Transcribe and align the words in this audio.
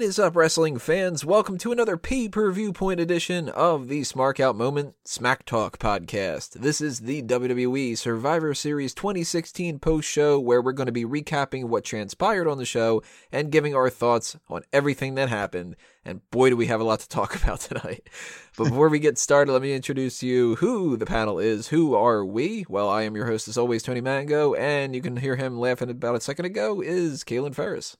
What 0.00 0.08
is 0.08 0.18
up, 0.18 0.34
wrestling 0.34 0.78
fans? 0.78 1.26
Welcome 1.26 1.58
to 1.58 1.72
another 1.72 1.98
pay 1.98 2.26
per 2.26 2.50
view 2.52 2.72
point 2.72 3.00
edition 3.00 3.50
of 3.50 3.88
the 3.88 4.00
Smark 4.00 4.40
Out 4.40 4.56
Moment 4.56 4.94
Smack 5.04 5.44
Talk 5.44 5.78
podcast. 5.78 6.54
This 6.54 6.80
is 6.80 7.00
the 7.00 7.22
WWE 7.22 7.98
Survivor 7.98 8.54
Series 8.54 8.94
2016 8.94 9.78
post 9.78 10.08
show 10.08 10.40
where 10.40 10.62
we're 10.62 10.72
going 10.72 10.86
to 10.86 10.90
be 10.90 11.04
recapping 11.04 11.66
what 11.66 11.84
transpired 11.84 12.48
on 12.48 12.56
the 12.56 12.64
show 12.64 13.02
and 13.30 13.52
giving 13.52 13.74
our 13.74 13.90
thoughts 13.90 14.38
on 14.48 14.62
everything 14.72 15.16
that 15.16 15.28
happened. 15.28 15.76
And 16.02 16.22
boy, 16.30 16.48
do 16.48 16.56
we 16.56 16.68
have 16.68 16.80
a 16.80 16.84
lot 16.84 17.00
to 17.00 17.08
talk 17.08 17.36
about 17.42 17.60
tonight. 17.60 18.08
But 18.56 18.70
before 18.70 18.88
we 18.88 19.00
get 19.00 19.18
started, 19.18 19.52
let 19.52 19.60
me 19.60 19.74
introduce 19.74 20.22
you 20.22 20.54
who 20.54 20.96
the 20.96 21.04
panel 21.04 21.38
is. 21.38 21.68
Who 21.68 21.94
are 21.94 22.24
we? 22.24 22.64
Well, 22.70 22.88
I 22.88 23.02
am 23.02 23.16
your 23.16 23.26
host, 23.26 23.48
as 23.48 23.58
always, 23.58 23.82
Tony 23.82 24.00
Mango, 24.00 24.54
and 24.54 24.94
you 24.94 25.02
can 25.02 25.18
hear 25.18 25.36
him 25.36 25.58
laughing 25.58 25.90
about 25.90 26.16
a 26.16 26.22
second 26.22 26.46
ago, 26.46 26.80
is 26.80 27.22
Kalen 27.22 27.54
Ferris. 27.54 27.98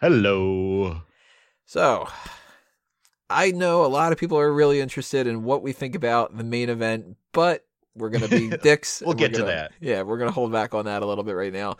Hello. 0.00 1.02
So, 1.66 2.08
I 3.28 3.50
know 3.50 3.84
a 3.84 3.88
lot 3.88 4.12
of 4.12 4.18
people 4.18 4.38
are 4.38 4.52
really 4.52 4.80
interested 4.80 5.26
in 5.26 5.42
what 5.44 5.62
we 5.62 5.72
think 5.72 5.94
about 5.94 6.36
the 6.36 6.44
main 6.44 6.68
event, 6.70 7.16
but 7.32 7.66
we're 7.96 8.10
going 8.10 8.28
to 8.28 8.28
be 8.50 8.56
dicks. 8.62 9.02
we'll 9.04 9.14
get 9.14 9.32
to 9.34 9.40
gonna- 9.40 9.50
that. 9.50 9.72
Yeah, 9.80 10.02
we're 10.02 10.18
going 10.18 10.30
to 10.30 10.34
hold 10.34 10.52
back 10.52 10.74
on 10.74 10.84
that 10.84 11.02
a 11.02 11.06
little 11.06 11.24
bit 11.24 11.32
right 11.34 11.52
now. 11.52 11.76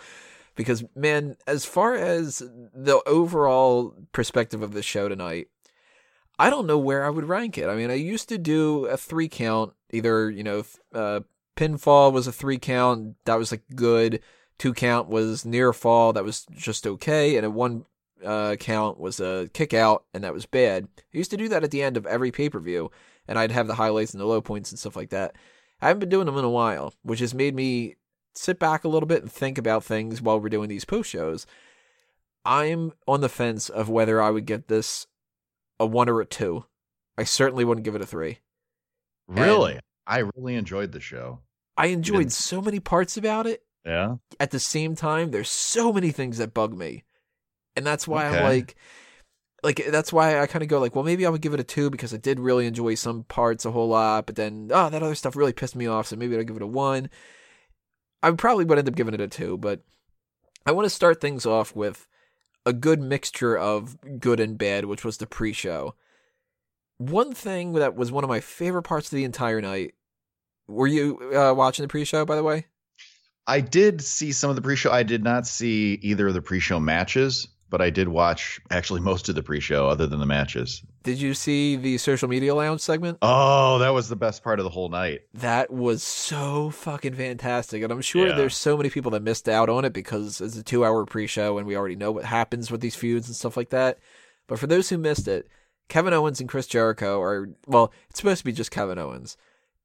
Because, 0.56 0.82
man, 0.94 1.36
as 1.46 1.64
far 1.66 1.94
as 1.94 2.38
the 2.38 3.00
overall 3.06 3.94
perspective 4.12 4.62
of 4.62 4.72
the 4.72 4.82
show 4.82 5.06
tonight, 5.08 5.48
I 6.38 6.50
don't 6.50 6.66
know 6.66 6.78
where 6.78 7.04
I 7.04 7.10
would 7.10 7.28
rank 7.28 7.58
it. 7.58 7.68
I 7.68 7.76
mean, 7.76 7.90
I 7.90 7.94
used 7.94 8.28
to 8.30 8.38
do 8.38 8.86
a 8.86 8.96
three 8.96 9.28
count, 9.28 9.74
either, 9.92 10.30
you 10.30 10.42
know, 10.42 10.64
uh, 10.94 11.20
pinfall 11.56 12.12
was 12.12 12.26
a 12.26 12.32
three 12.32 12.58
count, 12.58 13.16
that 13.26 13.38
was 13.38 13.50
like 13.52 13.62
good. 13.74 14.20
Two 14.58 14.72
count 14.72 15.08
was 15.08 15.44
near 15.44 15.72
fall, 15.74 16.14
that 16.14 16.24
was 16.24 16.46
just 16.56 16.86
okay. 16.86 17.36
And 17.36 17.44
a 17.44 17.50
one 17.50 17.84
uh, 18.24 18.56
count 18.56 18.98
was 18.98 19.20
a 19.20 19.48
kick 19.52 19.74
out, 19.74 20.04
and 20.14 20.24
that 20.24 20.34
was 20.34 20.46
bad. 20.46 20.88
I 20.98 21.16
used 21.16 21.30
to 21.30 21.36
do 21.36 21.48
that 21.48 21.64
at 21.64 21.70
the 21.70 21.82
end 21.82 21.96
of 21.96 22.06
every 22.06 22.30
pay 22.30 22.48
per 22.48 22.60
view, 22.60 22.90
and 23.28 23.38
I'd 23.38 23.52
have 23.52 23.66
the 23.66 23.74
highlights 23.74 24.12
and 24.12 24.20
the 24.20 24.26
low 24.26 24.40
points 24.40 24.70
and 24.70 24.78
stuff 24.78 24.96
like 24.96 25.10
that. 25.10 25.36
I 25.80 25.88
haven't 25.88 26.00
been 26.00 26.08
doing 26.08 26.26
them 26.26 26.38
in 26.38 26.44
a 26.44 26.50
while, 26.50 26.94
which 27.02 27.20
has 27.20 27.34
made 27.34 27.54
me 27.54 27.96
sit 28.34 28.58
back 28.58 28.84
a 28.84 28.88
little 28.88 29.06
bit 29.06 29.22
and 29.22 29.30
think 29.30 29.58
about 29.58 29.84
things 29.84 30.22
while 30.22 30.40
we're 30.40 30.48
doing 30.48 30.68
these 30.68 30.84
post 30.84 31.10
shows. 31.10 31.46
I'm 32.44 32.92
on 33.06 33.20
the 33.20 33.28
fence 33.28 33.68
of 33.68 33.88
whether 33.88 34.22
I 34.22 34.30
would 34.30 34.46
give 34.46 34.66
this 34.68 35.06
a 35.80 35.86
one 35.86 36.08
or 36.08 36.20
a 36.20 36.26
two. 36.26 36.64
I 37.18 37.24
certainly 37.24 37.64
wouldn't 37.64 37.84
give 37.84 37.94
it 37.94 38.02
a 38.02 38.06
three. 38.06 38.38
Really? 39.26 39.80
I 40.06 40.18
really 40.36 40.54
enjoyed 40.54 40.92
the 40.92 41.00
show. 41.00 41.40
I 41.76 41.86
enjoyed 41.86 42.32
so 42.32 42.62
many 42.62 42.80
parts 42.80 43.16
about 43.16 43.46
it. 43.46 43.62
Yeah. 43.84 44.16
At 44.40 44.50
the 44.50 44.60
same 44.60 44.94
time, 44.94 45.30
there's 45.30 45.48
so 45.48 45.92
many 45.92 46.10
things 46.10 46.38
that 46.38 46.54
bug 46.54 46.76
me. 46.76 47.04
And 47.76 47.86
that's 47.86 48.08
why 48.08 48.26
I'm 48.26 48.42
like 48.42 48.76
like 49.62 49.84
that's 49.90 50.12
why 50.12 50.40
I 50.40 50.46
kind 50.46 50.62
of 50.62 50.68
go 50.68 50.78
like, 50.78 50.94
well, 50.94 51.04
maybe 51.04 51.26
I 51.26 51.28
would 51.28 51.40
give 51.40 51.54
it 51.54 51.60
a 51.60 51.64
2 51.64 51.90
because 51.90 52.14
I 52.14 52.18
did 52.18 52.38
really 52.40 52.66
enjoy 52.66 52.94
some 52.94 53.24
parts 53.24 53.64
a 53.64 53.70
whole 53.70 53.88
lot, 53.88 54.26
but 54.26 54.36
then 54.36 54.70
oh, 54.72 54.88
that 54.90 55.02
other 55.02 55.14
stuff 55.14 55.36
really 55.36 55.52
pissed 55.52 55.76
me 55.76 55.86
off, 55.86 56.06
so 56.06 56.16
maybe 56.16 56.36
I'd 56.36 56.46
give 56.46 56.56
it 56.56 56.62
a 56.62 56.66
1. 56.66 57.10
I 58.22 58.30
probably 58.32 58.64
would 58.64 58.78
end 58.78 58.88
up 58.88 58.94
giving 58.94 59.14
it 59.14 59.20
a 59.20 59.28
2, 59.28 59.58
but 59.58 59.82
I 60.64 60.72
want 60.72 60.86
to 60.86 60.90
start 60.90 61.20
things 61.20 61.46
off 61.46 61.74
with 61.74 62.06
a 62.64 62.72
good 62.72 63.00
mixture 63.00 63.56
of 63.56 63.96
good 64.20 64.40
and 64.40 64.58
bad, 64.58 64.84
which 64.84 65.04
was 65.04 65.18
the 65.18 65.26
pre-show. 65.26 65.94
One 66.98 67.32
thing 67.32 67.72
that 67.74 67.94
was 67.94 68.10
one 68.10 68.24
of 68.24 68.30
my 68.30 68.40
favorite 68.40 68.82
parts 68.82 69.12
of 69.12 69.16
the 69.16 69.24
entire 69.24 69.60
night. 69.60 69.94
Were 70.66 70.86
you 70.86 71.32
uh, 71.32 71.54
watching 71.54 71.84
the 71.84 71.88
pre-show, 71.88 72.24
by 72.24 72.34
the 72.34 72.42
way? 72.42 72.66
I 73.46 73.60
did 73.60 74.02
see 74.02 74.32
some 74.32 74.50
of 74.50 74.56
the 74.56 74.62
pre-show. 74.62 74.90
I 74.90 75.04
did 75.04 75.22
not 75.22 75.46
see 75.46 75.98
either 76.02 76.26
of 76.26 76.34
the 76.34 76.42
pre-show 76.42 76.80
matches, 76.80 77.46
but 77.76 77.84
I 77.84 77.90
did 77.90 78.08
watch 78.08 78.58
actually 78.70 79.02
most 79.02 79.28
of 79.28 79.34
the 79.34 79.42
pre-show 79.42 79.86
other 79.86 80.06
than 80.06 80.18
the 80.18 80.24
matches. 80.24 80.80
Did 81.02 81.20
you 81.20 81.34
see 81.34 81.76
the 81.76 81.98
social 81.98 82.26
media 82.26 82.54
lounge 82.54 82.80
segment? 82.80 83.18
Oh, 83.20 83.78
that 83.80 83.90
was 83.90 84.08
the 84.08 84.16
best 84.16 84.42
part 84.42 84.58
of 84.58 84.64
the 84.64 84.70
whole 84.70 84.88
night. 84.88 85.20
That 85.34 85.70
was 85.70 86.02
so 86.02 86.70
fucking 86.70 87.12
fantastic. 87.12 87.82
And 87.82 87.92
I'm 87.92 88.00
sure 88.00 88.28
Yeah. 88.28 88.34
there's 88.34 88.56
so 88.56 88.78
many 88.78 88.88
people 88.88 89.10
that 89.10 89.22
missed 89.22 89.46
out 89.46 89.68
on 89.68 89.84
it 89.84 89.92
because 89.92 90.40
it's 90.40 90.56
a 90.56 90.62
two 90.62 90.86
hour 90.86 91.04
pre 91.04 91.26
show 91.26 91.58
and 91.58 91.66
we 91.66 91.76
already 91.76 91.96
know 91.96 92.12
what 92.12 92.24
happens 92.24 92.70
with 92.70 92.80
these 92.80 92.96
feuds 92.96 93.26
and 93.28 93.36
stuff 93.36 93.58
like 93.58 93.68
that. 93.70 93.98
But 94.46 94.58
for 94.58 94.66
those 94.66 94.88
who 94.88 94.96
missed 94.96 95.28
it, 95.28 95.46
Kevin 95.90 96.14
Owens 96.14 96.40
and 96.40 96.48
Chris 96.48 96.66
Jericho 96.66 97.20
are, 97.20 97.50
well, 97.66 97.92
it's 98.08 98.20
supposed 98.20 98.38
to 98.38 98.44
be 98.46 98.52
just 98.52 98.70
Kevin 98.70 98.98
Owens. 98.98 99.36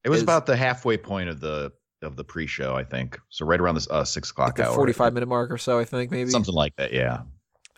It 0.06 0.10
was 0.10 0.20
Is- 0.20 0.24
about 0.24 0.46
the 0.46 0.56
halfway 0.56 0.96
point 0.96 1.28
of 1.28 1.42
the 1.42 1.74
of 2.04 2.16
the 2.16 2.24
pre-show, 2.24 2.74
I 2.74 2.86
think. 2.86 3.20
So 3.30 3.46
right 3.46 3.60
around 3.60 3.76
this 3.76 3.88
uh, 3.92 4.06
six 4.06 4.32
o'clock 4.32 4.58
Like 4.58 4.68
hour, 4.70 4.74
45 4.76 5.14
minute 5.14 5.28
mark 5.28 5.52
or 5.52 5.58
so, 5.60 5.78
I 5.78 5.84
think, 5.84 6.10
maybe. 6.10 6.30
something 6.32 6.56
like 6.56 6.78
that. 6.78 6.94
Yeah. 6.94 7.24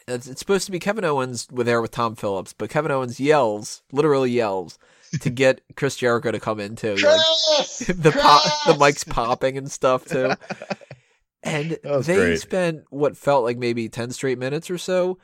It's, 0.07 0.27
it's 0.27 0.39
supposed 0.39 0.65
to 0.65 0.71
be 0.71 0.79
Kevin 0.79 1.05
Owens 1.05 1.47
with 1.51 1.65
there 1.65 1.81
with 1.81 1.91
Tom 1.91 2.15
Phillips, 2.15 2.53
but 2.53 2.69
Kevin 2.69 2.91
Owens 2.91 3.19
yells, 3.19 3.83
literally 3.91 4.31
yells, 4.31 4.77
to 5.21 5.29
get 5.29 5.61
Chris 5.75 5.95
Jericho 5.95 6.31
to 6.31 6.39
come 6.39 6.59
in 6.59 6.75
too. 6.75 6.95
Like, 6.95 7.01
the 7.87 8.17
pop, 8.19 8.43
the 8.65 8.77
mic's 8.77 9.03
popping 9.03 9.57
and 9.57 9.71
stuff 9.71 10.05
too. 10.05 10.33
And 11.45 11.77
they 11.83 12.15
great. 12.15 12.39
spent 12.39 12.85
what 12.89 13.17
felt 13.17 13.43
like 13.43 13.57
maybe 13.57 13.89
10 13.89 14.11
straight 14.11 14.39
minutes 14.39 14.69
or 14.69 14.77
so 14.77 15.17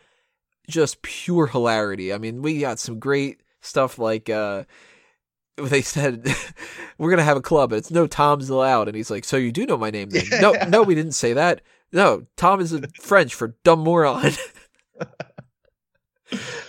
just 0.67 1.01
pure 1.01 1.47
hilarity. 1.47 2.13
I 2.13 2.17
mean, 2.17 2.41
we 2.41 2.59
got 2.59 2.79
some 2.79 3.00
great 3.00 3.41
stuff 3.61 3.97
like 3.97 4.29
uh 4.29 4.63
they 5.57 5.81
said 5.81 6.25
we're 6.97 7.09
going 7.09 7.17
to 7.17 7.23
have 7.23 7.35
a 7.38 7.41
club 7.41 7.72
and 7.73 7.79
it's 7.79 7.91
no 7.91 8.07
Tom's 8.07 8.50
allowed 8.50 8.88
and 8.88 8.96
he's 8.96 9.11
like, 9.11 9.25
"So 9.25 9.38
you 9.38 9.51
do 9.51 9.66
know 9.66 9.78
my 9.78 9.91
name 9.91 10.09
then?" 10.09 10.25
No, 10.41 10.53
no, 10.67 10.84
we 10.84 10.96
didn't 10.96 11.13
say 11.13 11.34
that. 11.34 11.61
No, 11.91 12.25
Tom 12.38 12.61
is 12.61 12.78
French 13.01 13.34
for 13.34 13.56
dumb 13.63 13.79
moron. 13.79 14.31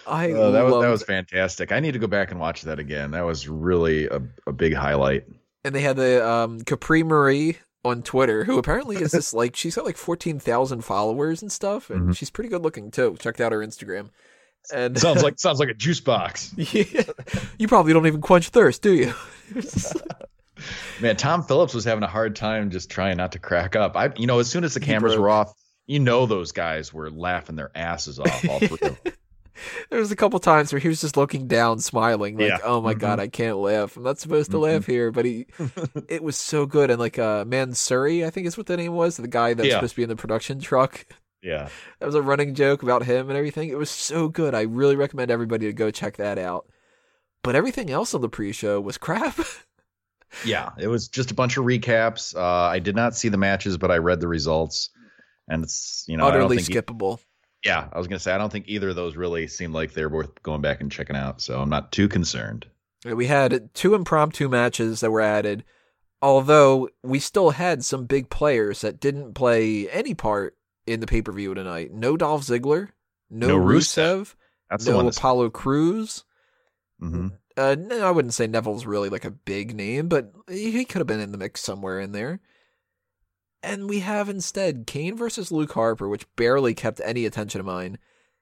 I 0.07 0.31
Oh, 0.33 0.53
that 0.53 0.63
was 0.65 0.83
that 0.83 0.91
was 0.91 1.03
fantastic. 1.03 1.71
I 1.73 1.81
need 1.81 1.93
to 1.93 1.99
go 1.99 2.07
back 2.07 2.31
and 2.31 2.41
watch 2.41 2.63
that 2.63 2.79
again. 2.79 3.11
That 3.11 3.27
was 3.27 3.47
really 3.49 4.07
a, 4.07 4.21
a 4.47 4.53
big 4.53 4.75
highlight. 4.75 5.25
and 5.65 5.75
they 5.75 5.83
had 5.83 5.97
the 5.97 6.27
um 6.27 6.61
Capri 6.63 7.03
Marie 7.03 7.59
on 7.85 8.03
Twitter, 8.03 8.45
who 8.45 8.59
apparently 8.59 8.97
is 8.97 9.13
this 9.13 9.33
like 9.35 9.55
she's 9.57 9.75
got 9.75 9.85
like 9.85 9.97
fourteen 9.99 10.39
thousand 10.39 10.83
followers 10.83 11.43
and 11.43 11.53
stuff, 11.53 11.91
and 11.91 12.09
Mhm. 12.11 12.17
she's 12.17 12.31
pretty 12.31 12.49
good 12.51 12.63
looking 12.63 12.91
too. 12.91 13.17
Checked 13.21 13.41
out 13.41 13.53
her 13.53 13.59
Instagram, 13.61 14.09
and 14.73 14.99
Sounds 14.99 15.23
like 15.23 15.35
sounds 15.39 15.61
like 15.61 15.69
a 15.69 15.75
juice 15.75 16.01
box. 16.01 16.53
yeah, 16.57 17.03
you 17.59 17.69
probably 17.69 17.93
don't 17.93 18.07
even 18.07 18.21
quench 18.23 18.49
thirst, 18.49 18.81
do 18.83 18.95
you? 18.95 19.13
Man, 21.01 21.17
Tom 21.17 21.43
Phillips 21.43 21.73
was 21.73 21.85
having 21.85 22.03
a 22.05 22.07
hard 22.09 22.37
time 22.37 22.71
just 22.71 22.91
trying 22.91 23.17
not 23.17 23.33
to 23.33 23.39
crack 23.39 23.77
up. 23.77 23.97
I, 23.97 24.13
you 24.17 24.27
know, 24.27 24.39
as 24.41 24.51
soon 24.51 24.63
as 24.65 24.75
the 24.75 24.81
cameras 24.81 25.17
were 25.17 25.31
off, 25.31 25.53
you 25.91 25.99
know 25.99 26.25
those 26.27 26.53
guys 26.53 26.93
were 26.95 27.11
laughing 27.11 27.57
their 27.57 27.71
asses 27.75 28.19
off 28.21 28.49
all 28.49 28.61
through. 28.61 28.97
there 29.91 29.99
was 29.99 30.13
a 30.13 30.17
couple 30.17 30.39
times 30.39 30.73
where 30.73 30.79
he 30.81 30.87
was 30.89 31.01
just 31.01 31.17
looking 31.17 31.49
down, 31.49 31.81
smiling, 31.81 32.37
like, 32.39 32.49
Yeah. 32.49 32.59
"Oh 32.63 32.81
my 32.81 32.95
Mhm. 32.95 32.99
god, 33.01 33.19
I 33.21 33.27
can't 33.29 33.57
laugh. 33.59 33.97
I'm 33.97 34.05
not 34.05 34.19
supposed 34.19 34.51
to 34.53 34.57
Mhm. 34.59 34.63
laugh 34.63 34.87
here." 34.87 35.11
But 35.11 35.25
he, 35.25 35.47
it 36.09 36.23
was 36.23 36.37
so 36.37 36.65
good, 36.65 36.91
and 36.91 37.01
like 37.01 37.19
uh, 37.19 37.45
Mansuri, 37.45 38.25
I 38.25 38.31
think 38.31 38.47
is 38.47 38.57
what 38.57 38.67
the 38.69 38.77
name 38.77 38.93
was, 38.95 39.17
the 39.17 39.27
guy 39.27 39.53
that's 39.55 39.69
Yeah. 39.69 39.75
supposed 39.77 39.95
to 39.95 39.97
be 39.97 40.03
in 40.05 40.09
the 40.09 40.17
production 40.17 40.61
truck. 40.61 41.05
yeah, 41.43 41.69
That 41.99 42.07
was 42.07 42.15
a 42.15 42.23
running 42.23 42.55
joke 42.55 42.83
about 42.85 43.03
him 43.05 43.29
and 43.29 43.37
everything. 43.37 43.69
It 43.69 43.77
was 43.79 43.91
so 43.91 44.29
good. 44.29 44.55
I 44.55 44.63
really 44.63 44.95
recommend 44.97 45.31
everybody 45.31 45.67
to 45.67 45.73
go 45.73 45.91
check 45.91 46.19
that 46.19 46.39
out. 46.39 46.67
But 47.43 47.57
everything 47.57 47.91
else 47.91 48.15
on 48.15 48.21
the 48.21 48.29
pre-show 48.29 48.81
was 48.81 48.97
crap. 48.99 49.39
yeah. 50.45 50.71
It 50.79 50.87
was 50.89 51.09
just 51.09 51.31
a 51.31 51.35
bunch 51.35 51.57
of 51.57 51.65
recaps. 51.65 52.37
Uh, 52.37 52.41
I 52.69 52.79
did 52.79 52.95
not 52.95 53.17
see 53.17 53.29
the 53.29 53.39
matches, 53.39 53.77
but 53.79 53.91
I 53.91 53.97
read 53.97 54.21
the 54.21 54.29
results, 54.29 54.91
and 55.51 55.63
it's 55.65 56.05
you 56.09 56.17
know 56.17 56.25
I 56.27 56.31
don't 56.31 56.45
Utterly 56.45 56.57
think 56.63 56.71
e- 56.71 56.81
skippable. 56.81 57.19
yeah, 57.65 57.89
I 57.93 57.99
was 57.99 58.07
gonna 58.07 58.19
say 58.19 58.33
I 58.33 58.39
don't 58.39 58.51
think 58.51 58.65
either 58.69 58.89
of 58.89 58.97
those 58.97 59.17
really 59.17 59.47
seem 59.47 59.73
like 59.75 59.93
they're 59.93 60.09
worth 60.09 60.43
going 60.43 60.63
back 60.63 60.81
and 60.81 60.91
checking 60.91 61.17
out. 61.17 61.43
So 61.43 61.61
I'm 61.61 61.69
not 61.69 61.93
too 61.93 62.09
concerned. 62.09 62.67
We 63.05 63.27
had 63.27 63.75
two 63.75 63.95
impromptu 63.95 64.49
matches 64.49 65.01
that 65.01 65.11
were 65.11 65.21
added, 65.21 65.65
although 66.23 66.89
we 67.03 67.19
still 67.19 67.51
had 67.51 67.85
some 67.85 68.07
big 68.07 68.31
players 68.31 68.81
that 68.83 69.01
didn't 69.01 69.35
play 69.35 69.89
any 69.91 70.15
part 70.15 70.57
in 70.87 71.01
the 71.01 71.07
pay-per-view 71.07 71.55
tonight. 71.55 71.93
No 71.93 72.17
Dolph 72.17 72.43
Ziggler, 72.43 72.89
no, 73.31 73.49
No 73.49 73.59
Rusev, 73.59 74.21
Rusev. 74.21 74.35
That's 74.71 74.87
no 74.87 75.07
Apollo 75.09 75.51
Crews. 75.51 76.25
hmm 76.99 77.29
Uh, 77.57 77.77
no, 77.79 78.07
I 78.07 78.11
wouldn't 78.11 78.35
say 78.35 78.47
Neville's 78.47 78.87
really 78.87 79.09
like 79.09 79.25
a 79.25 79.31
big 79.31 79.75
name, 79.75 80.09
but 80.09 80.33
he 80.49 80.85
could 80.85 80.99
have 81.01 81.07
been 81.07 81.21
in 81.21 81.33
the 81.33 81.39
mix 81.39 81.61
somewhere 81.61 82.01
in 82.01 82.13
there. 82.13 82.41
And 83.63 83.89
we 83.89 84.01
have 84.01 84.29
instead 84.29 84.87
Kane 84.87 85.17
versus 85.17 85.53
Luke 85.53 85.73
Harper, 85.73 86.09
which 86.09 86.27
barely 86.37 86.75
kept 86.75 87.01
any 87.05 87.27
attention 87.27 87.61
of 87.61 87.67
mine, 87.67 87.99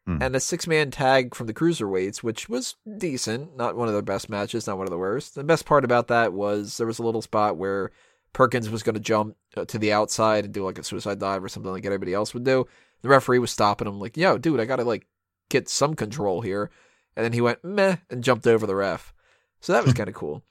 Hmm. 0.06 0.22
and 0.22 0.34
a 0.36 0.40
six 0.40 0.66
man 0.66 0.90
tag 0.90 1.34
from 1.34 1.48
the 1.48 1.52
cruiserweights, 1.54 2.18
which 2.22 2.48
was 2.48 2.76
decent. 2.96 3.56
Not 3.56 3.76
one 3.76 3.88
of 3.88 3.94
the 3.94 4.02
best 4.02 4.30
matches, 4.30 4.66
not 4.66 4.78
one 4.78 4.86
of 4.86 4.90
the 4.90 4.96
worst. 4.98 5.34
The 5.34 5.44
best 5.44 5.66
part 5.66 5.84
about 5.84 6.08
that 6.08 6.32
was 6.32 6.76
there 6.78 6.86
was 6.86 6.98
a 6.98 7.02
little 7.02 7.20
spot 7.20 7.56
where 7.56 7.90
Perkins 8.32 8.70
was 8.70 8.82
going 8.82 8.94
to 8.94 9.00
jump 9.00 9.36
uh, 9.56 9.64
to 9.66 9.78
the 9.78 9.92
outside 9.92 10.44
and 10.44 10.54
do 10.54 10.64
like 10.64 10.78
a 10.78 10.84
suicide 10.84 11.18
dive 11.18 11.42
or 11.44 11.48
something 11.48 11.72
like 11.72 11.84
everybody 11.84 12.14
else 12.14 12.32
would 12.32 12.44
do. 12.44 12.66
The 13.02 13.08
referee 13.08 13.38
was 13.38 13.50
stopping 13.50 13.86
him, 13.88 13.98
like, 14.00 14.16
"Yo, 14.16 14.38
dude, 14.38 14.60
I 14.60 14.64
got 14.64 14.76
to 14.76 14.84
like 14.84 15.06
get 15.50 15.68
some 15.68 15.94
control 15.94 16.40
here." 16.42 16.70
And 17.16 17.24
then 17.24 17.32
he 17.32 17.40
went 17.40 17.64
meh 17.64 17.96
and 18.08 18.22
jumped 18.24 18.46
over 18.46 18.66
the 18.66 18.76
ref. 18.76 19.12
So 19.60 19.72
that 19.72 19.84
was 19.84 19.92
kind 19.98 20.08
of 20.08 20.14
cool. 20.14 20.42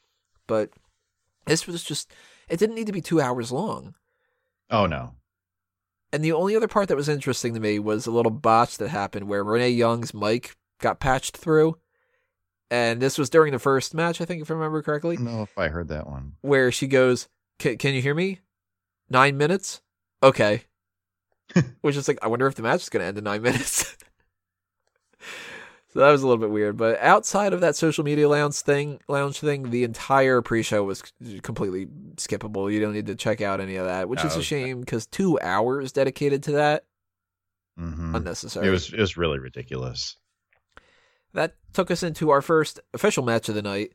But 0.45 0.71
this 1.45 1.65
was 1.65 1.83
just 1.83 2.11
it 2.49 2.59
didn't 2.59 2.75
need 2.75 2.87
to 2.87 2.93
be 2.93 3.01
2 3.01 3.19
hours 3.21 3.51
long. 3.51 3.95
Oh 4.69 4.85
no. 4.85 5.13
And 6.13 6.23
the 6.23 6.31
only 6.33 6.55
other 6.55 6.67
part 6.67 6.87
that 6.87 6.95
was 6.95 7.09
interesting 7.09 7.53
to 7.53 7.59
me 7.59 7.79
was 7.79 8.05
a 8.07 8.11
little 8.11 8.31
botch 8.31 8.77
that 8.77 8.89
happened 8.89 9.27
where 9.27 9.43
Renee 9.43 9.69
Young's 9.71 10.13
mic 10.13 10.55
got 10.79 10.99
patched 10.99 11.35
through. 11.37 11.77
And 12.71 13.01
this 13.01 13.17
was 13.17 13.29
during 13.29 13.51
the 13.53 13.59
first 13.59 13.93
match, 13.93 14.19
I 14.19 14.25
think, 14.25 14.41
if 14.41 14.51
I 14.51 14.53
remember 14.53 14.81
correctly, 14.81 15.15
don't 15.17 15.41
if 15.41 15.57
I 15.57 15.69
heard 15.69 15.87
that 15.89 16.07
one. 16.07 16.33
where 16.41 16.71
she 16.71 16.87
goes, 16.87 17.27
"Can 17.59 17.77
can 17.77 17.93
you 17.93 18.01
hear 18.01 18.13
me? 18.15 18.39
Nine 19.09 19.37
minutes? 19.37 19.81
Okay." 20.21 20.63
Which 21.81 21.95
is 21.95 22.09
like, 22.09 22.19
I 22.21 22.27
wonder 22.27 22.45
if 22.45 22.55
the 22.55 22.61
match 22.63 22.81
is 22.81 22.89
going 22.89 23.01
to 23.01 23.07
end 23.07 23.17
in 23.17 23.23
nine 23.23 23.41
minutes. 23.41 23.95
so 25.97 26.01
that 26.01 26.11
was 26.11 26.21
a 26.21 26.27
little 26.27 26.39
bit 26.39 26.51
weird. 26.51 26.77
But 26.77 26.99
outside 27.01 27.53
of 27.53 27.61
that 27.61 27.75
social 27.75 28.03
media 28.03 28.29
lounge 28.29 28.53
thing, 28.57 28.99
lounge 29.07 29.39
thing, 29.39 29.71
the 29.71 29.83
entire 29.83 30.43
pre-show 30.43 30.83
was 30.83 31.01
completely 31.41 31.87
skippable. 32.17 32.71
You 32.71 32.79
don't 32.79 32.93
need 32.93 33.07
to 33.07 33.15
check 33.15 33.41
out 33.41 33.59
any 33.59 33.77
of 33.77 33.87
that, 33.87 34.07
which 34.07 34.23
is 34.23 34.35
a 34.35 34.43
shame 34.43 34.81
because 34.81 35.07
two 35.07 35.39
hours 35.41 35.91
dedicated 35.91 36.43
to 36.43 36.51
that 36.51 36.85
hmm 37.75 38.15
unnecessary. 38.15 38.67
It 38.67 38.69
was 38.69 38.93
it 38.93 38.99
was 38.99 39.17
really 39.17 39.39
ridiculous. 39.39 40.17
that 41.33 41.55
took 41.73 41.89
us 41.89 42.03
into 42.03 42.29
our 42.29 42.43
first 42.43 42.79
official 42.93 43.23
match 43.23 43.49
of 43.49 43.55
the 43.55 43.63
night, 43.63 43.93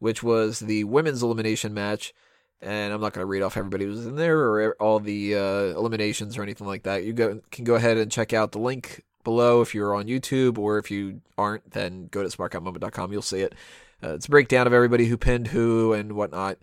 which 0.00 0.24
was 0.24 0.58
the 0.58 0.82
women's 0.82 1.22
elimination 1.22 1.72
match. 1.72 2.12
And 2.60 2.92
I'm 2.92 3.00
not 3.00 3.12
going 3.12 3.22
to 3.22 3.26
read 3.26 3.42
off 3.42 3.56
everybody 3.56 3.84
who 3.84 3.90
was 3.92 4.06
in 4.06 4.16
there 4.16 4.40
or 4.40 4.74
all 4.80 4.98
the 4.98 5.36
uh, 5.36 5.78
eliminations 5.78 6.36
or 6.36 6.42
anything 6.42 6.66
like 6.66 6.82
that. 6.82 7.04
You 7.04 7.12
go, 7.12 7.40
can 7.52 7.64
go 7.64 7.76
ahead 7.76 7.96
and 7.96 8.10
check 8.10 8.32
out 8.32 8.50
the 8.50 8.58
link 8.58 9.04
below 9.24 9.60
if 9.62 9.74
you're 9.74 9.94
on 9.94 10.06
YouTube, 10.06 10.58
or 10.58 10.78
if 10.78 10.90
you 10.90 11.20
aren't, 11.36 11.70
then 11.72 12.08
go 12.10 12.22
to 12.22 12.28
smarkoutmoment.com. 12.28 13.12
You'll 13.12 13.22
see 13.22 13.40
it. 13.40 13.54
Uh, 14.02 14.14
it's 14.14 14.26
a 14.26 14.30
breakdown 14.30 14.66
of 14.66 14.72
everybody 14.72 15.06
who 15.06 15.16
pinned 15.16 15.48
who 15.48 15.92
and 15.92 16.12
whatnot. 16.12 16.58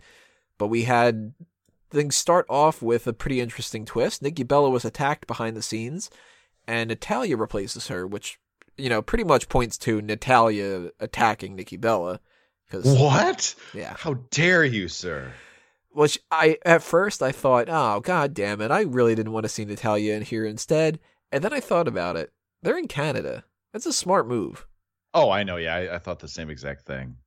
But 0.58 0.68
we 0.68 0.84
had 0.84 1.34
things 1.90 2.16
start 2.16 2.46
off 2.50 2.82
with 2.82 3.08
a 3.08 3.14
pretty 3.14 3.42
interesting 3.42 3.84
twist. 3.84 4.22
Nikki 4.22 4.44
Bella 4.44 4.70
was 4.70 4.86
attacked 4.86 5.28
behind 5.28 5.58
the 5.58 5.62
scenes, 5.62 6.10
and 6.68 6.90
Natalya 6.90 7.36
replaces 7.36 7.88
her, 7.88 8.06
which 8.08 8.40
you 8.78 8.88
know 8.90 9.02
pretty 9.02 9.24
much 9.24 9.50
points 9.50 9.78
to 9.80 10.02
Natalya 10.02 10.92
attacking 11.00 11.56
Nikki 11.56 11.78
Bella. 11.78 12.20
Because 12.68 12.86
What? 12.98 13.54
yeah, 13.74 13.96
How 13.98 14.14
dare 14.30 14.64
you, 14.64 14.88
sir? 14.88 15.34
which 15.94 16.18
I 16.32 16.58
at 16.66 16.82
first 16.84 17.22
I 17.22 17.34
thought, 17.34 17.68
oh 17.70 18.00
god 18.00 18.34
damn 18.34 18.62
it, 18.62 18.72
I 18.72 18.82
really 18.84 19.14
didn't 19.16 19.34
want 19.34 19.44
to 19.44 19.50
see 19.50 19.66
Natalya 19.66 20.14
in 20.16 20.22
here 20.22 20.46
instead. 20.46 21.00
And 21.34 21.44
then 21.44 21.52
I 21.54 21.60
thought 21.60 21.88
about 21.88 22.16
it. 22.16 22.32
They're 22.62 22.78
in 22.78 22.88
Canada. 22.88 23.44
That's 23.74 23.86
a 23.86 23.94
smart 23.94 24.28
move. 24.28 24.66
Oh, 25.14 25.30
I 25.30 25.44
know. 25.44 25.58
Yeah, 25.58 25.76
I, 25.76 25.96
I 25.96 26.00
thought 26.00 26.20
the 26.20 26.28
same 26.28 26.50
exact 26.50 26.86
thing. 26.86 27.18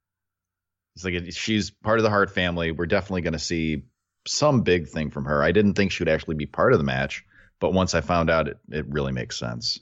It's 0.94 1.04
like 1.04 1.14
it, 1.14 1.34
she's 1.34 1.70
part 1.70 1.98
of 1.98 2.02
the 2.04 2.10
Hart 2.10 2.31
family. 2.31 2.70
We're 2.72 2.86
definitely 2.86 3.22
going 3.22 3.32
to 3.32 3.38
see 3.38 3.82
some 4.26 4.62
big 4.62 4.88
thing 4.88 5.10
from 5.10 5.25
her. 5.25 5.42
I 5.42 5.52
didn't 5.52 5.75
think 5.75 5.92
she 5.92 6.02
would 6.02 6.08
actually 6.08 6.36
be 6.36 6.46
part 6.46 6.72
of 6.72 6.78
the 6.78 6.84
match, 6.84 7.25
but 7.60 7.72
once 7.72 7.94
I 7.94 8.00
found 8.00 8.31
out, 8.31 8.48
it, 8.48 8.58
it 8.70 8.86
really 8.88 9.12
makes 9.12 9.36
sense. 9.38 9.78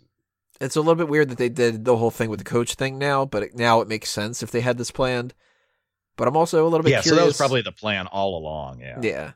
It's 0.61 0.77
a 0.77 0.81
little 0.81 0.95
bit 0.95 1.09
weird 1.09 1.29
that 1.29 1.39
they 1.39 1.49
did 1.49 1.85
the 1.85 1.97
whole 1.97 2.11
thing 2.11 2.31
with 2.31 2.39
the 2.39 2.45
coach 2.45 2.75
thing 2.75 2.99
now, 2.99 3.25
but 3.25 3.43
it, 3.43 3.55
now 3.57 3.81
it 3.81 3.89
makes 3.89 4.09
sense 4.11 4.43
if 4.43 4.51
they 4.51 4.61
had 4.61 4.79
this 4.79 4.91
planned. 4.91 5.35
But 6.17 6.29
I'm 6.29 6.37
also 6.37 6.63
a 6.67 6.69
little 6.69 6.83
bit 6.85 6.91
Yeah, 6.91 7.03
curious. 7.03 7.09
so 7.09 7.15
that 7.17 7.27
was 7.27 7.37
probably 7.37 7.63
the 7.63 7.73
plan 7.73 8.07
all 8.07 8.39
along. 8.39 8.81
Yeah. 8.81 8.99
Yeah. 9.03 9.33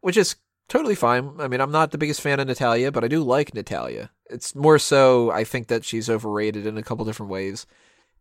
Which 0.00 0.16
is 0.16 0.36
totally 0.68 0.94
fine. 0.94 1.32
I 1.38 1.48
mean, 1.48 1.60
I'm 1.60 1.72
not 1.72 1.90
the 1.90 1.98
biggest 1.98 2.20
fan 2.20 2.40
of 2.40 2.46
Natalya, 2.46 2.92
but 2.92 3.04
I 3.04 3.08
do 3.08 3.22
like 3.22 3.54
Natalya. 3.54 4.10
It's 4.30 4.54
more 4.54 4.78
so 4.78 5.30
I 5.30 5.44
think 5.44 5.68
that 5.68 5.84
she's 5.84 6.10
overrated 6.10 6.66
in 6.66 6.76
a 6.76 6.82
couple 6.82 7.04
different 7.04 7.32
ways. 7.32 7.66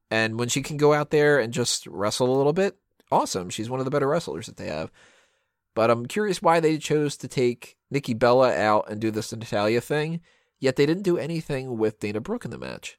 And 0.10 0.40
when 0.40 0.50
she 0.50 0.62
can 0.62 0.78
go 0.78 0.94
out 0.94 1.10
there 1.10 1.40
and 1.40 1.54
just 1.54 1.86
wrestle 1.88 2.34
a 2.34 2.38
little 2.38 2.54
bit, 2.54 2.78
awesome. 3.12 3.50
She's 3.50 3.70
one 3.70 3.80
of 3.80 3.86
the 3.86 3.92
better 3.92 4.08
wrestlers 4.08 4.46
that 4.46 4.58
they 4.58 4.68
have. 4.68 4.92
But 5.76 5.92
I'm 5.92 6.06
curious 6.06 6.42
why 6.42 6.60
they 6.60 6.78
chose 6.78 7.18
to 7.18 7.28
take 7.28 7.78
Nikki 7.92 8.14
Bella 8.14 8.56
out 8.56 8.90
and 8.90 9.00
do 9.00 9.12
this 9.12 9.32
Natalya 9.32 9.82
thing, 9.82 10.22
yet 10.60 10.76
they 10.76 10.86
didn't 10.86 11.04
do 11.04 11.18
anything 11.18 11.78
with 11.78 12.00
Dana 12.00 12.20
Brooke 12.20 12.46
in 12.46 12.52
the 12.52 12.58
match. 12.58 12.98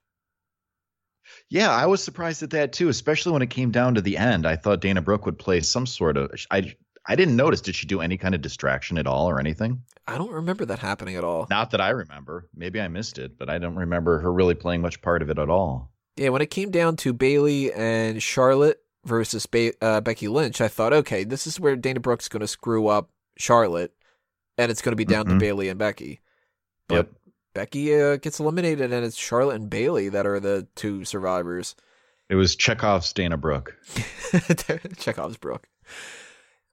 Yeah, 1.51 1.71
I 1.71 1.87
was 1.87 2.03
surprised 2.03 2.43
at 2.43 2.51
that 2.51 2.73
too, 2.73 2.89
especially 2.89 3.33
when 3.33 3.43
it 3.43 3.51
came 3.51 3.71
down 3.71 3.95
to 3.95 4.01
the 4.01 4.17
end. 4.17 4.47
I 4.47 4.57
thought 4.57 4.81
Dana 4.81 5.03
Brooke 5.03 5.27
would 5.27 5.39
play 5.39 5.61
some 5.61 5.87
sort 5.87 6.17
of. 6.17 6.31
I 6.51 6.75
I 7.11 7.17
didn't 7.17 7.37
notice. 7.37 7.61
Did 7.63 7.75
she 7.75 7.87
do 7.87 8.01
any 8.03 8.17
kind 8.19 8.35
of 8.35 8.43
distraction 8.43 8.99
at 8.99 9.07
all 9.07 9.29
or 9.29 9.41
anything? 9.41 9.83
I 10.07 10.19
don't 10.19 10.31
remember 10.31 10.65
that 10.67 10.79
happening 10.79 11.17
at 11.17 11.25
all. 11.25 11.47
Not 11.49 11.71
that 11.71 11.81
I 11.81 11.89
remember. 11.91 12.47
Maybe 12.55 12.81
I 12.81 12.89
missed 12.89 13.19
it, 13.19 13.39
but 13.39 13.49
I 13.49 13.59
don't 13.59 13.77
remember 13.77 14.21
her 14.21 14.33
really 14.33 14.55
playing 14.55 14.83
much 14.83 15.01
part 15.01 15.23
of 15.23 15.31
it 15.31 15.39
at 15.39 15.49
all. 15.49 15.91
Yeah, 16.17 16.29
when 16.31 16.43
it 16.43 16.51
came 16.51 16.71
down 16.71 16.97
to 16.97 17.13
Bayley 17.13 17.73
and 17.73 18.23
Charlotte 18.23 18.81
versus 19.05 19.47
ba- 19.47 19.73
uh, 19.83 20.01
Becky 20.03 20.29
Lynch, 20.29 20.61
I 20.61 20.69
thought, 20.69 20.93
okay, 20.93 21.25
this 21.25 21.47
is 21.47 21.59
where 21.59 21.77
Dana 21.77 22.01
Brooks 22.01 22.27
is 22.27 22.29
going 22.29 22.41
to 22.41 22.47
screw 22.49 22.89
up 22.89 23.09
Charlotte, 23.39 23.93
and 24.59 24.71
it's 24.71 24.83
going 24.83 24.93
to 24.93 24.97
be 24.97 25.05
down 25.05 25.27
to 25.27 25.33
Mhm. 25.35 25.39
Bayley 25.39 25.69
and 25.69 25.79
Becky. 25.79 26.21
But 26.89 26.95
Yep. 26.95 27.11
Becky 27.55 28.01
uh, 28.01 28.17
gets 28.17 28.39
eliminated, 28.41 28.93
and 28.93 29.05
it's 29.05 29.17
Charlotte 29.17 29.57
and 29.57 29.71
Bayley 29.71 30.09
that 30.11 30.27
are 30.27 30.41
the 30.41 30.67
two 30.75 31.05
survivors. 31.05 31.75
It 32.29 32.35
was 32.35 32.55
Chekhov's 32.57 33.13
Dana 33.13 33.37
Brooke. 33.39 33.75
Chekhov's 34.99 35.37
Brook. 35.39 35.69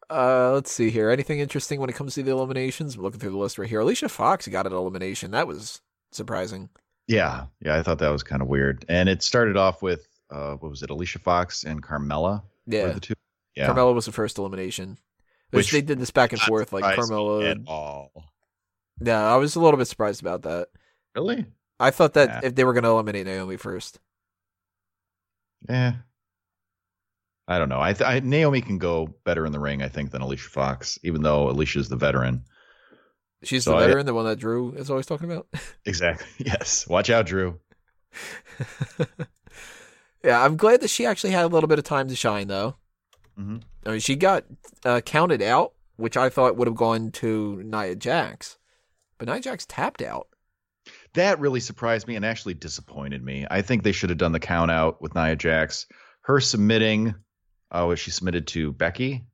Uh, 0.10 0.52
let's 0.54 0.72
see 0.72 0.90
here. 0.90 1.10
Anything 1.10 1.40
interesting 1.40 1.80
when 1.80 1.90
it 1.90 1.96
comes 1.96 2.14
to 2.16 2.24
the 2.24 2.32
eliminations? 2.32 2.96
I'm 2.96 3.02
looking 3.02 3.20
through 3.20 3.32
the 3.32 3.38
list 3.38 3.58
right 3.58 3.70
here. 3.70 3.80
Alicia 3.80 4.10
Fox 4.10 4.48
got 4.48 4.68
an 4.68 4.74
elimination. 4.74 5.32
That 5.32 5.48
was 5.48 5.82
surprising. 6.12 6.70
Yeah, 7.08 7.46
yeah, 7.62 7.78
I 7.78 7.84
thought 7.84 8.00
that 8.00 8.10
was 8.10 8.24
kind 8.24 8.42
of 8.42 8.48
weird. 8.48 8.86
And 8.90 9.10
it 9.10 9.22
started 9.24 9.58
off 9.58 9.82
with 9.82 10.08
uh, 10.32 10.56
what 10.56 10.70
was 10.70 10.84
it? 10.84 10.90
Alicia 10.90 11.20
Fox 11.20 11.64
and 11.64 11.82
Carmella. 11.84 12.44
Yeah, 12.68 12.92
the 12.92 13.00
two. 13.00 13.14
Yeah, 13.56 13.68
Carmella 13.70 13.94
was 13.94 14.06
the 14.06 14.12
first 14.12 14.38
elimination. 14.38 14.98
Which 15.52 15.66
Which 15.68 15.72
they 15.72 15.82
did 15.82 16.00
this 16.00 16.12
back 16.12 16.34
and 16.34 16.42
forth, 16.42 16.74
like 16.74 16.84
Carmella. 16.84 17.52
at 17.52 17.58
all. 17.68 18.12
Yeah, 19.00 19.24
I 19.32 19.36
was 19.38 19.56
a 19.56 19.60
little 19.60 19.78
bit 19.78 19.86
surprised 19.88 20.22
about 20.22 20.42
that. 20.44 20.70
Really? 21.16 21.46
I 21.80 21.92
thought 21.92 22.14
that 22.14 22.30
Yeah. 22.30 22.40
if 22.48 22.56
they 22.56 22.64
were 22.64 22.74
going 22.74 22.84
to 22.84 22.90
eliminate 22.90 23.26
Naomi 23.26 23.58
first, 23.58 24.00
Yeah. 25.70 25.94
I 27.48 27.60
don't 27.60 27.70
know. 27.70 27.80
I, 27.82 27.94
th- 27.94 28.08
I 28.10 28.20
Naomi 28.22 28.62
can 28.62 28.78
go 28.80 29.08
better 29.24 29.46
in 29.46 29.52
the 29.52 29.60
ring, 29.60 29.84
I 29.84 29.88
think, 29.90 30.12
than 30.12 30.22
Alicia 30.22 30.50
Fox, 30.50 30.98
even 31.04 31.22
though 31.22 31.50
Alicia's 31.50 31.90
the 31.90 31.96
veteran. 31.96 32.44
she's 33.44 33.64
So 33.66 33.72
the 33.72 33.78
I- 33.78 33.86
veteran, 33.88 34.06
the 34.08 34.14
one 34.16 34.26
that 34.26 34.40
Drew 34.40 34.72
is 34.74 34.90
always 34.90 35.06
talking 35.06 35.32
about. 35.32 35.48
Exactly. 35.86 36.26
Yes. 36.46 36.88
Watch 36.88 37.10
out, 37.12 37.26
Drew. 37.28 37.60
yeah, 40.24 40.44
I'm 40.44 40.58
glad 40.58 40.82
that 40.82 40.90
she 40.90 41.06
actually 41.06 41.32
had 41.32 41.46
a 41.46 41.48
little 41.48 41.68
bit 41.68 41.80
of 41.80 41.86
time 41.86 42.08
to 42.08 42.16
shine, 42.16 42.48
though. 42.48 42.76
Mhm. 43.40 43.62
I 43.86 43.92
mean, 43.92 44.00
she 44.00 44.16
got 44.16 44.46
uh, 44.84 45.02
counted 45.02 45.42
out, 45.42 45.74
which 45.98 46.18
I 46.18 46.30
thought 46.30 46.58
would 46.58 46.68
have 46.68 46.76
gone 46.76 47.12
to 47.14 47.62
Nia 47.64 47.96
Jax, 47.96 48.58
but 49.18 49.28
Nia 49.28 49.40
Jax 49.42 49.66
tapped 49.68 50.02
out. 50.02 50.28
That 51.14 51.40
really 51.40 51.60
surprised 51.60 52.08
me 52.08 52.16
and 52.16 52.26
actually 52.26 52.54
disappointed 52.56 53.24
me. 53.24 53.46
I 53.50 53.62
think 53.62 53.84
they 53.84 53.92
should 53.92 54.10
have 54.10 54.18
done 54.18 54.32
the 54.32 54.40
count 54.40 54.72
out 54.72 55.02
with 55.02 55.16
Nia 55.16 55.36
Jax. 55.36 55.86
Her 56.22 56.40
submitting, 56.40 57.14
uh, 57.76 57.86
was 57.86 58.00
she 58.00 58.12
submitted 58.12 58.48
to 58.48 58.72
Becky, 58.72 59.26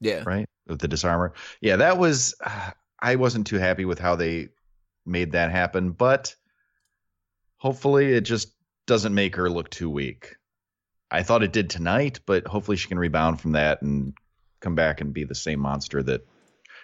Yeah, 0.00 0.22
right? 0.24 0.46
With 0.66 0.80
the 0.80 0.88
disarmer. 0.88 1.34
Yeah, 1.60 1.76
that 1.76 1.98
was, 1.98 2.34
uh, 2.44 2.70
I 3.00 3.16
wasn't 3.16 3.46
too 3.46 3.58
happy 3.58 3.84
with 3.84 3.98
how 3.98 4.16
they 4.16 4.48
made 5.04 5.32
that 5.32 5.50
happen, 5.50 5.90
but 5.90 6.34
hopefully 7.58 8.12
it 8.12 8.22
just 8.22 8.54
doesn't 8.86 9.14
make 9.14 9.36
her 9.36 9.50
look 9.50 9.70
too 9.70 9.90
weak. 9.90 10.36
I 11.10 11.22
thought 11.22 11.42
it 11.42 11.52
did 11.52 11.70
tonight, 11.70 12.20
but 12.24 12.46
hopefully 12.46 12.76
she 12.76 12.88
can 12.88 12.98
rebound 12.98 13.40
from 13.40 13.52
that 13.52 13.82
and 13.82 14.14
come 14.60 14.74
back 14.74 15.00
and 15.00 15.12
be 15.12 15.24
the 15.24 15.34
same 15.34 15.60
monster 15.60 16.02
that 16.02 16.26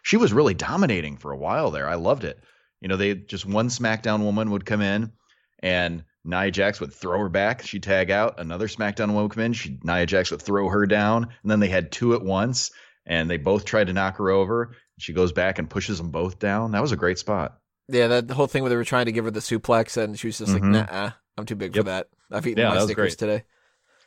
she 0.02 0.16
was 0.16 0.32
really 0.32 0.54
dominating 0.54 1.16
for 1.16 1.32
a 1.32 1.36
while 1.36 1.70
there. 1.70 1.88
I 1.88 1.94
loved 1.94 2.24
it. 2.24 2.42
You 2.80 2.88
know, 2.88 2.96
they 2.96 3.14
just 3.14 3.46
one 3.46 3.68
SmackDown 3.68 4.22
woman 4.22 4.50
would 4.50 4.66
come 4.66 4.80
in 4.80 5.12
and 5.60 6.04
Nia 6.26 6.50
Jax 6.50 6.80
would 6.80 6.92
throw 6.92 7.18
her 7.20 7.28
back. 7.28 7.62
She'd 7.62 7.82
tag 7.82 8.10
out. 8.10 8.38
Another 8.40 8.68
SmackDown 8.68 9.08
woman 9.08 9.22
would 9.24 9.32
come 9.32 9.44
in. 9.44 9.52
She 9.52 9.78
Nia 9.82 10.06
Jax 10.06 10.30
would 10.30 10.42
throw 10.42 10.68
her 10.68 10.86
down. 10.86 11.24
And 11.42 11.50
then 11.50 11.60
they 11.60 11.68
had 11.68 11.92
two 11.92 12.14
at 12.14 12.22
once 12.22 12.70
and 13.06 13.30
they 13.30 13.36
both 13.36 13.64
tried 13.64 13.86
to 13.86 13.92
knock 13.92 14.16
her 14.18 14.30
over. 14.30 14.72
She 14.98 15.12
goes 15.12 15.30
back 15.32 15.58
and 15.58 15.70
pushes 15.70 15.98
them 15.98 16.10
both 16.10 16.38
down. 16.38 16.72
That 16.72 16.82
was 16.82 16.92
a 16.92 16.96
great 16.96 17.18
spot. 17.18 17.58
yeah, 17.88 18.08
that 18.08 18.30
whole 18.30 18.46
thing 18.48 18.62
where 18.62 18.70
they 18.70 18.76
were 18.76 18.84
trying 18.84 19.06
to 19.06 19.12
give 19.12 19.24
her 19.26 19.30
the 19.30 19.38
suplex, 19.40 19.96
and 19.96 20.18
she 20.18 20.26
was 20.26 20.38
just 20.38 20.50
Mhm. 20.52 20.74
like, 20.74 20.90
"Nah, 20.92 21.10
I'm 21.38 21.46
too 21.46 21.54
big 21.54 21.76
for 21.76 21.84
that. 21.84 22.08
I've 22.32 22.44
eaten 22.46 22.62
Yeah, 22.62 22.70
my 22.70 22.74
that 22.74 22.80
was 22.80 22.86
Snickers 22.86 23.14
great. 23.14 23.44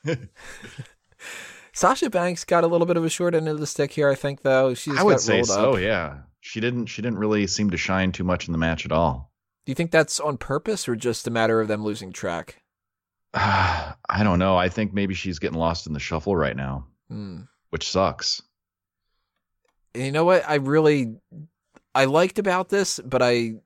today." 0.03 0.27
Sasha 1.73 2.09
Banks 2.09 2.43
got 2.43 2.63
a 2.63 2.67
little 2.67 2.87
bit 2.87 2.97
of 2.97 3.05
a 3.05 3.09
short 3.09 3.35
end 3.35 3.47
of 3.47 3.59
the 3.59 3.67
stick 3.67 3.91
here, 3.91 4.09
I 4.09 4.15
think, 4.15 4.41
though. 4.41 4.73
She 4.73 4.89
just 4.89 4.99
I 4.99 5.03
would 5.03 5.11
got 5.13 5.21
say 5.21 5.35
rolled 5.35 5.45
so. 5.47 5.73
up. 5.75 5.79
Yeah, 5.79 6.17
she 6.41 6.59
didn't. 6.59 6.87
She 6.87 7.01
didn't 7.01 7.19
really 7.19 7.47
seem 7.47 7.69
to 7.69 7.77
shine 7.77 8.11
too 8.11 8.23
much 8.23 8.47
in 8.47 8.51
the 8.51 8.57
match 8.57 8.85
at 8.85 8.91
all. 8.91 9.28
Do 9.69 9.71
you 9.71 9.75
think 9.75 9.91
that's 9.91 10.19
on 10.19 10.37
purpose 10.37 10.89
or 10.89 10.95
just 10.95 11.27
a 11.27 11.29
matter 11.29 11.61
of 11.61 11.67
them 11.67 11.83
losing 11.83 12.11
track? 12.11 12.63
I 13.35 13.93
don't 14.23 14.39
know. 14.39 14.57
I 14.57 14.67
think 14.67 14.93
maybe 14.95 15.13
she's 15.13 15.37
getting 15.37 15.59
lost 15.59 15.85
in 15.85 15.93
the 15.93 15.99
shuffle 15.99 16.35
right 16.35 16.55
now, 16.55 16.87
Hmm. 17.07 17.41
which 17.69 17.87
sucks. 17.87 18.41
And 19.93 20.05
you 20.05 20.11
know 20.11 20.25
what? 20.25 20.43
I 20.49 20.55
really 20.55 21.17
I 21.93 22.05
liked 22.05 22.39
about 22.39 22.69
this, 22.69 22.99
but 23.05 23.21
I 23.21 23.57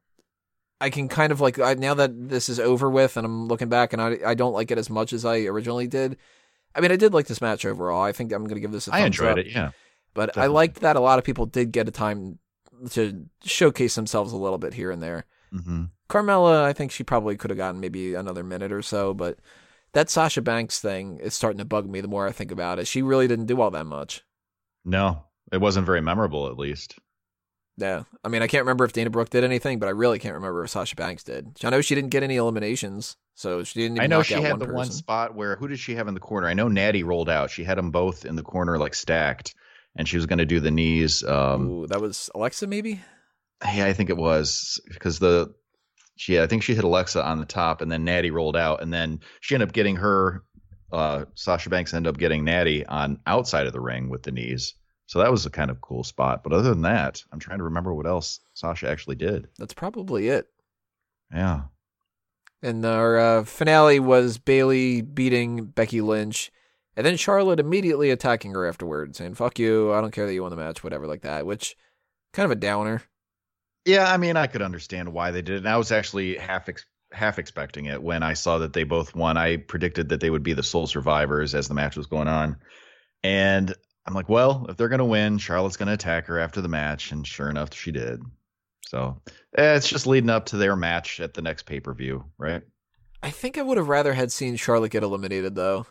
I 0.81 0.89
can 0.89 1.07
kind 1.07 1.31
of 1.31 1.39
like 1.39 1.57
I, 1.57 1.75
now 1.75 1.93
that 1.93 2.11
this 2.27 2.49
is 2.49 2.59
over 2.59 2.89
with, 2.89 3.15
and 3.15 3.25
I'm 3.25 3.47
looking 3.47 3.69
back, 3.69 3.93
and 3.93 4.01
I 4.01 4.17
I 4.25 4.33
don't 4.33 4.51
like 4.51 4.71
it 4.71 4.77
as 4.77 4.89
much 4.89 5.13
as 5.13 5.23
I 5.23 5.43
originally 5.45 5.87
did. 5.87 6.17
I 6.75 6.81
mean, 6.81 6.91
I 6.91 6.97
did 6.97 7.13
like 7.13 7.27
this 7.27 7.39
match 7.39 7.63
overall. 7.65 8.03
I 8.03 8.11
think 8.11 8.33
I'm 8.33 8.43
going 8.43 8.55
to 8.55 8.59
give 8.59 8.73
this 8.73 8.89
a 8.89 8.93
I 8.93 8.99
enjoyed 9.05 9.31
up. 9.31 9.37
it. 9.37 9.47
Yeah. 9.47 9.71
but 10.13 10.37
I 10.37 10.47
liked 10.47 10.81
that 10.81 10.97
a 10.97 10.99
lot 10.99 11.17
of 11.17 11.23
people 11.23 11.45
did 11.45 11.71
get 11.71 11.87
a 11.87 11.91
time 11.91 12.39
to 12.89 13.25
showcase 13.45 13.95
themselves 13.95 14.33
a 14.33 14.37
little 14.37 14.57
bit 14.57 14.73
here 14.73 14.91
and 14.91 15.01
there. 15.01 15.23
Hmm 15.53 15.83
Carmella, 16.09 16.63
I 16.63 16.73
think 16.73 16.91
she 16.91 17.03
probably 17.03 17.35
could 17.37 17.49
have 17.49 17.57
gotten 17.57 17.79
maybe 17.79 18.13
another 18.13 18.43
minute 18.43 18.71
or 18.71 18.83
so, 18.83 19.15
but 19.15 19.39
that 19.93 20.09
Sasha 20.09 20.41
Banks 20.41 20.79
thing 20.79 21.17
is 21.17 21.33
starting 21.33 21.57
to 21.57 21.65
bug 21.65 21.87
me 21.87 22.01
the 22.01 22.07
more 22.07 22.27
I 22.27 22.31
think 22.31 22.51
about 22.51 22.77
it. 22.77 22.85
She 22.85 23.01
really 23.01 23.27
didn't 23.27 23.47
do 23.47 23.61
all 23.61 23.71
that 23.71 23.85
much. 23.85 24.23
No, 24.85 25.23
it 25.51 25.57
wasn't 25.57 25.85
very 25.85 26.01
memorable, 26.01 26.47
at 26.47 26.57
least. 26.57 26.99
Yeah. 27.77 28.03
I 28.23 28.27
mean, 28.27 28.41
I 28.41 28.47
can't 28.47 28.63
remember 28.63 28.85
if 28.85 28.93
Dana 28.93 29.09
Brooke 29.09 29.29
did 29.29 29.43
anything, 29.43 29.79
but 29.79 29.87
I 29.87 29.91
really 29.91 30.19
can't 30.19 30.35
remember 30.35 30.63
if 30.63 30.69
Sasha 30.69 30.95
Banks 30.95 31.23
did. 31.23 31.57
I 31.63 31.69
know 31.69 31.81
she 31.81 31.95
didn't 31.95 32.11
get 32.11 32.23
any 32.23 32.35
eliminations, 32.35 33.17
so 33.33 33.63
she 33.63 33.79
didn't. 33.79 33.99
I 33.99 34.07
know 34.07 34.21
she 34.21 34.35
had 34.35 34.51
one 34.51 34.59
the 34.59 34.65
person. 34.65 34.77
one 34.77 34.91
spot 34.91 35.35
where 35.35 35.55
who 35.55 35.67
did 35.67 35.79
she 35.79 35.95
have 35.95 36.07
in 36.07 36.13
the 36.13 36.19
corner? 36.19 36.47
I 36.47 36.53
know 36.53 36.67
Natty 36.67 37.03
rolled 37.03 37.29
out. 37.29 37.49
She 37.49 37.63
had 37.63 37.77
them 37.77 37.91
both 37.91 38.25
in 38.25 38.35
the 38.35 38.43
corner, 38.43 38.77
like 38.77 38.93
stacked, 38.93 39.55
and 39.95 40.07
she 40.07 40.17
was 40.17 40.25
going 40.27 40.39
to 40.39 40.45
do 40.45 40.59
the 40.59 40.71
knees. 40.71 41.23
Um, 41.23 41.69
Ooh, 41.69 41.87
that 41.87 42.01
was 42.01 42.29
Alexa, 42.35 42.67
maybe. 42.67 43.01
Yeah, 43.63 43.85
I 43.85 43.93
think 43.93 44.09
it 44.09 44.17
was 44.17 44.81
because 44.89 45.19
the 45.19 45.53
she 46.15 46.39
I 46.39 46.47
think 46.47 46.63
she 46.63 46.75
hit 46.75 46.83
Alexa 46.83 47.23
on 47.23 47.39
the 47.39 47.45
top, 47.45 47.81
and 47.81 47.91
then 47.91 48.03
Natty 48.03 48.31
rolled 48.31 48.57
out, 48.57 48.81
and 48.81 48.93
then 48.93 49.19
she 49.41 49.55
ended 49.55 49.69
up 49.69 49.73
getting 49.73 49.95
her. 49.97 50.43
Uh, 50.91 51.25
Sasha 51.33 51.69
Banks 51.69 51.93
ended 51.93 52.09
up 52.09 52.19
getting 52.19 52.43
Natty 52.43 52.85
on 52.85 53.19
outside 53.25 53.65
of 53.65 53.73
the 53.73 53.81
ring 53.81 54.09
with 54.09 54.23
the 54.23 54.31
knees. 54.31 54.75
So 55.07 55.19
that 55.19 55.31
was 55.31 55.45
a 55.45 55.49
kind 55.49 55.71
of 55.71 55.81
cool 55.81 56.03
spot. 56.03 56.43
But 56.43 56.53
other 56.53 56.69
than 56.69 56.83
that, 56.83 57.23
I'm 57.31 57.39
trying 57.39 57.57
to 57.57 57.63
remember 57.63 57.93
what 57.93 58.05
else 58.05 58.39
Sasha 58.53 58.89
actually 58.89 59.15
did. 59.15 59.47
That's 59.57 59.73
probably 59.73 60.27
it. 60.27 60.47
Yeah. 61.33 61.63
And 62.61 62.85
our 62.85 63.17
uh, 63.17 63.43
finale 63.43 63.99
was 63.99 64.37
Bayley 64.37 65.01
beating 65.01 65.65
Becky 65.65 65.99
Lynch, 65.99 66.51
and 66.95 67.05
then 67.05 67.17
Charlotte 67.17 67.59
immediately 67.59 68.09
attacking 68.09 68.53
her 68.53 68.65
afterwards, 68.65 69.17
saying 69.17 69.33
"fuck 69.33 69.59
you, 69.59 69.91
I 69.93 69.99
don't 69.99 70.11
care 70.11 70.25
that 70.25 70.33
you 70.33 70.43
won 70.43 70.51
the 70.51 70.57
match, 70.57 70.83
whatever 70.83 71.07
like 71.07 71.21
that." 71.23 71.45
Which 71.45 71.75
kind 72.31 72.45
of 72.45 72.51
a 72.51 72.55
downer. 72.55 73.01
Yeah, 73.85 74.11
I 74.11 74.17
mean, 74.17 74.37
I 74.37 74.47
could 74.47 74.61
understand 74.61 75.11
why 75.13 75.31
they 75.31 75.41
did 75.41 75.55
it. 75.55 75.57
And 75.59 75.69
I 75.69 75.77
was 75.77 75.91
actually 75.91 76.37
half 76.37 76.69
ex- 76.69 76.85
half 77.11 77.37
expecting 77.37 77.85
it 77.85 78.01
when 78.01 78.23
I 78.23 78.33
saw 78.33 78.57
that 78.59 78.73
they 78.73 78.83
both 78.83 79.13
won. 79.15 79.37
I 79.37 79.57
predicted 79.57 80.09
that 80.09 80.19
they 80.19 80.29
would 80.29 80.43
be 80.43 80.53
the 80.53 80.63
sole 80.63 80.87
survivors 80.87 81.53
as 81.53 81.67
the 81.67 81.73
match 81.73 81.95
was 81.97 82.07
going 82.07 82.27
on, 82.27 82.55
and 83.23 83.73
I'm 84.05 84.13
like, 84.13 84.29
well, 84.29 84.65
if 84.69 84.77
they're 84.77 84.89
going 84.89 84.99
to 84.99 85.05
win, 85.05 85.37
Charlotte's 85.37 85.77
going 85.77 85.87
to 85.87 85.93
attack 85.93 86.25
her 86.27 86.37
after 86.39 86.59
the 86.61 86.67
match. 86.67 87.11
And 87.11 87.25
sure 87.25 87.49
enough, 87.49 87.73
she 87.73 87.91
did. 87.91 88.21
So 88.87 89.21
eh, 89.57 89.75
it's 89.75 89.87
just 89.87 90.07
leading 90.07 90.29
up 90.29 90.47
to 90.47 90.57
their 90.57 90.75
match 90.75 91.19
at 91.21 91.33
the 91.33 91.41
next 91.41 91.63
pay 91.65 91.79
per 91.79 91.93
view, 91.93 92.25
right? 92.37 92.61
I 93.21 93.29
think 93.31 93.57
I 93.57 93.61
would 93.61 93.77
have 93.77 93.87
rather 93.87 94.13
had 94.13 94.31
seen 94.31 94.55
Charlotte 94.57 94.91
get 94.91 95.03
eliminated 95.03 95.55
though, 95.55 95.85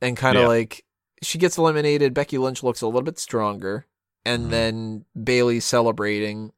and 0.00 0.16
kind 0.16 0.36
of 0.36 0.42
Yeah. 0.42 0.48
like 0.48 0.84
she 1.22 1.38
gets 1.38 1.56
eliminated. 1.56 2.14
Becky 2.14 2.36
Lynch 2.38 2.62
looks 2.64 2.80
a 2.82 2.86
little 2.86 3.02
bit 3.02 3.18
stronger, 3.18 3.86
and 4.24 4.46
Mhm. 4.46 4.50
then 4.50 5.04
Bayley 5.22 5.60
celebrating, 5.60 6.52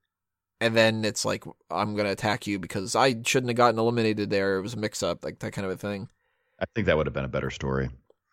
and 0.64 0.74
then 0.74 1.04
it's 1.04 1.24
like 1.26 1.44
I'm 1.70 1.94
gonna 1.94 2.10
attack 2.10 2.46
you 2.46 2.58
because 2.58 2.96
I 2.96 3.16
shouldn't 3.22 3.50
have 3.50 3.56
gotten 3.56 3.78
eliminated 3.78 4.30
there. 4.30 4.56
It 4.56 4.62
was 4.62 4.72
a 4.74 4.78
mix 4.78 5.02
up, 5.02 5.22
like 5.24 5.40
that 5.40 5.52
kind 5.52 5.66
of 5.66 5.72
a 5.72 5.76
thing. 5.76 6.08
I 6.58 6.64
think 6.74 6.86
that 6.86 6.96
would 6.96 7.06
have 7.06 7.12
been 7.12 7.24
a 7.24 7.28
better 7.28 7.50
story. 7.50 7.90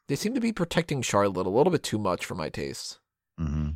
They 0.08 0.16
seem 0.16 0.34
to 0.36 0.40
be 0.42 0.54
protecting 0.54 1.02
Charlotte 1.02 1.46
a 1.48 1.50
little 1.50 1.72
bit 1.72 1.84
too 1.84 2.00
much 2.00 2.26
for 2.26 2.36
my 2.36 2.50
taste. 2.50 3.00
hmm 3.38 3.72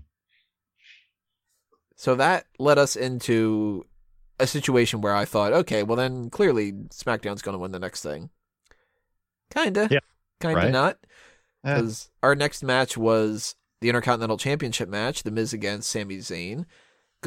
So 1.96 2.16
that 2.16 2.46
led 2.60 2.78
us 2.78 2.96
into 2.96 3.86
a 4.40 4.48
situation 4.48 5.02
where 5.02 5.16
I 5.16 5.26
thought, 5.26 5.54
okay, 5.54 5.84
well 5.84 5.98
then 5.98 6.30
clearly 6.30 6.72
SmackDown's 6.72 7.42
going 7.42 7.54
to 7.54 7.60
win 7.60 7.72
the 7.72 7.80
next 7.80 8.02
thing. 8.04 8.30
Kinda. 9.54 9.88
Yeah, 9.92 10.00
Kinda 10.42 10.56
right. 10.58 10.72
not. 10.72 10.98
Because 11.64 12.10
our 12.22 12.36
next 12.36 12.64
match 12.64 12.96
was 12.96 13.56
the 13.82 13.90
Intercontinental 13.90 14.38
Championship 14.38 14.88
match, 14.88 15.24
The 15.24 15.32
Miz 15.32 15.52
against 15.54 15.90
Sami 15.90 16.18
Zayn. 16.18 16.66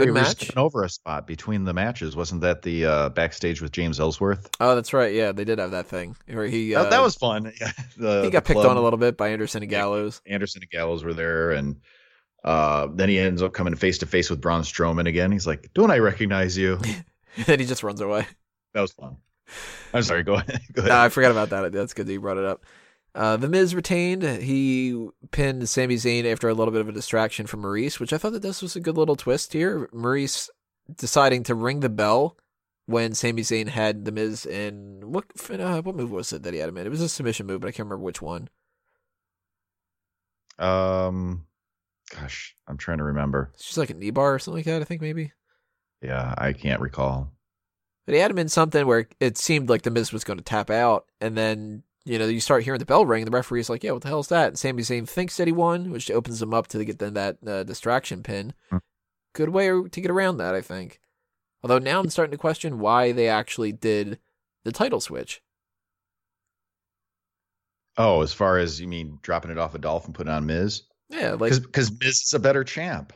Good 0.06 0.14
match. 0.14 0.56
over 0.56 0.84
a 0.84 0.88
spot 0.88 1.26
between 1.26 1.64
the 1.64 1.72
matches. 1.72 2.16
Wasn't 2.16 2.40
that 2.42 2.62
the 2.62 2.86
uh, 2.86 3.08
backstage 3.10 3.60
with 3.60 3.72
James 3.72 4.00
Ellsworth? 4.00 4.48
Oh, 4.60 4.74
that's 4.74 4.92
right. 4.92 5.12
Yeah, 5.14 5.32
they 5.32 5.44
did 5.44 5.58
have 5.58 5.72
that 5.72 5.86
thing 5.86 6.16
where 6.26 6.46
he 6.46 6.72
that, 6.74 6.86
uh, 6.86 6.90
that 6.90 7.02
was 7.02 7.14
fun. 7.14 7.52
Yeah, 7.60 7.72
the, 7.96 8.22
he 8.24 8.30
got 8.30 8.44
picked 8.44 8.60
club- 8.60 8.70
on 8.70 8.76
a 8.76 8.80
little 8.80 8.98
bit 8.98 9.16
by 9.16 9.28
Anderson 9.28 9.62
and 9.62 9.70
Gallows. 9.70 10.20
Anderson 10.26 10.62
and 10.62 10.70
Gallows 10.70 11.04
were 11.04 11.14
there, 11.14 11.50
and 11.50 11.80
uh, 12.44 12.88
then 12.94 13.08
he 13.08 13.18
ends 13.18 13.42
up 13.42 13.52
coming 13.52 13.74
face 13.74 13.98
to 13.98 14.06
face 14.06 14.30
with 14.30 14.40
Braun 14.40 14.62
Strowman 14.62 15.06
again. 15.08 15.32
He's 15.32 15.46
like, 15.46 15.70
"Don't 15.74 15.90
I 15.90 15.98
recognize 15.98 16.56
you?" 16.56 16.78
and 16.84 17.04
then 17.46 17.58
he 17.60 17.66
just 17.66 17.82
runs 17.82 18.00
away. 18.00 18.26
That 18.74 18.80
was 18.82 18.92
fun. 18.92 19.16
I'm 19.92 20.02
sorry. 20.02 20.22
Go 20.22 20.34
ahead. 20.34 20.60
Go 20.72 20.82
ahead. 20.82 20.92
I 20.92 21.08
forgot 21.08 21.30
about 21.30 21.50
that. 21.50 21.72
That's 21.72 21.94
good 21.94 22.06
that 22.06 22.12
you 22.12 22.20
brought 22.20 22.36
it 22.36 22.44
up. 22.44 22.64
Uh, 23.18 23.36
the 23.36 23.48
Miz 23.48 23.74
retained. 23.74 24.22
He 24.22 25.08
pinned 25.32 25.68
Sami 25.68 25.96
Zayn 25.96 26.24
after 26.24 26.48
a 26.48 26.54
little 26.54 26.70
bit 26.70 26.82
of 26.82 26.88
a 26.88 26.92
distraction 26.92 27.48
from 27.48 27.62
Maurice, 27.62 27.98
which 27.98 28.12
I 28.12 28.16
thought 28.16 28.30
that 28.30 28.42
this 28.42 28.62
was 28.62 28.76
a 28.76 28.80
good 28.80 28.96
little 28.96 29.16
twist 29.16 29.52
here. 29.52 29.90
Maurice 29.92 30.48
deciding 30.96 31.42
to 31.42 31.56
ring 31.56 31.80
the 31.80 31.88
bell 31.88 32.36
when 32.86 33.14
Sami 33.14 33.42
Zayn 33.42 33.66
had 33.66 34.04
the 34.04 34.12
Miz 34.12 34.46
in 34.46 35.10
what 35.10 35.24
uh, 35.50 35.82
what 35.82 35.96
move 35.96 36.12
was 36.12 36.32
it 36.32 36.44
that 36.44 36.54
he 36.54 36.60
had 36.60 36.68
him 36.68 36.76
in? 36.76 36.86
It 36.86 36.90
was 36.90 37.00
a 37.00 37.08
submission 37.08 37.46
move, 37.46 37.60
but 37.60 37.66
I 37.66 37.72
can't 37.72 37.88
remember 37.88 38.04
which 38.04 38.22
one. 38.22 38.48
Um, 40.60 41.44
gosh, 42.14 42.54
I'm 42.68 42.76
trying 42.76 42.98
to 42.98 43.04
remember. 43.04 43.50
It's 43.54 43.64
just 43.64 43.78
like 43.78 43.90
a 43.90 43.94
knee 43.94 44.10
bar 44.10 44.34
or 44.34 44.38
something 44.38 44.58
like 44.58 44.66
that. 44.66 44.80
I 44.80 44.84
think 44.84 45.00
maybe. 45.00 45.32
Yeah, 46.02 46.36
I 46.38 46.52
can't 46.52 46.80
recall. 46.80 47.32
But 48.06 48.14
he 48.14 48.20
had 48.20 48.30
him 48.30 48.38
in 48.38 48.48
something 48.48 48.86
where 48.86 49.08
it 49.18 49.36
seemed 49.38 49.68
like 49.68 49.82
the 49.82 49.90
Miz 49.90 50.12
was 50.12 50.22
going 50.22 50.38
to 50.38 50.44
tap 50.44 50.70
out, 50.70 51.06
and 51.20 51.36
then 51.36 51.82
you 52.08 52.18
know 52.18 52.26
you 52.26 52.40
start 52.40 52.64
hearing 52.64 52.78
the 52.78 52.86
bell 52.86 53.04
ring. 53.04 53.24
The 53.24 53.30
referee's 53.30 53.70
like, 53.70 53.84
"Yeah, 53.84 53.92
what 53.92 54.02
the 54.02 54.08
hell 54.08 54.20
is 54.20 54.28
that?" 54.28 54.48
And 54.48 54.58
Sami 54.58 54.82
Zayn 54.82 55.08
thinks 55.08 55.36
that 55.36 55.46
he 55.46 55.52
won, 55.52 55.90
which 55.90 56.10
opens 56.10 56.40
him 56.40 56.54
up 56.54 56.66
to 56.68 56.84
get 56.84 56.98
then 56.98 57.14
that 57.14 57.36
uh, 57.46 57.62
distraction 57.64 58.22
pin. 58.22 58.54
Hmm. 58.70 58.78
Good 59.34 59.50
way 59.50 59.68
to 59.68 60.00
get 60.00 60.10
around 60.10 60.38
that, 60.38 60.54
I 60.54 60.60
think. 60.60 61.00
Although 61.62 61.78
now 61.78 62.00
I'm 62.00 62.10
starting 62.10 62.32
to 62.32 62.38
question 62.38 62.78
why 62.78 63.12
they 63.12 63.28
actually 63.28 63.72
did 63.72 64.18
the 64.64 64.72
title 64.72 65.00
switch. 65.00 65.42
Oh, 67.96 68.22
as 68.22 68.32
far 68.32 68.58
as 68.58 68.80
you 68.80 68.86
mean 68.86 69.18
dropping 69.22 69.50
it 69.50 69.58
off 69.58 69.74
a 69.74 69.78
Dolph 69.78 70.06
and 70.06 70.14
putting 70.14 70.32
on 70.32 70.46
Miz? 70.46 70.82
Yeah, 71.08 71.32
like 71.32 71.52
Because 71.52 71.90
Miz 71.90 72.22
is 72.22 72.32
a 72.32 72.38
better 72.38 72.62
champ. 72.62 73.12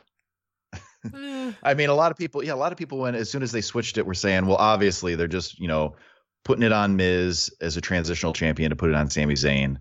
eh, 1.15 1.53
I 1.63 1.73
mean, 1.73 1.89
a 1.89 1.93
lot 1.93 2.11
of 2.11 2.17
people, 2.17 2.43
yeah, 2.43 2.53
a 2.53 2.55
lot 2.55 2.73
of 2.73 2.77
people 2.77 2.99
when 2.99 3.15
as 3.15 3.29
soon 3.29 3.43
as 3.43 3.53
they 3.53 3.61
switched 3.61 3.97
it 3.97 4.05
were 4.05 4.13
saying, 4.13 4.45
well, 4.45 4.57
obviously 4.57 5.15
they're 5.15 5.27
just, 5.27 5.57
you 5.57 5.69
know, 5.69 5.95
putting 6.43 6.63
it 6.63 6.71
on 6.71 6.95
Miz 6.95 7.53
as 7.61 7.77
a 7.77 7.81
transitional 7.81 8.33
champion 8.33 8.69
to 8.69 8.75
put 8.75 8.89
it 8.89 8.95
on 8.95 9.09
Sami 9.09 9.35
Zayn. 9.35 9.77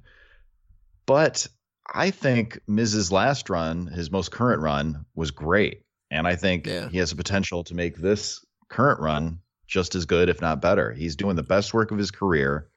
But 1.06 1.46
I 1.92 2.10
think 2.10 2.60
Miz's 2.68 3.10
last 3.10 3.50
run, 3.50 3.86
his 3.86 4.10
most 4.10 4.30
current 4.30 4.62
run, 4.62 5.04
was 5.14 5.30
great. 5.30 5.82
And 6.10 6.26
I 6.26 6.36
think 6.36 6.66
Yeah. 6.66 6.88
he 6.88 6.98
has 6.98 7.10
the 7.10 7.16
potential 7.16 7.64
to 7.64 7.74
make 7.74 7.96
this 7.96 8.44
current 8.68 9.00
run 9.00 9.40
just 9.66 9.94
as 9.94 10.04
good, 10.06 10.28
if 10.28 10.40
not 10.40 10.62
better. 10.62 10.92
He's 10.92 11.16
doing 11.16 11.36
the 11.36 11.42
best 11.42 11.74
work 11.74 11.90
of 11.90 11.98
his 11.98 12.10
career. 12.10 12.68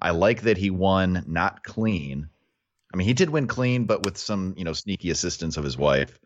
I 0.00 0.10
like 0.10 0.42
that 0.42 0.58
he 0.58 0.70
won 0.70 1.24
not 1.26 1.64
clean. 1.64 2.28
I 2.92 2.96
mean, 2.96 3.06
he 3.06 3.14
did 3.14 3.30
win 3.30 3.46
clean, 3.46 3.86
but 3.86 4.04
with 4.04 4.18
some, 4.18 4.54
you 4.56 4.64
know, 4.64 4.74
sneaky 4.74 5.10
assistance 5.10 5.56
of 5.56 5.64
his 5.64 5.78
wife. 5.78 6.18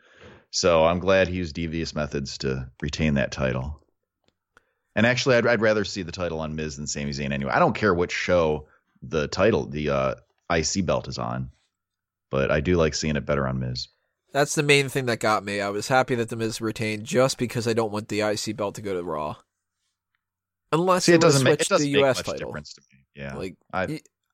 So 0.51 0.85
I'm 0.85 0.99
glad 0.99 1.29
he 1.29 1.37
used 1.37 1.55
devious 1.55 1.95
methods 1.95 2.39
to 2.39 2.71
retain 2.83 3.15
that 3.15 3.31
title. 3.31 3.81
And 4.97 5.07
actually, 5.07 5.37
I'd, 5.37 5.47
I'd 5.47 5.61
rather 5.61 5.85
see 5.85 6.03
the 6.03 6.11
title 6.11 6.41
on 6.41 6.57
Miz 6.57 6.77
than 6.77 6.87
Sami 6.89 7.11
Zayn 7.13 7.31
anyway. 7.31 7.53
I 7.53 7.59
don't 7.61 7.75
care 7.75 7.95
which 7.95 8.11
show 8.13 8.67
the 9.03 9.29
title, 9.29 9.67
the 9.67 9.91
uh, 9.91 10.15
IC 10.51 10.85
belt 10.87 11.07
is 11.07 11.19
on, 11.19 11.51
but 12.31 12.51
I 12.51 12.61
do 12.61 12.77
like 12.77 12.95
seeing 12.95 13.15
it 13.15 13.25
better 13.27 13.47
on 13.47 13.61
Miz. 13.61 13.89
that's 14.33 14.55
the 14.55 14.63
main 14.63 14.89
thing 14.89 15.07
that 15.07 15.21
got 15.21 15.45
me. 15.45 15.61
I 15.61 15.69
was 15.69 15.89
happy 15.89 16.15
that 16.17 16.31
the 16.31 16.37
Miz 16.37 16.61
retained 16.61 17.05
just 17.05 17.37
because 17.39 17.69
I 17.69 17.75
don't 17.75 17.93
want 17.93 18.09
the 18.09 18.23
IC 18.23 18.57
belt 18.57 18.75
to 18.77 18.83
go 18.83 18.95
to 18.95 19.03
Raw. 19.03 19.37
Unless 20.73 21.05
See, 21.05 21.13
it 21.13 21.21
doesn't 21.21 21.45
make 21.45 21.61
it 21.61 21.69
doesn't 21.69 21.87
the 21.87 21.93
make 21.95 22.05
US 22.05 22.17
much 22.19 22.27
title. 22.27 22.49
difference 22.49 22.73
to 22.75 22.81
me. 22.93 22.99
Yeah, 23.15 23.37
Like 23.37 23.57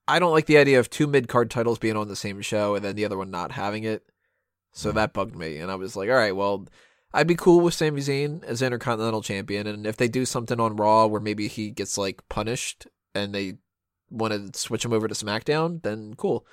I 0.08 0.18
don't 0.18 0.32
like 0.32 0.46
the 0.46 0.58
idea 0.58 0.80
of 0.80 0.90
two 0.90 1.06
mid 1.06 1.28
card 1.28 1.50
titles 1.50 1.78
being 1.78 1.96
on 1.96 2.08
the 2.08 2.16
same 2.16 2.40
show 2.40 2.74
and 2.74 2.84
then 2.84 2.96
the 2.96 3.04
other 3.04 3.18
one 3.18 3.30
not 3.30 3.52
having 3.52 3.84
it. 3.84 4.02
So 4.72 4.90
Mm. 4.90 4.94
that 4.94 5.12
bugged 5.12 5.36
me, 5.36 5.58
and 5.58 5.70
I 5.70 5.74
was 5.74 5.94
like, 5.96 6.08
all 6.08 6.14
right, 6.16 6.34
well, 6.34 6.66
I'd 7.14 7.26
be 7.26 7.34
cool 7.34 7.60
with 7.60 7.74
Sami 7.74 8.00
Zayn 8.00 8.42
as 8.44 8.62
Intercontinental 8.62 9.22
Champion, 9.22 9.66
and 9.66 9.86
if 9.86 9.96
they 9.96 10.08
do 10.08 10.24
something 10.24 10.58
on 10.58 10.76
Raw 10.76 11.06
where 11.06 11.20
maybe 11.20 11.46
he 11.48 11.70
gets 11.70 11.98
like 11.98 12.26
punished 12.28 12.86
and 13.14 13.34
they 13.34 13.54
want 14.10 14.32
to 14.52 14.58
switch 14.58 14.84
him 14.84 14.92
over 14.92 15.08
to 15.08 15.14
SmackDown, 15.14 15.82
then 15.82 16.14
cool. 16.14 16.46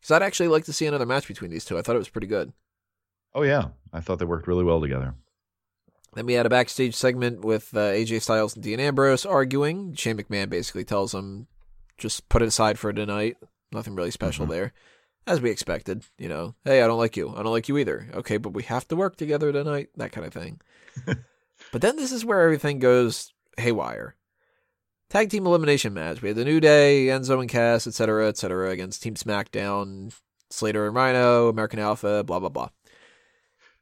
Because 0.00 0.12
I'd 0.12 0.22
actually 0.26 0.48
like 0.48 0.64
to 0.64 0.72
see 0.72 0.86
another 0.86 1.06
match 1.06 1.26
between 1.28 1.50
these 1.50 1.64
two. 1.64 1.76
I 1.76 1.82
thought 1.82 1.96
it 1.96 2.00
was 2.00 2.08
pretty 2.08 2.26
good. 2.28 2.52
oh 3.34 3.42
yeah, 3.42 3.68
I 3.92 4.00
thought 4.00 4.18
they 4.18 4.24
worked 4.24 4.46
really 4.48 4.64
well 4.64 4.80
together. 4.80 5.14
Then 6.14 6.26
we 6.26 6.32
had 6.34 6.46
a 6.46 6.50
backstage 6.50 6.96
segment 6.96 7.44
with 7.44 7.72
uh, 7.74 7.78
AJ 7.92 8.22
Styles 8.22 8.54
and 8.56 8.64
Dean 8.64 8.80
Ambrose 8.80 9.24
arguing. 9.24 9.94
Shane 9.94 10.16
McMahon 10.16 10.48
basically 10.48 10.84
tells 10.84 11.14
him, 11.14 11.46
just 11.98 12.28
put 12.28 12.42
it 12.42 12.48
aside 12.48 12.78
for 12.78 12.92
tonight. 12.92 13.36
Nothing 13.70 13.94
really 13.94 14.10
special 14.10 14.46
Mhm. 14.46 14.50
there. 14.50 14.72
As 15.30 15.40
we 15.40 15.50
expected, 15.50 16.04
you 16.18 16.28
know, 16.28 16.54
hey, 16.64 16.82
I 16.82 16.86
don't 16.86 16.98
like 16.98 17.16
you. 17.16 17.30
I 17.30 17.42
don't 17.42 17.52
like 17.52 17.68
you 17.68 17.78
either. 17.78 18.08
Okay, 18.14 18.36
but 18.36 18.52
we 18.52 18.64
have 18.64 18.88
to 18.88 18.96
work 18.96 19.16
together 19.16 19.52
tonight. 19.52 19.90
That 19.96 20.12
kind 20.12 20.26
of 20.26 20.32
thing. 20.32 20.60
but 21.06 21.82
then 21.82 21.96
this 21.96 22.10
is 22.10 22.24
where 22.24 22.42
everything 22.42 22.78
goes 22.78 23.32
haywire. 23.56 24.16
Tag 25.08 25.30
team 25.30 25.46
elimination 25.46 25.94
match. 25.94 26.20
We 26.22 26.28
had 26.28 26.36
the 26.36 26.44
New 26.44 26.60
Day, 26.60 27.06
Enzo 27.06 27.40
and 27.40 27.48
Cass, 27.48 27.86
etc., 27.86 28.28
etc., 28.28 28.70
against 28.70 29.02
Team 29.02 29.14
SmackDown, 29.14 30.12
Slater 30.50 30.86
and 30.86 30.94
Rhino, 30.94 31.48
American 31.48 31.78
Alpha, 31.78 32.24
blah 32.24 32.40
blah 32.40 32.48
blah. 32.48 32.68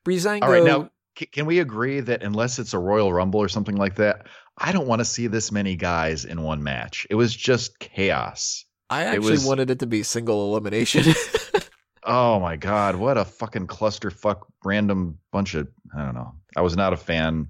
Breezango. 0.07 0.43
All 0.43 0.51
right, 0.51 0.65
now 0.65 0.91
can 1.27 1.47
we 1.47 1.59
agree 1.59 2.01
that 2.01 2.23
unless 2.23 2.59
it's 2.59 2.75
a 2.75 2.79
Royal 2.79 3.13
Rumble 3.13 3.41
or 3.41 3.49
something 3.49 3.77
like 3.77 3.97
that, 3.97 4.27
I 4.57 4.73
don't 4.73 4.87
want 4.87 5.01
to 5.01 5.05
see 5.05 5.27
this 5.27 5.51
many 5.53 5.77
guys 5.77 6.25
in 6.25 6.43
one 6.43 6.63
match. 6.63 7.07
It 7.11 7.15
was 7.15 7.35
just 7.35 7.79
chaos. 7.79 8.65
I 8.91 9.05
actually 9.05 9.33
was- 9.33 9.45
wanted 9.45 9.71
it 9.71 9.81
to 9.81 9.87
be 9.87 10.03
single 10.03 10.51
elimination. 10.51 11.05
Oh 12.09 12.41
my 12.41 12.57
god, 12.57 12.97
what 12.97 13.19
a 13.19 13.25
fucking 13.25 13.67
clusterfuck 13.69 14.41
random 14.65 15.19
bunch 15.31 15.55
of 15.55 15.69
I 15.97 16.05
don't 16.05 16.15
know. 16.15 16.35
I 16.57 16.63
was 16.63 16.77
not 16.77 16.93
a 16.93 16.97
fan. 16.97 17.49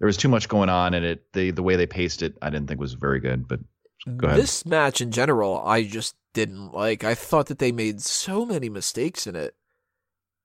There 0.00 0.06
was 0.06 0.16
too 0.16 0.28
much 0.28 0.48
going 0.48 0.70
on 0.70 0.94
and 0.94 1.04
it 1.04 1.32
the 1.32 1.50
the 1.52 1.62
way 1.62 1.76
they 1.76 1.86
paced 1.86 2.22
it 2.22 2.36
I 2.42 2.50
didn't 2.50 2.66
think 2.66 2.80
was 2.80 2.94
very 2.94 3.20
good, 3.20 3.46
but 3.46 3.60
Go 4.16 4.28
ahead. 4.28 4.40
This 4.40 4.64
match 4.64 5.00
in 5.00 5.10
general, 5.12 5.62
I 5.64 5.84
just 5.84 6.14
didn't 6.32 6.72
like. 6.72 7.04
I 7.04 7.14
thought 7.14 7.46
that 7.46 7.58
they 7.58 7.72
made 7.72 8.00
so 8.00 8.46
many 8.46 8.68
mistakes 8.68 9.26
in 9.26 9.36
it. 9.36 9.54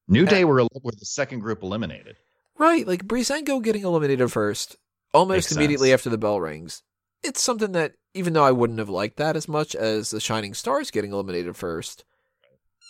New 0.07 0.25
Day 0.25 0.43
were 0.43 0.63
were 0.83 0.91
the 0.91 1.05
second 1.05 1.39
group 1.39 1.63
eliminated. 1.63 2.17
Right, 2.57 2.85
like 2.85 3.07
Breezango 3.07 3.63
getting 3.63 3.83
eliminated 3.83 4.31
first, 4.31 4.77
almost 5.13 5.49
Makes 5.49 5.51
immediately 5.55 5.89
sense. 5.89 5.99
after 6.01 6.09
the 6.09 6.17
bell 6.17 6.39
rings. 6.39 6.83
It's 7.23 7.41
something 7.41 7.71
that, 7.71 7.93
even 8.13 8.33
though 8.33 8.43
I 8.43 8.51
wouldn't 8.51 8.79
have 8.79 8.89
liked 8.89 9.17
that 9.17 9.35
as 9.35 9.47
much 9.47 9.73
as 9.73 10.11
the 10.11 10.19
Shining 10.19 10.53
Stars 10.53 10.91
getting 10.91 11.11
eliminated 11.11 11.55
first, 11.55 12.05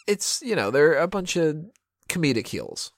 it's, 0.07 0.41
you 0.43 0.55
know, 0.55 0.71
they're 0.71 0.97
a 0.97 1.07
bunch 1.07 1.35
of 1.35 1.65
comedic 2.09 2.47
heels. 2.47 2.91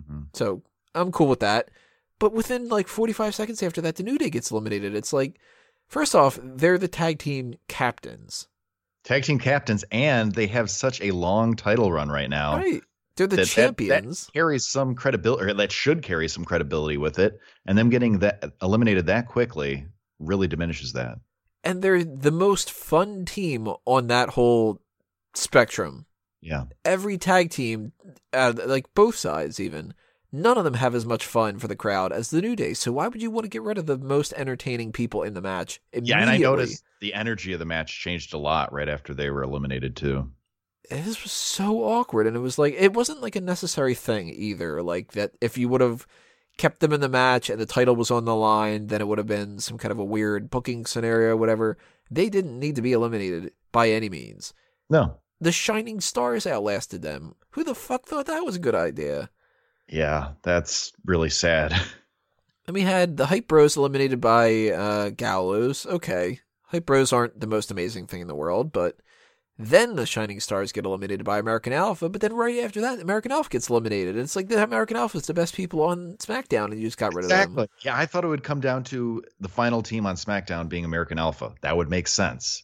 Mhm. 0.00 0.28
So 0.34 0.62
I'm 0.94 1.12
cool 1.12 1.28
with 1.28 1.40
that. 1.40 1.70
But 2.18 2.32
within 2.32 2.68
like 2.68 2.86
45 2.88 3.34
seconds 3.34 3.62
after 3.62 3.80
that, 3.80 3.96
the 3.96 4.02
New 4.02 4.16
Day 4.18 4.30
gets 4.30 4.50
eliminated. 4.50 4.94
It's 4.94 5.12
like, 5.12 5.40
first 5.88 6.14
off, 6.14 6.38
they're 6.42 6.78
the 6.78 6.88
tag 6.88 7.18
team 7.18 7.54
captains. 7.68 8.46
Tag 9.04 9.24
team 9.24 9.38
captains 9.40 9.84
and 9.90 10.32
they 10.32 10.46
have 10.46 10.70
such 10.70 11.00
a 11.00 11.10
long 11.10 11.56
title 11.56 11.90
run 11.90 12.08
right 12.08 12.30
now. 12.30 12.56
Right. 12.58 12.82
They're 13.16 13.26
the 13.26 13.36
that- 13.36 13.48
that- 13.48 13.76
that 13.76 13.76
champions. 13.76 14.30
carries 14.32 14.66
some 14.66 14.94
credibility 14.94 15.50
or 15.50 15.54
that 15.54 15.72
should 15.72 16.02
carry 16.02 16.28
some 16.28 16.44
credibility 16.44 16.96
with 16.96 17.18
it 17.18 17.38
and 17.66 17.76
them 17.76 17.90
getting 17.90 18.20
that 18.20 18.44
eliminated 18.62 19.06
that 19.06 19.26
quickly 19.28 19.86
really 20.20 20.46
diminishes 20.46 20.92
that. 20.92 21.18
and 21.64 21.80
they're 21.82 22.02
the 22.04 22.30
most 22.32 22.70
fun 22.72 23.24
team 23.24 23.68
on 23.84 24.06
that 24.08 24.30
whole 24.30 24.80
spectrum. 25.34 26.06
Yeah. 26.42 26.64
every 26.84 27.16
tag 27.18 27.50
team, 27.50 27.92
uh, 28.32 28.52
like 28.66 28.92
both 28.94 29.14
sides, 29.14 29.60
even 29.60 29.94
none 30.32 30.58
of 30.58 30.64
them 30.64 30.74
have 30.74 30.94
as 30.94 31.06
much 31.06 31.24
fun 31.24 31.58
for 31.58 31.68
the 31.68 31.76
crowd 31.76 32.12
as 32.12 32.30
the 32.30 32.42
New 32.42 32.56
Day. 32.56 32.74
So 32.74 32.90
why 32.92 33.06
would 33.06 33.22
you 33.22 33.30
want 33.30 33.44
to 33.44 33.50
get 33.50 33.62
rid 33.62 33.78
of 33.78 33.86
the 33.86 33.98
most 33.98 34.32
entertaining 34.36 34.92
people 34.92 35.22
in 35.22 35.34
the 35.34 35.40
match? 35.40 35.80
Yeah, 35.92 36.20
and 36.20 36.30
I 36.30 36.38
noticed 36.38 36.82
the 37.00 37.14
energy 37.14 37.52
of 37.52 37.58
the 37.58 37.64
match 37.64 38.00
changed 38.00 38.34
a 38.34 38.38
lot 38.38 38.72
right 38.72 38.88
after 38.88 39.14
they 39.14 39.30
were 39.30 39.42
eliminated 39.42 39.94
too. 39.94 40.32
this 40.90 41.22
was 41.22 41.32
so 41.32 41.84
awkward, 41.84 42.26
and 42.26 42.36
it 42.36 42.40
was 42.40 42.58
like 42.58 42.74
it 42.74 42.92
wasn't 42.92 43.22
like 43.22 43.36
a 43.36 43.40
necessary 43.40 43.94
thing 43.94 44.30
either. 44.30 44.82
Like 44.82 45.12
that, 45.12 45.32
if 45.40 45.56
you 45.56 45.68
would 45.68 45.80
have 45.80 46.06
kept 46.58 46.80
them 46.80 46.92
in 46.92 47.00
the 47.00 47.08
match 47.08 47.48
and 47.48 47.60
the 47.60 47.66
title 47.66 47.96
was 47.96 48.10
on 48.10 48.24
the 48.24 48.34
line, 48.34 48.88
then 48.88 49.00
it 49.00 49.08
would 49.08 49.18
have 49.18 49.26
been 49.26 49.58
some 49.58 49.78
kind 49.78 49.92
of 49.92 49.98
a 49.98 50.04
weird 50.04 50.50
booking 50.50 50.84
scenario, 50.86 51.36
whatever. 51.36 51.78
They 52.10 52.28
didn't 52.28 52.58
need 52.58 52.76
to 52.76 52.82
be 52.82 52.92
eliminated 52.92 53.52
by 53.70 53.88
any 53.90 54.10
means. 54.10 54.52
No. 54.90 55.18
The 55.42 55.50
Shining 55.50 56.00
Stars 56.00 56.46
outlasted 56.46 57.02
them. 57.02 57.34
Who 57.50 57.64
the 57.64 57.74
fuck 57.74 58.06
thought 58.06 58.26
that 58.26 58.44
was 58.44 58.54
a 58.54 58.60
good 58.60 58.76
idea? 58.76 59.28
Yeah, 59.88 60.32
that's 60.42 60.92
really 61.04 61.30
sad. 61.30 61.74
And 62.64 62.74
we 62.74 62.82
had 62.82 63.16
the 63.16 63.26
Hype 63.26 63.48
Bros 63.48 63.76
eliminated 63.76 64.20
by 64.20 64.68
uh, 64.68 65.10
Gallows. 65.10 65.84
Okay. 65.84 66.38
Hype 66.66 66.86
Bros 66.86 67.12
aren't 67.12 67.40
the 67.40 67.48
most 67.48 67.72
amazing 67.72 68.06
thing 68.06 68.20
in 68.20 68.28
the 68.28 68.36
world, 68.36 68.72
but 68.72 68.98
then 69.58 69.96
the 69.96 70.06
Shining 70.06 70.38
Stars 70.38 70.70
get 70.70 70.86
eliminated 70.86 71.24
by 71.24 71.40
American 71.40 71.72
Alpha, 71.72 72.08
but 72.08 72.20
then 72.20 72.32
right 72.32 72.60
after 72.60 72.80
that, 72.80 73.00
American 73.00 73.32
Alpha 73.32 73.50
gets 73.50 73.68
eliminated. 73.68 74.14
And 74.14 74.22
it's 74.22 74.36
like 74.36 74.46
the 74.46 74.62
American 74.62 74.96
Alpha 74.96 75.18
is 75.18 75.26
the 75.26 75.34
best 75.34 75.56
people 75.56 75.82
on 75.82 76.16
SmackDown, 76.18 76.66
and 76.66 76.80
you 76.80 76.86
just 76.86 76.98
got 76.98 77.14
rid 77.14 77.24
of 77.24 77.30
them. 77.30 77.66
Yeah, 77.80 77.96
I 77.96 78.06
thought 78.06 78.24
it 78.24 78.28
would 78.28 78.44
come 78.44 78.60
down 78.60 78.84
to 78.84 79.24
the 79.40 79.48
final 79.48 79.82
team 79.82 80.06
on 80.06 80.14
SmackDown 80.14 80.68
being 80.68 80.84
American 80.84 81.18
Alpha. 81.18 81.54
That 81.62 81.76
would 81.76 81.90
make 81.90 82.06
sense. 82.06 82.62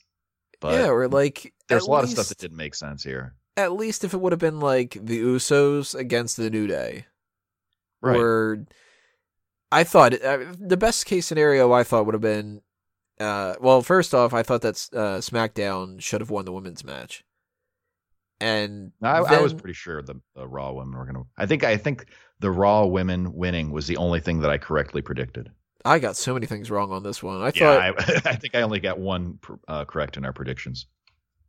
But 0.60 0.74
yeah, 0.74 0.90
or 0.90 1.08
like 1.08 1.52
there's 1.68 1.86
a 1.86 1.90
lot 1.90 2.04
least, 2.04 2.18
of 2.18 2.24
stuff 2.24 2.28
that 2.28 2.38
didn't 2.38 2.56
make 2.56 2.74
sense 2.74 3.02
here. 3.02 3.34
At 3.56 3.72
least 3.72 4.04
if 4.04 4.14
it 4.14 4.20
would 4.20 4.32
have 4.32 4.40
been 4.40 4.60
like 4.60 4.98
the 5.00 5.20
Usos 5.20 5.94
against 5.94 6.36
the 6.36 6.50
New 6.50 6.66
Day, 6.66 7.06
right? 8.00 8.16
or 8.16 8.66
I 9.70 9.84
thought 9.84 10.20
uh, 10.22 10.38
the 10.58 10.76
best 10.76 11.06
case 11.06 11.26
scenario 11.26 11.72
I 11.72 11.84
thought 11.84 12.06
would 12.06 12.14
have 12.14 12.22
been, 12.22 12.62
uh, 13.20 13.54
well, 13.60 13.82
first 13.82 14.14
off, 14.14 14.32
I 14.32 14.42
thought 14.42 14.62
that 14.62 14.88
uh, 14.92 15.18
SmackDown 15.18 16.00
should 16.00 16.20
have 16.20 16.30
won 16.30 16.44
the 16.44 16.52
women's 16.52 16.84
match, 16.84 17.24
and 18.40 18.92
I, 19.02 19.18
I 19.18 19.40
was 19.40 19.54
pretty 19.54 19.74
sure 19.74 20.02
the, 20.02 20.20
the 20.34 20.46
Raw 20.46 20.72
women 20.72 20.96
were 20.96 21.04
gonna. 21.04 21.24
I 21.36 21.46
think 21.46 21.64
I 21.64 21.76
think 21.76 22.06
the 22.38 22.50
Raw 22.50 22.86
women 22.86 23.34
winning 23.34 23.70
was 23.72 23.86
the 23.86 23.96
only 23.96 24.20
thing 24.20 24.40
that 24.40 24.50
I 24.50 24.58
correctly 24.58 25.02
predicted. 25.02 25.50
I 25.84 25.98
got 25.98 26.16
so 26.16 26.34
many 26.34 26.46
things 26.46 26.70
wrong 26.70 26.92
on 26.92 27.02
this 27.02 27.22
one. 27.22 27.40
I 27.40 27.52
Yeah, 27.54 27.92
thought 27.92 28.10
I, 28.26 28.30
I 28.30 28.36
think 28.36 28.54
I 28.54 28.62
only 28.62 28.80
got 28.80 28.98
one 28.98 29.38
uh, 29.68 29.84
correct 29.84 30.16
in 30.16 30.24
our 30.24 30.32
predictions. 30.32 30.86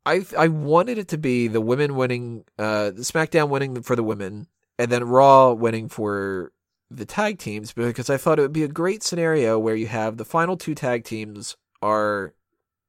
I 0.10 0.26
I 0.38 0.48
wanted 0.48 0.98
it 0.98 1.08
to 1.10 1.18
be 1.18 1.48
the 1.48 1.62
women 1.62 1.96
winning, 1.96 2.46
uh, 2.58 2.92
SmackDown 2.96 3.50
winning 3.50 3.82
for 3.84 3.96
the 3.96 4.04
women, 4.04 4.48
and 4.78 4.92
then 4.92 5.04
Raw 5.04 5.52
winning 5.54 5.88
for 5.88 6.52
the 6.90 7.06
tag 7.06 7.38
teams 7.38 7.72
because 7.74 8.10
I 8.10 8.18
thought 8.18 8.40
it 8.40 8.42
would 8.42 8.54
be 8.54 8.64
a 8.64 8.68
great 8.68 9.04
scenario 9.04 9.60
where 9.60 9.76
you 9.76 9.88
have 9.88 10.18
the 10.18 10.26
final 10.26 10.58
two 10.58 10.74
tag 10.74 11.04
teams 11.04 11.56
are 11.82 12.34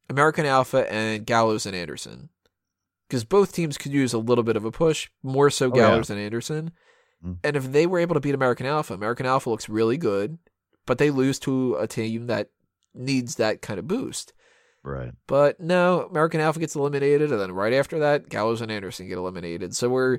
American 0.09 0.47
Alpha 0.47 0.91
and 0.91 1.27
Gallows 1.27 1.67
and 1.67 1.77
Anderson, 1.77 2.31
because 3.07 3.25
both 3.25 3.53
teams 3.53 3.77
could 3.77 3.93
use 3.93 4.15
a 4.15 4.19
little 4.19 4.45
bit 4.45 4.57
of 4.57 4.65
a 4.65 4.71
push, 4.71 5.11
more 5.23 5.51
so 5.51 5.67
Oh, 5.67 5.77
yeah. 5.77 5.83
Gallows 5.83 6.09
than 6.09 6.19
Anderson. 6.19 6.71
Mm. 7.25 7.37
And 7.45 7.57
if 7.57 7.71
they 7.71 7.87
were 7.87 7.99
able 7.99 8.15
to 8.15 8.21
beat 8.21 8.35
American 8.35 8.67
Alpha, 8.67 8.95
American 8.95 9.27
Alpha 9.27 9.51
looks 9.51 9.69
really 9.69 9.99
good, 9.99 10.39
but 10.87 10.97
they 10.97 11.11
lose 11.11 11.39
to 11.41 11.77
a 11.77 11.87
team 11.87 12.29
that 12.29 12.49
needs 12.95 13.37
that 13.37 13.61
kind 13.61 13.79
of 13.79 13.87
boost. 13.87 14.33
Right. 14.83 15.13
But 15.27 15.61
no, 15.61 16.07
American 16.11 16.41
Alpha 16.41 16.59
gets 16.59 16.75
eliminated, 16.75 17.31
and 17.31 17.41
then 17.41 17.53
right 17.53 17.75
after 17.75 17.99
that, 18.01 18.29
Gallows 18.29 18.61
and 18.61 18.73
Anderson 18.73 19.09
get 19.09 19.19
eliminated. 19.19 19.77
So 19.77 19.89
we're 19.89 20.19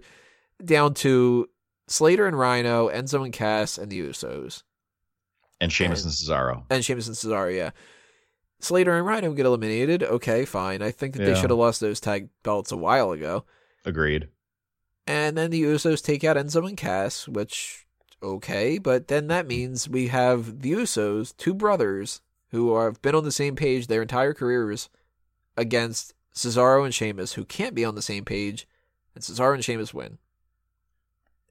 down 0.63 0.93
to 0.95 1.49
Slater 1.87 2.27
and 2.27 2.37
Rhino, 2.37 2.89
Enzo 2.89 3.23
and 3.23 3.33
Cass, 3.33 3.77
and 3.77 3.91
the 3.91 3.99
Usos. 4.01 4.63
And 5.59 5.71
Sheamus 5.71 6.03
and 6.03 6.13
Cesaro. 6.13 6.63
And 6.69 6.85
Sheamus 6.85 7.07
and 7.07 7.15
Cesaro, 7.15 7.55
yeah. 7.55 7.71
Slater 8.59 8.95
and 8.95 9.05
Rhino 9.05 9.33
get 9.33 9.45
eliminated. 9.45 10.03
Okay, 10.03 10.45
fine. 10.45 10.81
I 10.81 10.91
think 10.91 11.15
that 11.15 11.25
they 11.25 11.33
should 11.33 11.49
have 11.49 11.59
lost 11.59 11.81
those 11.81 11.99
tag 11.99 12.29
belts 12.43 12.71
a 12.71 12.77
while 12.77 13.11
ago. 13.11 13.45
Agreed. 13.85 14.27
And 15.07 15.35
then 15.35 15.49
the 15.49 15.63
Usos 15.63 16.03
take 16.03 16.23
out 16.23 16.37
Enzo 16.37 16.67
and 16.67 16.77
Cass, 16.77 17.27
which, 17.27 17.87
okay. 18.21 18.77
But 18.77 19.07
then 19.07 19.27
that 19.27 19.47
means 19.47 19.89
we 19.89 20.07
have 20.09 20.61
the 20.61 20.73
Usos, 20.73 21.35
two 21.35 21.55
brothers, 21.55 22.21
who 22.51 22.77
have 22.77 23.01
been 23.01 23.15
on 23.15 23.23
the 23.23 23.31
same 23.31 23.55
page 23.55 23.87
their 23.87 24.01
entire 24.01 24.33
careers 24.33 24.89
against 25.57 26.13
Cesaro 26.33 26.83
and 26.85 26.93
Sheamus, 26.93 27.33
who 27.33 27.45
can't 27.45 27.75
be 27.75 27.83
on 27.85 27.95
the 27.95 28.01
same 28.01 28.23
page, 28.25 28.67
and 29.15 29.23
Cesaro 29.23 29.53
and 29.53 29.63
Sheamus 29.63 29.93
win. 29.93 30.17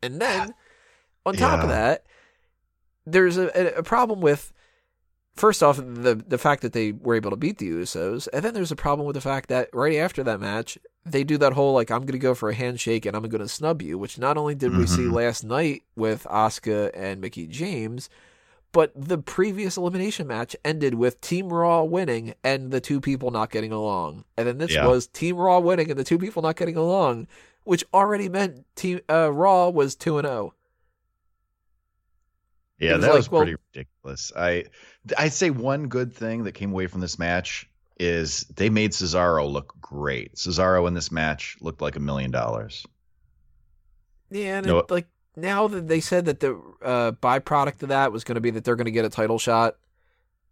And 0.02 0.20
then, 0.20 0.54
on 1.26 1.34
top 1.34 1.62
of 1.62 1.68
that, 1.68 2.04
there's 3.06 3.36
a, 3.36 3.48
a, 3.76 3.82
problem 3.82 4.20
with, 4.20 4.52
first 5.34 5.62
off, 5.62 5.76
the 5.76 6.22
the 6.26 6.38
fact 6.38 6.62
that 6.62 6.72
they 6.72 6.92
were 6.92 7.14
able 7.14 7.30
to 7.30 7.36
beat 7.36 7.58
the 7.58 7.68
Usos, 7.68 8.28
and 8.32 8.42
then 8.42 8.54
there's 8.54 8.72
a 8.72 8.76
problem 8.76 9.06
with 9.06 9.14
the 9.14 9.20
fact 9.20 9.48
that 9.50 9.68
right 9.74 9.96
after 9.96 10.22
that 10.24 10.40
match, 10.40 10.78
they 11.04 11.24
do 11.24 11.36
that 11.38 11.52
whole 11.52 11.74
like 11.74 11.90
I'm 11.90 12.00
going 12.00 12.12
to 12.12 12.18
go 12.18 12.34
for 12.34 12.48
a 12.48 12.54
handshake 12.54 13.04
and 13.04 13.14
I'm 13.16 13.22
going 13.24 13.40
to 13.40 13.48
snub 13.48 13.82
you, 13.82 13.98
which 13.98 14.18
not 14.18 14.36
only 14.38 14.54
did 14.54 14.76
we 14.76 14.86
see 14.86 15.02
Mhm. 15.02 15.12
last 15.12 15.44
night 15.44 15.82
with 15.96 16.24
Asuka 16.24 16.90
and 16.94 17.20
Mickie 17.20 17.46
James, 17.46 18.08
but 18.72 18.92
the 18.94 19.18
previous 19.18 19.76
elimination 19.76 20.26
match 20.26 20.54
ended 20.64 20.94
with 20.94 21.20
Team 21.20 21.52
Raw 21.52 21.82
winning 21.82 22.34
and 22.44 22.70
the 22.70 22.80
two 22.80 23.00
people 23.00 23.30
not 23.30 23.50
getting 23.50 23.72
along, 23.72 24.24
and 24.36 24.46
then 24.46 24.58
this 24.58 24.72
Yeah. 24.74 24.86
was 24.86 25.06
Team 25.06 25.36
Raw 25.36 25.58
winning 25.58 25.90
and 25.90 25.98
the 25.98 26.04
two 26.04 26.18
people 26.18 26.42
not 26.42 26.56
getting 26.56 26.76
along, 26.76 27.26
which 27.64 27.84
already 27.92 28.28
meant 28.28 28.64
Team 28.76 29.00
uh, 29.10 29.32
Raw 29.32 29.68
was 29.68 29.94
two 29.96 30.18
and 30.18 30.26
oh. 30.26 30.30
zero. 30.30 30.54
Yeah, 32.78 32.92
was 32.94 33.00
that 33.02 33.08
like, 33.08 33.16
was 33.16 33.30
well- 33.30 33.42
pretty 33.42 33.56
ridiculous. 33.74 34.32
I 34.36 34.64
I'd 35.18 35.32
say 35.32 35.50
one 35.50 35.88
good 35.88 36.12
thing 36.14 36.44
that 36.44 36.52
came 36.52 36.70
away 36.72 36.86
from 36.86 37.00
this 37.00 37.18
match 37.18 37.68
is 37.98 38.44
they 38.56 38.70
made 38.70 38.92
Cesaro 38.92 39.50
look 39.50 39.74
great. 39.80 40.34
Cesaro 40.34 40.88
in 40.88 40.94
this 40.94 41.12
match 41.12 41.58
looked 41.60 41.82
like 41.82 41.96
a 41.96 42.00
million 42.00 42.30
dollars. 42.30 42.86
Yeah, 44.30 44.58
and 44.58 44.66
No. 44.66 44.78
it, 44.78 44.90
like 44.90 45.08
now 45.36 45.68
that 45.68 45.88
they 45.88 46.00
said 46.00 46.24
that 46.26 46.40
the 46.40 46.60
uh, 46.82 47.12
byproduct 47.12 47.82
of 47.82 47.88
that 47.90 48.12
was 48.12 48.24
going 48.24 48.34
to 48.36 48.40
be 48.40 48.50
that 48.50 48.64
they're 48.64 48.76
going 48.76 48.84
to 48.86 48.90
get 48.90 49.04
a 49.04 49.10
title 49.10 49.38
shot 49.38 49.76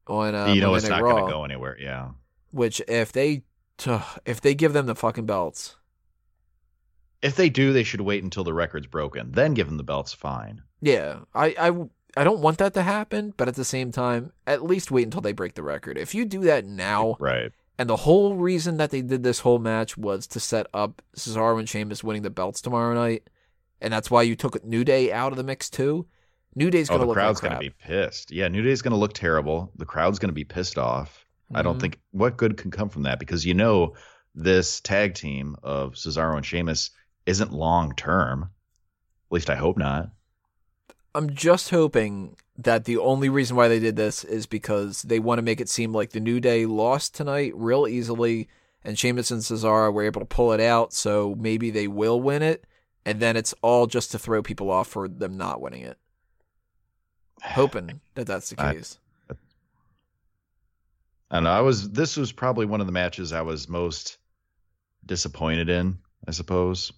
on 0.06 0.34
uh, 0.34 0.46
you 0.52 0.60
know 0.60 0.68
Monday 0.70 0.78
it's 0.78 0.88
Night 0.88 1.00
not 1.00 1.10
going 1.10 1.26
to 1.26 1.30
go 1.32 1.44
anywhere. 1.44 1.76
Yeah. 1.80 2.10
which 2.50 2.80
if 2.88 3.12
they 3.12 3.42
if 4.26 4.40
they 4.40 4.54
give 4.54 4.72
them 4.72 4.86
the 4.86 4.94
fucking 4.94 5.26
belts, 5.26 5.76
If 7.22 7.36
they 7.36 7.48
do, 7.48 7.72
they 7.72 7.82
should 7.84 8.00
wait 8.00 8.22
until 8.24 8.44
the 8.44 8.54
record's 8.54 8.86
broken, 8.86 9.32
then 9.32 9.54
give 9.54 9.66
them 9.68 9.76
the 9.76 9.82
belts. 9.84 10.12
Fine. 10.12 10.62
yeah, 10.80 11.20
I 11.34 11.54
I 11.58 11.72
I 12.16 12.24
don't 12.24 12.40
want 12.40 12.58
that 12.58 12.74
to 12.74 12.82
happen, 12.82 13.34
but 13.36 13.48
at 13.48 13.54
the 13.54 13.64
same 13.64 13.92
time, 13.92 14.32
at 14.46 14.64
least 14.64 14.90
wait 14.90 15.04
until 15.04 15.20
they 15.20 15.32
break 15.32 15.54
the 15.54 15.62
record. 15.62 15.98
If 15.98 16.14
you 16.14 16.24
do 16.24 16.40
that 16.42 16.64
now, 16.64 17.16
Right. 17.20 17.52
and 17.78 17.88
the 17.88 17.96
whole 17.96 18.34
reason 18.36 18.76
that 18.78 18.90
they 18.90 19.02
did 19.02 19.22
this 19.22 19.40
whole 19.40 19.58
match 19.58 19.96
was 19.96 20.26
to 20.28 20.40
set 20.40 20.66
up 20.72 21.02
Cesaro 21.16 21.58
and 21.58 21.68
Sheamus 21.68 22.02
winning 22.02 22.22
the 22.22 22.30
belts 22.30 22.60
tomorrow 22.60 22.94
night, 22.94 23.28
and 23.80 23.92
that's 23.92 24.10
why 24.10 24.22
you 24.22 24.34
took 24.36 24.62
New 24.64 24.84
Day 24.84 25.12
out 25.12 25.32
of 25.32 25.36
the 25.38 25.44
mix 25.44 25.70
too. 25.70 26.06
New 26.54 26.70
Day's 26.70 26.88
Oh, 26.90 26.94
going 26.94 27.00
to 27.00 27.04
the 27.04 27.08
look 27.08 27.14
the 27.16 27.20
crowd's 27.20 27.42
like 27.42 27.50
going 27.52 27.62
to 27.62 27.70
be 27.70 27.74
pissed. 27.78 28.30
Yeah, 28.30 28.48
New 28.48 28.62
Day's 28.62 28.82
going 28.82 28.92
to 28.92 28.98
look 28.98 29.12
terrible. 29.14 29.70
The 29.76 29.84
crowd's 29.84 30.18
going 30.18 30.30
to 30.30 30.34
be 30.34 30.44
pissed 30.44 30.78
off. 30.78 31.24
I 31.54 31.62
don't 31.62 31.76
Mhm. 31.78 31.80
think 31.80 31.98
what 32.10 32.36
good 32.36 32.56
can 32.56 32.70
come 32.70 32.88
from 32.88 33.02
that 33.04 33.18
because 33.18 33.46
you 33.46 33.54
know 33.54 33.94
this 34.34 34.80
tag 34.80 35.14
team 35.14 35.56
of 35.62 35.94
Cesaro 35.94 36.36
and 36.36 36.44
Sheamus 36.44 36.90
isn't 37.26 37.52
long 37.52 37.94
term. 37.94 38.42
At 38.44 39.32
least 39.32 39.50
I 39.50 39.56
hope 39.56 39.76
not. 39.78 40.10
I'm 41.14 41.34
just 41.34 41.70
hoping 41.70 42.36
that 42.56 42.84
the 42.84 42.98
only 42.98 43.28
reason 43.28 43.56
why 43.56 43.68
they 43.68 43.78
did 43.78 43.96
this 43.96 44.24
is 44.24 44.46
because 44.46 45.02
they 45.02 45.18
want 45.18 45.38
to 45.38 45.42
make 45.42 45.60
it 45.60 45.68
seem 45.68 45.92
like 45.92 46.10
the 46.10 46.20
New 46.20 46.38
Day 46.40 46.66
lost 46.66 47.14
tonight 47.14 47.52
real 47.54 47.86
easily, 47.86 48.48
and 48.84 48.98
Sheamus 48.98 49.30
and 49.30 49.40
Cesaro 49.40 49.92
were 49.92 50.04
able 50.04 50.20
to 50.20 50.26
pull 50.26 50.52
it 50.52 50.60
out, 50.60 50.92
so 50.92 51.34
maybe 51.38 51.70
they 51.70 51.88
will 51.88 52.20
win 52.20 52.42
it, 52.42 52.64
and 53.08 53.20
then 53.20 53.36
it's 53.36 53.54
all 53.62 53.86
just 53.86 54.12
to 54.12 54.18
throw 54.18 54.42
people 54.42 54.70
off 54.70 54.88
for 54.88 55.08
them 55.08 55.36
not 55.36 55.60
winning 55.60 55.82
it. 55.82 55.98
Hoping 57.42 58.00
that 58.14 58.26
that's 58.26 58.50
the 58.50 58.56
case. 58.56 58.98
I, 59.28 59.34
I 61.30 61.36
don't 61.36 61.44
know. 61.44 61.50
I 61.50 61.60
was. 61.60 61.90
This 61.90 62.16
was 62.16 62.32
probably 62.32 62.66
one 62.66 62.80
of 62.80 62.86
the 62.86 62.92
matches 62.92 63.32
I 63.32 63.42
was 63.42 63.68
most 63.68 64.18
disappointed 65.04 65.68
in. 65.68 65.98
I 66.26 66.30
suppose. 66.30 66.92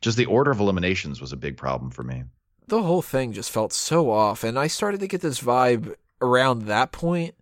Just 0.00 0.16
the 0.16 0.26
order 0.26 0.50
of 0.50 0.60
eliminations 0.60 1.20
was 1.20 1.32
a 1.32 1.36
big 1.36 1.56
problem 1.56 1.90
for 1.90 2.04
me 2.04 2.22
the 2.68 2.82
whole 2.82 3.02
thing 3.02 3.32
just 3.32 3.50
felt 3.50 3.72
so 3.72 4.10
off. 4.10 4.44
And 4.44 4.58
I 4.58 4.66
started 4.66 5.00
to 5.00 5.08
get 5.08 5.20
this 5.20 5.40
vibe 5.40 5.94
around 6.20 6.62
that 6.62 6.92
point, 6.92 7.34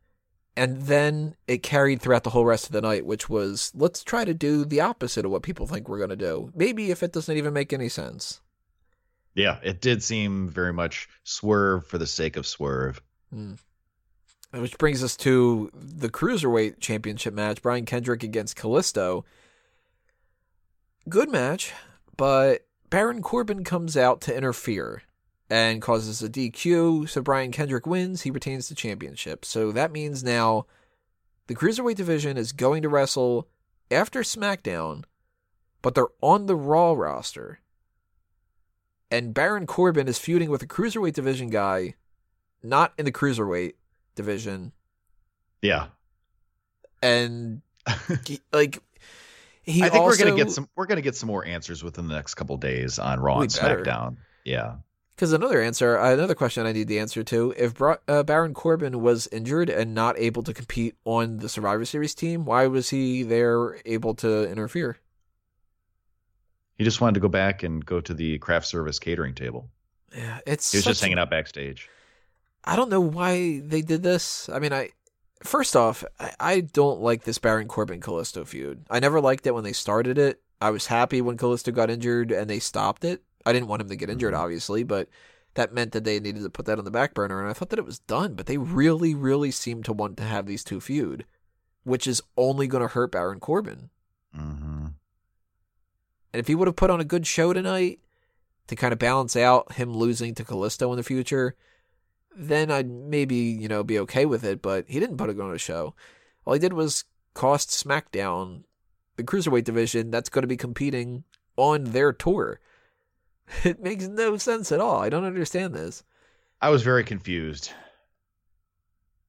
And 0.57 0.83
then 0.83 1.37
it 1.47 1.63
carried 1.63 2.01
throughout 2.01 2.25
the 2.25 2.31
whole 2.31 2.47
rest 2.47 2.67
of 2.67 2.73
the 2.73 2.81
night, 2.81 3.05
which 3.05 3.29
was 3.29 3.73
let's 3.75 4.03
try 4.03 4.25
to 4.25 4.33
do 4.33 4.65
the 4.65 4.81
opposite 4.81 5.25
of 5.25 5.31
what 5.31 5.43
people 5.43 5.67
think 5.67 5.89
we're 5.89 5.99
going 5.99 6.11
to 6.11 6.17
do. 6.17 6.51
Maybe 6.55 6.91
if 6.91 7.03
it 7.03 7.13
doesn't 7.13 7.37
even 7.37 7.53
make 7.53 7.73
any 7.73 7.91
sense. 7.91 8.41
Yeah, 9.35 9.59
it 9.63 9.83
did 9.83 10.03
seem 10.03 10.49
very 10.49 10.73
much 10.73 11.09
swerve 11.23 11.87
for 11.87 11.99
the 11.99 12.07
sake 12.07 12.39
of 12.39 12.47
swerve. 12.47 13.03
Mm. 13.35 13.59
Which 14.53 14.79
brings 14.79 15.05
us 15.05 15.15
to 15.19 15.71
the 15.75 16.09
Cruiserweight 16.09 16.81
Championship 16.81 17.35
match 17.35 17.61
Brian 17.61 17.85
Kendrick 17.85 18.23
against 18.23 18.57
Kalisto. 18.57 19.25
Good 21.07 21.31
match, 21.31 21.75
but 22.17 22.67
Baron 22.89 23.21
Corbin 23.21 23.63
comes 23.63 23.95
out 23.95 24.23
to 24.23 24.35
interfere 24.35 25.03
and 25.49 25.81
causes 25.81 26.23
a 26.23 26.29
DQ. 26.29 27.09
So 27.09 27.23
Brian 27.23 27.53
Kendrick 27.53 27.87
wins. 27.87 28.23
He 28.23 28.31
retains 28.31 28.69
the 28.69 28.75
championship. 28.75 29.45
So 29.45 29.73
that 29.73 29.93
means 29.93 30.25
now 30.25 30.67
the 31.47 31.55
Cruiserweight 31.55 31.97
division 31.97 32.37
is 32.37 32.53
going 32.53 32.83
to 32.83 32.89
wrestle 32.89 33.49
after 33.91 34.23
SmackDown, 34.23 35.05
but 35.83 35.95
they're 35.95 36.07
on 36.21 36.47
the 36.47 36.57
Raw 36.57 36.93
roster. 36.93 37.61
And 39.11 39.33
Baron 39.33 39.67
Corbin 39.67 40.09
is 40.09 40.19
feuding 40.19 40.51
with 40.51 40.63
a 40.63 40.67
Cruiserweight 40.67 41.13
division 41.13 41.49
guy, 41.49 41.95
not 42.63 42.93
in 42.99 43.05
the 43.05 43.13
Cruiserweight 43.13 43.75
division. 44.17 44.73
Yeah. 45.63 45.87
And 47.03 47.63
like 48.53 48.83
he 49.63 49.83
I 49.83 49.89
think 49.89 50.03
also, 50.03 50.25
we're 50.25 50.31
gonna 50.31 50.37
get 50.37 50.51
some 50.51 50.69
we're 50.75 50.87
gonna 50.87 51.03
get 51.03 51.15
some 51.15 51.29
more 51.29 51.45
answers 51.45 51.85
within 51.85 52.09
the 52.09 52.15
next 52.15 52.35
couple 52.35 52.57
days 52.57 52.99
on 52.99 53.21
Raw 53.21 53.41
and. 53.41 53.51
SmackDown. 53.51 54.17
Yeah. 54.45 54.77
Because 55.17 55.33
another 55.33 55.63
answer, 55.63 55.97
another 55.97 56.35
question 56.35 56.67
I 56.67 56.73
need 56.73 56.89
the 56.89 56.99
answer 56.99 57.25
to: 57.25 57.55
If 57.57 57.75
Bra- 57.75 57.97
uh, 58.07 58.23
Baron 58.23 58.53
Corbin 58.53 59.01
was 59.01 59.27
injured 59.33 59.71
and 59.71 59.95
not 59.95 60.19
able 60.19 60.43
to 60.43 60.53
compete 60.53 60.95
on 61.07 61.39
the 61.39 61.49
Survivor 61.49 61.87
Series 61.87 62.15
team, 62.15 62.45
why 62.45 62.67
was 62.67 62.91
he 62.91 63.23
there 63.23 63.79
able 63.87 64.15
to 64.17 64.47
interfere? 64.51 64.99
He 66.77 66.85
just 66.85 67.01
wanted 67.01 67.15
to 67.15 67.21
go 67.21 67.29
back 67.29 67.63
and 67.63 67.85
go 67.85 68.03
to 68.03 68.13
the 68.13 68.37
craft 68.39 68.67
service 68.67 68.99
catering 68.99 69.35
table. 69.35 69.71
Yeah, 70.15 70.41
it's. 70.47 70.71
He 70.71 70.79
was 70.79 70.85
just 70.85 71.01
hanging 71.01 71.19
out 71.19 71.31
backstage. 71.31 71.89
I 72.63 72.77
don't 72.77 72.91
know 72.91 73.01
why 73.01 73.61
they 73.61 73.81
did 73.81 74.03
this. 74.03 74.51
I 74.51 74.59
mean, 74.59 74.75
I 74.75 74.91
first 75.43 75.77
off, 75.77 76.05
I, 76.21 76.33
I 76.39 76.61
don't 76.61 77.01
like 77.01 77.25
this 77.25 77.39
Baron 77.39 77.69
Corbin 77.69 78.01
Kalisto 78.01 78.47
feud. 78.47 78.85
I 78.91 79.01
never 79.01 79.23
liked 79.23 79.47
it 79.47 79.55
when 79.55 79.65
they 79.65 79.73
started 79.73 80.19
it. 80.19 80.43
I 80.61 80.69
was 80.71 80.87
happy 80.87 81.23
when 81.23 81.39
Kalisto 81.39 81.73
got 81.73 81.91
injured 81.91 82.33
and 82.33 82.51
they 82.51 82.59
stopped 82.59 83.05
it. 83.05 83.23
I 83.47 83.53
didn't 83.53 83.69
want 83.69 83.81
him 83.81 83.89
to 83.89 83.97
get 83.97 84.11
injured, 84.11 84.35
Mhm. 84.35 84.39
obviously, 84.39 84.83
but 84.83 85.09
that 85.55 85.73
meant 85.73 85.93
that 85.93 86.05
they 86.05 86.21
needed 86.21 86.43
to 86.43 86.51
put 86.51 86.67
that 86.67 86.79
on 86.79 86.85
the 86.85 86.91
back 86.91 87.15
burner, 87.15 87.41
and 87.41 87.49
I 87.49 87.55
thought 87.55 87.71
that 87.71 87.79
it 87.79 87.87
was 87.87 88.01
done. 88.01 88.35
But 88.35 88.47
they 88.47 88.59
really, 88.59 89.15
really 89.15 89.51
seem 89.51 89.83
to 89.85 89.93
want 89.93 90.19
to 90.19 90.25
have 90.25 90.45
these 90.47 90.65
two 90.65 90.81
feud, 90.81 91.25
which 91.85 92.07
is 92.07 92.21
only 92.37 92.67
going 92.67 92.83
to 92.83 92.89
hurt 92.93 93.13
Baron 93.13 93.41
Corbin. 93.41 93.91
hmm 94.35 94.89
And 96.33 96.41
if 96.41 96.49
he 96.49 96.55
would 96.55 96.69
have 96.69 96.77
put 96.77 96.91
on 96.91 97.01
a 97.01 97.05
good 97.05 97.27
show 97.27 97.55
tonight 97.55 98.01
to 98.67 98.77
kind 98.77 98.93
of 98.93 98.99
balance 98.99 99.37
out 99.37 99.73
him 99.75 99.95
losing 99.95 100.35
to 100.35 100.45
Kalisto 100.45 100.91
in 100.91 100.97
the 100.97 101.03
future, 101.03 101.55
then 102.35 102.71
I'd 102.71 102.91
maybe, 102.91 103.37
you 103.37 103.69
know, 103.69 103.83
be 103.83 103.99
okay 104.01 104.27
with 104.27 104.45
it. 104.45 104.61
But 104.61 104.85
he 104.89 105.01
didn't 105.01 105.17
put 105.17 105.31
it 105.31 105.41
on 105.41 105.55
a 105.55 105.59
show. 105.59 105.95
All 106.45 106.53
he 106.53 106.59
did 106.59 106.75
was 106.75 107.05
cost 107.33 107.71
SmackDown, 107.71 108.65
the 109.17 109.25
Cruiserweight 109.25 109.65
division, 109.65 110.11
that's 110.11 110.29
going 110.29 110.43
to 110.43 110.49
be 110.49 110.57
competing 110.59 111.25
on 111.57 111.85
their 111.85 112.13
tour. 112.13 112.61
It 113.65 113.81
makes 113.81 114.09
no 114.09 114.37
sense 114.37 114.73
at 114.73 114.81
all. 114.81 114.99
I 114.99 115.09
don't 115.09 115.25
understand 115.25 115.75
this. 115.75 116.03
I 116.61 116.71
was 116.71 116.83
very 116.83 117.05
confused. 117.05 117.71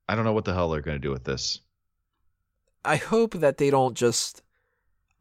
I 0.10 0.15
don't 0.15 0.25
know 0.25 0.34
what 0.34 0.45
the 0.45 0.53
hell 0.53 0.69
they're 0.69 0.82
going 0.82 0.95
to 0.95 1.08
do 1.08 1.12
with 1.12 1.23
this. 1.23 1.60
I 2.84 2.95
hope 2.95 3.34
that 3.36 3.58
they 3.58 3.69
don't 3.69 3.95
just 3.95 4.41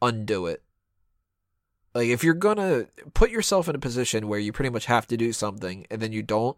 undo 0.01 0.47
it. 0.47 0.63
Like 1.97 2.09
if 2.09 2.23
you're 2.23 2.35
gonna 2.35 2.89
put 3.15 3.31
yourself 3.31 3.71
in 3.71 3.75
a 3.75 3.79
position 3.79 4.29
where 4.29 4.39
you 4.39 4.53
pretty 4.53 4.69
much 4.69 4.85
have 4.85 5.07
to 5.07 5.17
do 5.17 5.33
something 5.33 5.87
and 5.91 6.01
then 6.01 6.13
you 6.13 6.23
don't, 6.23 6.57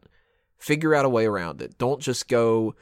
figure 0.59 0.97
out 0.97 1.05
a 1.05 1.09
way 1.09 1.27
around 1.27 1.63
it. 1.63 1.79
Don't 1.79 2.03
just 2.03 2.27
go, 2.27 2.75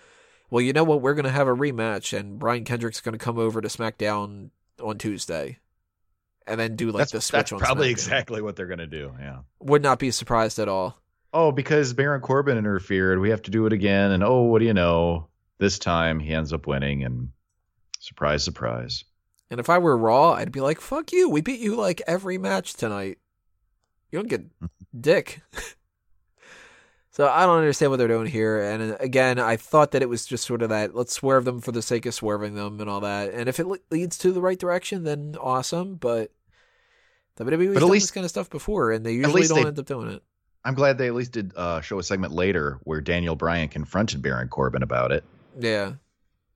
well, 0.49 0.63
you 0.63 0.73
know 0.73 0.83
what, 0.83 1.03
we're 1.03 1.15
gonna 1.15 1.29
have 1.29 1.49
a 1.49 1.55
rematch 1.55 2.19
and 2.19 2.39
Brian 2.39 2.65
Kendrick's 2.65 3.03
gonna 3.03 3.19
come 3.19 3.39
over 3.39 3.61
to 3.61 3.69
SmackDown 3.69 4.49
on 4.83 4.97
Tuesday. 4.97 5.59
And 6.47 6.61
then 6.61 6.77
do 6.77 6.91
like 6.93 7.01
that's 7.01 7.13
the 7.13 7.21
switch 7.21 7.51
that's 7.51 7.63
probably 7.63 7.89
SmackDown. 7.89 7.91
exactly 7.91 8.43
what 8.43 8.57
they're 8.57 8.67
going 8.67 8.79
to 8.79 8.87
do. 8.87 9.13
Yeah. 9.19 9.39
Would 9.61 9.83
not 9.83 9.99
be 9.99 10.11
surprised 10.11 10.59
at 10.59 10.69
all. 10.69 10.97
Oh, 11.33 11.51
because 11.53 11.93
Baron 11.93 12.21
Corbin 12.21 12.57
interfered, 12.57 13.19
we 13.19 13.31
have 13.31 13.43
to 13.43 13.51
do 13.51 13.67
it 13.67 13.73
again. 13.73 14.13
And 14.13 14.23
oh, 14.23 14.43
what 14.43 14.61
do 14.61 14.65
you 14.65 14.75
know? 14.75 15.29
This 15.59 15.79
time 15.79 16.21
he 16.21 16.33
ends 16.33 16.53
up 16.53 16.67
winning, 16.67 17.03
and 17.03 17.31
surprise, 17.99 18.45
surprise. 18.45 19.05
And 19.51 19.59
if 19.59 19.71
I 19.71 19.79
were 19.79 19.97
Raw, 19.97 20.33
I'd 20.33 20.53
be 20.53 20.61
like, 20.61 20.81
fuck 20.81 21.13
you. 21.13 21.29
We 21.31 21.41
beat 21.41 21.61
you 21.61 21.77
like 21.77 22.03
every 22.07 22.37
match 22.39 22.75
tonight. 22.75 23.19
You 24.11 24.19
don't 24.19 24.29
get 24.29 24.45
dick. 25.01 25.41
so 27.11 27.29
I 27.29 27.47
don't 27.47 27.59
understand 27.59 27.91
what 27.91 27.97
they're 27.97 28.09
doing 28.09 28.27
here. 28.27 28.61
And 28.61 28.93
uh, 28.93 28.97
again, 29.01 29.39
I 29.39 29.57
thought 29.57 29.93
that 29.93 30.03
it 30.03 30.09
was 30.09 30.27
just 30.27 30.47
sort 30.47 30.63
of 30.63 30.69
that 30.69 30.95
let's 30.95 31.13
swerve 31.15 31.45
them 31.45 31.61
for 31.61 31.73
the 31.73 31.83
sake 31.83 32.07
of 32.07 32.15
swerving 32.15 32.55
them 32.55 32.81
and 32.81 32.91
all 32.91 33.01
that. 33.01 33.33
And 33.33 33.49
if 33.49 33.59
it 33.59 33.67
le- 33.67 33.79
leads 33.91 34.19
to 34.19 34.33
the 34.33 34.41
right 34.41 34.59
direction, 34.59 35.05
then 35.05 35.37
awesome. 35.41 35.95
But 35.95 36.33
WWE's 37.37 37.69
But 37.75 37.77
at 37.77 37.81
done 37.81 37.91
least- 37.91 38.05
this 38.05 38.11
kind 38.13 38.25
of 38.25 38.31
stuff 38.31 38.51
before, 38.51 38.93
and 38.93 39.05
they 39.05 39.13
usually 39.13 39.47
don't 39.47 39.63
they- 39.63 39.69
end 39.69 39.79
up 39.79 39.87
doing 39.87 40.11
it. 40.11 40.23
I'm 40.65 40.75
glad 40.75 40.99
they 40.99 41.07
at 41.07 41.15
least 41.15 41.31
did 41.31 41.53
uh, 41.55 41.81
show 41.81 41.99
a 42.01 42.03
segment 42.03 42.33
later 42.33 42.81
where 42.83 43.01
Daniel 43.01 43.37
Bryan 43.37 43.69
confronted 43.69 44.21
Baron 44.21 44.49
Corbin 44.49 44.83
about 44.83 45.13
it. 45.13 45.23
Yeah. 45.59 45.93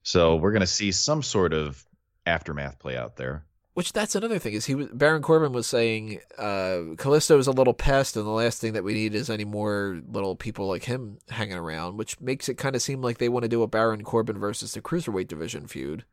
So 0.02 0.34
we're 0.34 0.50
going 0.50 0.62
to 0.62 0.66
see 0.66 0.90
some 0.90 1.22
sort 1.22 1.52
of 1.52 1.84
aftermath 2.26 2.80
play 2.80 2.96
out 2.96 3.14
there. 3.16 3.44
Which 3.74 3.92
that's 3.92 4.16
another 4.16 4.40
thing 4.40 4.54
is 4.54 4.66
he 4.66 4.74
was 4.74 4.88
Baron 4.88 5.22
Corbin 5.22 5.52
was 5.52 5.66
saying 5.68 6.18
uh 6.36 6.96
Kalisto 6.96 7.38
is 7.38 7.46
a 7.46 7.52
little 7.52 7.72
pest 7.72 8.16
and 8.16 8.26
the 8.26 8.30
last 8.30 8.60
thing 8.60 8.72
that 8.72 8.82
we 8.82 8.94
need 8.94 9.14
is 9.14 9.30
any 9.30 9.44
more 9.44 10.02
little 10.10 10.34
people 10.34 10.66
like 10.66 10.84
him 10.84 11.18
hanging 11.28 11.54
around, 11.56 11.96
which 11.96 12.20
makes 12.20 12.48
it 12.48 12.58
kind 12.58 12.74
of 12.74 12.82
seem 12.82 13.00
like 13.00 13.18
they 13.18 13.28
want 13.28 13.44
to 13.44 13.48
do 13.48 13.62
a 13.62 13.68
Baron 13.68 14.02
Corbin 14.02 14.38
versus 14.38 14.72
the 14.72 14.82
Cruiserweight 14.82 15.28
division 15.28 15.68
feud, 15.68 16.04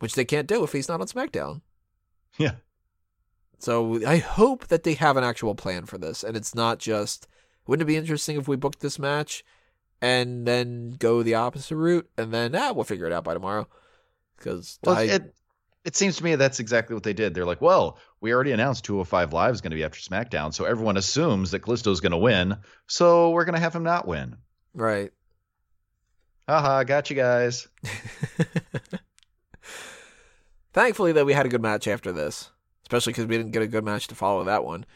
which 0.00 0.16
they 0.16 0.24
can't 0.24 0.48
do 0.48 0.64
if 0.64 0.72
he's 0.72 0.88
not 0.88 1.00
on 1.00 1.06
SmackDown. 1.06 1.60
Yeah. 2.36 2.56
So 3.58 4.04
I 4.06 4.18
hope 4.18 4.68
that 4.68 4.84
they 4.84 4.94
have 4.94 5.16
an 5.16 5.24
actual 5.24 5.54
plan 5.54 5.86
for 5.86 5.98
this 5.98 6.22
and 6.22 6.36
it's 6.36 6.54
not 6.54 6.78
just 6.78 7.26
wouldn't 7.66 7.82
it 7.82 7.92
be 7.92 7.96
interesting 7.96 8.36
if 8.36 8.48
we 8.48 8.56
booked 8.56 8.80
this 8.80 8.98
match 8.98 9.44
and 10.00 10.46
then 10.46 10.96
go 10.98 11.22
the 11.22 11.34
opposite 11.34 11.76
route 11.76 12.08
and 12.16 12.32
then 12.32 12.54
ah 12.54 12.72
we'll 12.72 12.84
figure 12.84 13.06
it 13.06 13.12
out 13.12 13.24
by 13.24 13.34
tomorrow 13.34 13.66
because 14.36 14.78
Well, 14.84 14.96
I 14.96 15.02
it 15.02 15.34
it 15.84 15.96
seems 15.96 16.16
to 16.18 16.24
me 16.24 16.34
that's 16.34 16.60
exactly 16.60 16.94
what 16.94 17.02
they 17.02 17.14
did. 17.14 17.32
They're 17.32 17.46
like, 17.46 17.62
well, 17.62 17.98
we 18.20 18.34
already 18.34 18.52
announced 18.52 18.84
205 18.84 19.32
Live 19.32 19.54
is 19.54 19.60
going 19.60 19.70
to 19.70 19.76
be 19.76 19.84
after 19.84 19.98
SmackDown, 19.98 20.52
so 20.52 20.64
everyone 20.64 20.98
assumes 20.98 21.52
that 21.52 21.62
Kalisto's 21.62 22.00
going 22.00 22.12
to 22.12 22.18
win, 22.18 22.56
so 22.86 23.30
we're 23.30 23.46
going 23.46 23.54
to 23.54 23.60
have 23.60 23.74
him 23.74 23.84
not 23.84 24.06
win. 24.06 24.36
right 24.74 25.12
Haha, 26.48 26.82
got 26.84 27.10
you 27.10 27.16
guys. 27.16 27.68
Thankfully, 30.72 31.12
that 31.12 31.26
we 31.26 31.34
had 31.34 31.44
a 31.44 31.50
good 31.50 31.60
match 31.60 31.86
after 31.86 32.10
this, 32.10 32.50
especially 32.88 33.12
because 33.12 33.26
we 33.26 33.36
didn't 33.36 33.52
get 33.52 33.62
a 33.62 33.66
good 33.66 33.84
match 33.84 34.06
to 34.08 34.14
follow 34.14 34.44
that 34.44 34.64
one. 34.64 34.86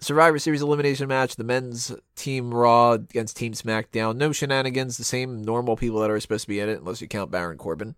Survivor 0.00 0.38
Series 0.38 0.62
elimination 0.62 1.08
match: 1.08 1.34
the 1.34 1.44
men's 1.44 1.92
Team 2.14 2.54
Raw 2.54 2.92
against 2.92 3.36
Team 3.36 3.52
SmackDown. 3.52 4.16
No 4.16 4.30
shenanigans. 4.30 4.96
The 4.96 5.04
same 5.04 5.42
normal 5.42 5.76
people 5.76 6.00
that 6.00 6.10
are 6.10 6.20
supposed 6.20 6.42
to 6.44 6.48
be 6.48 6.60
in 6.60 6.68
it, 6.68 6.78
unless 6.78 7.00
you 7.00 7.08
count 7.08 7.32
Baron 7.32 7.58
Corbin. 7.58 7.96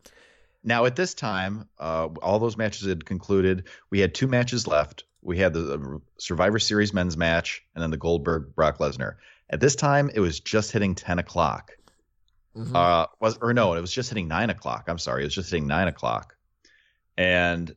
Now, 0.65 0.87
at 0.87 0.97
this 0.97 1.15
time, 1.15 1.69
uh, 1.79 2.09
all 2.23 2.39
those 2.39 2.57
matches 2.57 2.89
had 2.89 3.05
concluded. 3.05 3.69
We 3.91 4.01
had 4.01 4.15
two 4.15 4.27
matches 4.27 4.67
left. 4.67 5.05
We 5.23 5.39
had 5.39 5.53
the 5.53 6.01
Survivor 6.19 6.59
Series 6.59 6.95
men's 6.95 7.17
match 7.17 7.63
and 7.75 7.83
then 7.83 7.91
the 7.91 7.97
Goldberg 7.99 8.55
Brock 8.55 8.79
Lesnar. 8.79 9.17
At 9.51 9.61
this 9.61 9.75
time, 9.75 10.11
it 10.15 10.21
was 10.21 10.41
just 10.41 10.73
hitting 10.73 10.95
10 10.95 11.19
o'clock. 11.19 11.73
Mhm. 12.57 12.75
Uh, 12.75 13.07
was 13.21 13.39
or 13.41 13.55
no, 13.55 13.75
it 13.75 13.81
was 13.81 13.93
just 13.93 14.11
hitting 14.11 14.29
nine 14.29 14.51
o'clock. 14.51 14.85
I'm 14.89 14.99
sorry, 14.99 15.23
it 15.23 15.27
was 15.27 15.35
just 15.35 15.51
hitting 15.51 15.67
nine 15.67 15.89
o'clock. 15.89 16.35
And 17.17 17.75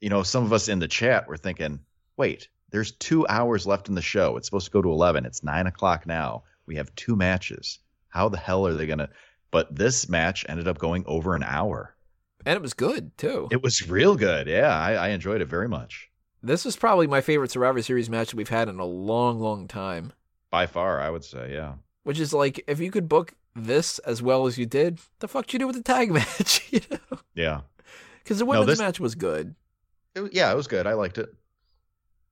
you 0.00 0.08
know, 0.08 0.22
some 0.22 0.44
of 0.44 0.52
us 0.52 0.68
in 0.68 0.78
the 0.78 0.88
chat 0.88 1.28
were 1.28 1.36
thinking, 1.36 1.80
wait, 2.16 2.48
there's 2.70 2.92
two 2.92 3.26
hours 3.28 3.66
left 3.66 3.88
in 3.88 3.94
the 3.94 4.02
show. 4.02 4.36
It's 4.36 4.46
supposed 4.46 4.66
to 4.66 4.72
go 4.72 4.82
to 4.82 4.90
11. 4.90 5.24
It's 5.24 5.42
nine 5.42 5.66
o'clock 5.66 6.06
now. 6.06 6.42
We 6.66 6.76
have 6.76 6.94
two 6.94 7.16
matches. 7.16 7.78
How 8.08 8.28
the 8.28 8.38
hell 8.38 8.66
are 8.66 8.74
they 8.74 8.86
going 8.86 8.98
to? 8.98 9.10
But 9.50 9.74
this 9.74 10.08
match 10.08 10.44
ended 10.48 10.68
up 10.68 10.78
going 10.78 11.04
over 11.06 11.34
an 11.34 11.42
hour. 11.42 11.94
And 12.44 12.56
it 12.56 12.62
was 12.62 12.74
good, 12.74 13.16
too. 13.16 13.48
It 13.50 13.62
was 13.62 13.88
real 13.88 14.16
good. 14.16 14.46
Yeah, 14.46 14.76
I, 14.76 14.94
I 14.94 15.08
enjoyed 15.08 15.40
it 15.40 15.46
very 15.46 15.68
much. 15.68 16.08
This 16.42 16.66
is 16.66 16.76
probably 16.76 17.06
my 17.06 17.20
favorite 17.20 17.50
Survivor 17.50 17.82
Series 17.82 18.10
match 18.10 18.30
that 18.30 18.36
we've 18.36 18.48
had 18.48 18.68
in 18.68 18.78
a 18.78 18.84
long, 18.84 19.40
long 19.40 19.66
time. 19.66 20.12
By 20.50 20.66
far, 20.66 21.00
I 21.00 21.10
would 21.10 21.24
say, 21.24 21.52
yeah. 21.52 21.74
Which 22.04 22.20
is 22.20 22.32
like, 22.32 22.62
if 22.68 22.78
you 22.78 22.90
could 22.90 23.08
book 23.08 23.34
this 23.54 23.98
as 24.00 24.22
well 24.22 24.46
as 24.46 24.58
you 24.58 24.66
did, 24.66 25.00
the 25.18 25.28
fuck 25.28 25.52
you 25.52 25.58
do 25.58 25.66
with 25.66 25.76
the 25.76 25.82
tag 25.82 26.12
match? 26.12 26.68
you 26.70 26.80
know? 26.90 27.18
Yeah. 27.34 27.60
Because 28.22 28.38
the 28.38 28.46
women's 28.46 28.66
no, 28.66 28.72
this, 28.72 28.78
match 28.78 29.00
was 29.00 29.14
good. 29.14 29.54
It, 30.16 30.32
yeah, 30.32 30.50
it 30.50 30.56
was 30.56 30.66
good. 30.66 30.86
I 30.86 30.94
liked 30.94 31.18
it. 31.18 31.32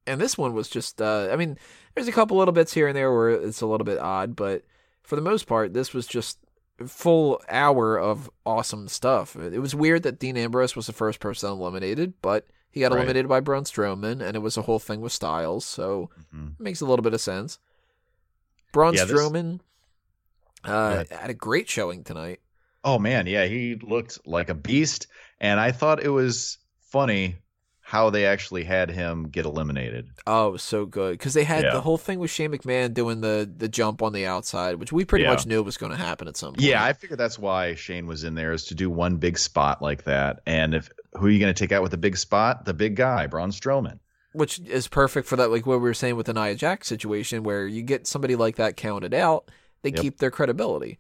And 0.07 0.21
this 0.21 0.37
one 0.37 0.55
was 0.55 0.69
just, 0.69 1.01
uh, 1.01 1.29
I 1.31 1.37
mean, 1.37 1.59
there's 1.95 2.09
a 2.09 2.13
couple 2.13 2.37
little 2.37 2.53
bits 2.53 2.75
here 2.75 2.89
and 2.89 2.97
there 2.97 3.13
where 3.13 3.31
it's 3.31 3.61
a 3.61 3.67
little 3.67 3.85
bit 3.85 3.99
odd, 3.99 4.35
but 4.35 4.65
for 5.03 5.17
the 5.17 5.23
most 5.23 5.47
part, 5.47 5.73
this 5.73 5.95
was 5.95 6.07
just 6.07 6.39
full 6.87 7.41
hour 7.49 7.99
of 7.99 8.31
awesome 8.45 8.89
stuff. 8.89 9.37
It 9.37 9.61
was 9.61 9.75
weird 9.75 10.03
that 10.03 10.19
Dean 10.19 10.37
Ambrose 10.37 10.75
was 10.75 10.87
the 10.87 10.93
first 10.93 11.21
person 11.21 11.51
eliminated, 11.51 12.15
but 12.21 12.47
he 12.71 12.81
got 12.81 12.91
right. 12.91 12.99
eliminated 12.99 13.29
by 13.29 13.41
Braun 13.41 13.65
Strowman, 13.65 14.21
and 14.21 14.35
it 14.37 14.41
was 14.41 14.57
a 14.57 14.63
whole 14.63 14.79
thing 14.79 15.01
with 15.01 15.13
Styles, 15.13 15.65
so 15.65 16.11
mm-hmm. 16.19 16.49
it 16.59 16.61
makes 16.61 16.81
a 16.81 16.87
little 16.87 17.03
bit 17.03 17.15
of 17.15 17.21
sense. 17.21 17.59
Braun 18.73 18.95
yeah, 18.95 19.05
Strowman 19.05 19.61
uh, 20.65 21.05
had 21.11 21.31
a 21.31 21.35
great 21.35 21.69
showing 21.69 22.03
tonight. 22.03 22.41
Oh 22.83 22.99
man, 22.99 23.27
yeah, 23.27 23.47
he 23.47 23.77
looked 23.77 24.27
like 24.27 24.49
a 24.49 24.55
beast, 24.55 25.07
and 25.41 25.61
I 25.61 25.71
thought 25.71 26.03
it 26.03 26.09
was 26.09 26.59
funny 26.81 27.37
how 27.95 28.11
they 28.11 28.27
actually 28.27 28.65
had 28.65 28.91
him 28.91 29.29
get 29.29 29.47
eliminated. 29.47 30.11
Oh, 30.27 30.57
so 30.57 30.85
good 30.85 31.13
because 31.13 31.33
they 31.33 31.45
had 31.45 31.63
yeah. 31.63 31.75
the 31.75 31.81
whole 31.81 31.97
thing 31.97 32.19
with 32.19 32.29
Shane 32.29 32.51
McMahon 32.51 32.93
doing 32.93 33.21
the 33.21 33.49
the 33.57 33.69
jump 33.69 34.03
on 34.03 34.13
the 34.13 34.27
outside, 34.27 34.75
which 34.81 34.91
we 34.93 35.05
pretty 35.05 35.23
yeah. 35.23 35.31
much 35.31 35.47
knew 35.47 35.63
was 35.63 35.77
going 35.77 35.93
to 35.93 35.97
happen 35.97 36.27
at 36.27 36.37
some 36.37 36.55
point. 36.55 36.63
Yeah, 36.63 36.83
I 36.83 36.93
figured 36.93 37.21
that's 37.21 37.39
why 37.39 37.77
Shane 37.77 38.09
was 38.09 38.25
in 38.25 38.35
there 38.35 38.53
is 38.53 38.65
to 38.65 38.75
do 38.75 38.91
one 38.91 39.19
big 39.19 39.39
spot 39.39 39.81
like 39.81 40.03
that. 40.05 40.41
And 40.45 40.75
if 40.75 40.91
who 41.13 41.27
are 41.27 41.31
you 41.31 41.39
going 41.39 41.55
to 41.55 41.59
take 41.59 41.71
out 41.71 41.83
with 41.83 41.93
the 41.93 41.97
big 41.97 42.17
spot? 42.17 42.65
The 42.65 42.75
big 42.75 42.97
guy, 42.97 43.29
Braun 43.29 43.53
Strowman. 43.53 44.01
Which 44.33 44.59
is 44.59 44.89
perfect 44.89 45.29
for 45.29 45.37
that, 45.37 45.53
like 45.53 45.65
what 45.65 45.79
we 45.79 45.85
were 45.85 45.95
saying 45.95 46.17
with 46.17 46.27
the 46.27 46.35
Nia 46.35 46.57
Jax 46.57 46.89
situation, 46.89 47.45
where 47.45 47.65
you 47.65 47.83
get 47.83 48.09
somebody 48.09 48.35
like 48.35 48.57
that 48.57 48.77
counted 48.77 49.15
out, 49.15 49.49
they 49.83 49.91
yep. 49.91 50.01
keep 50.01 50.19
their 50.19 50.33
credibility 50.33 50.99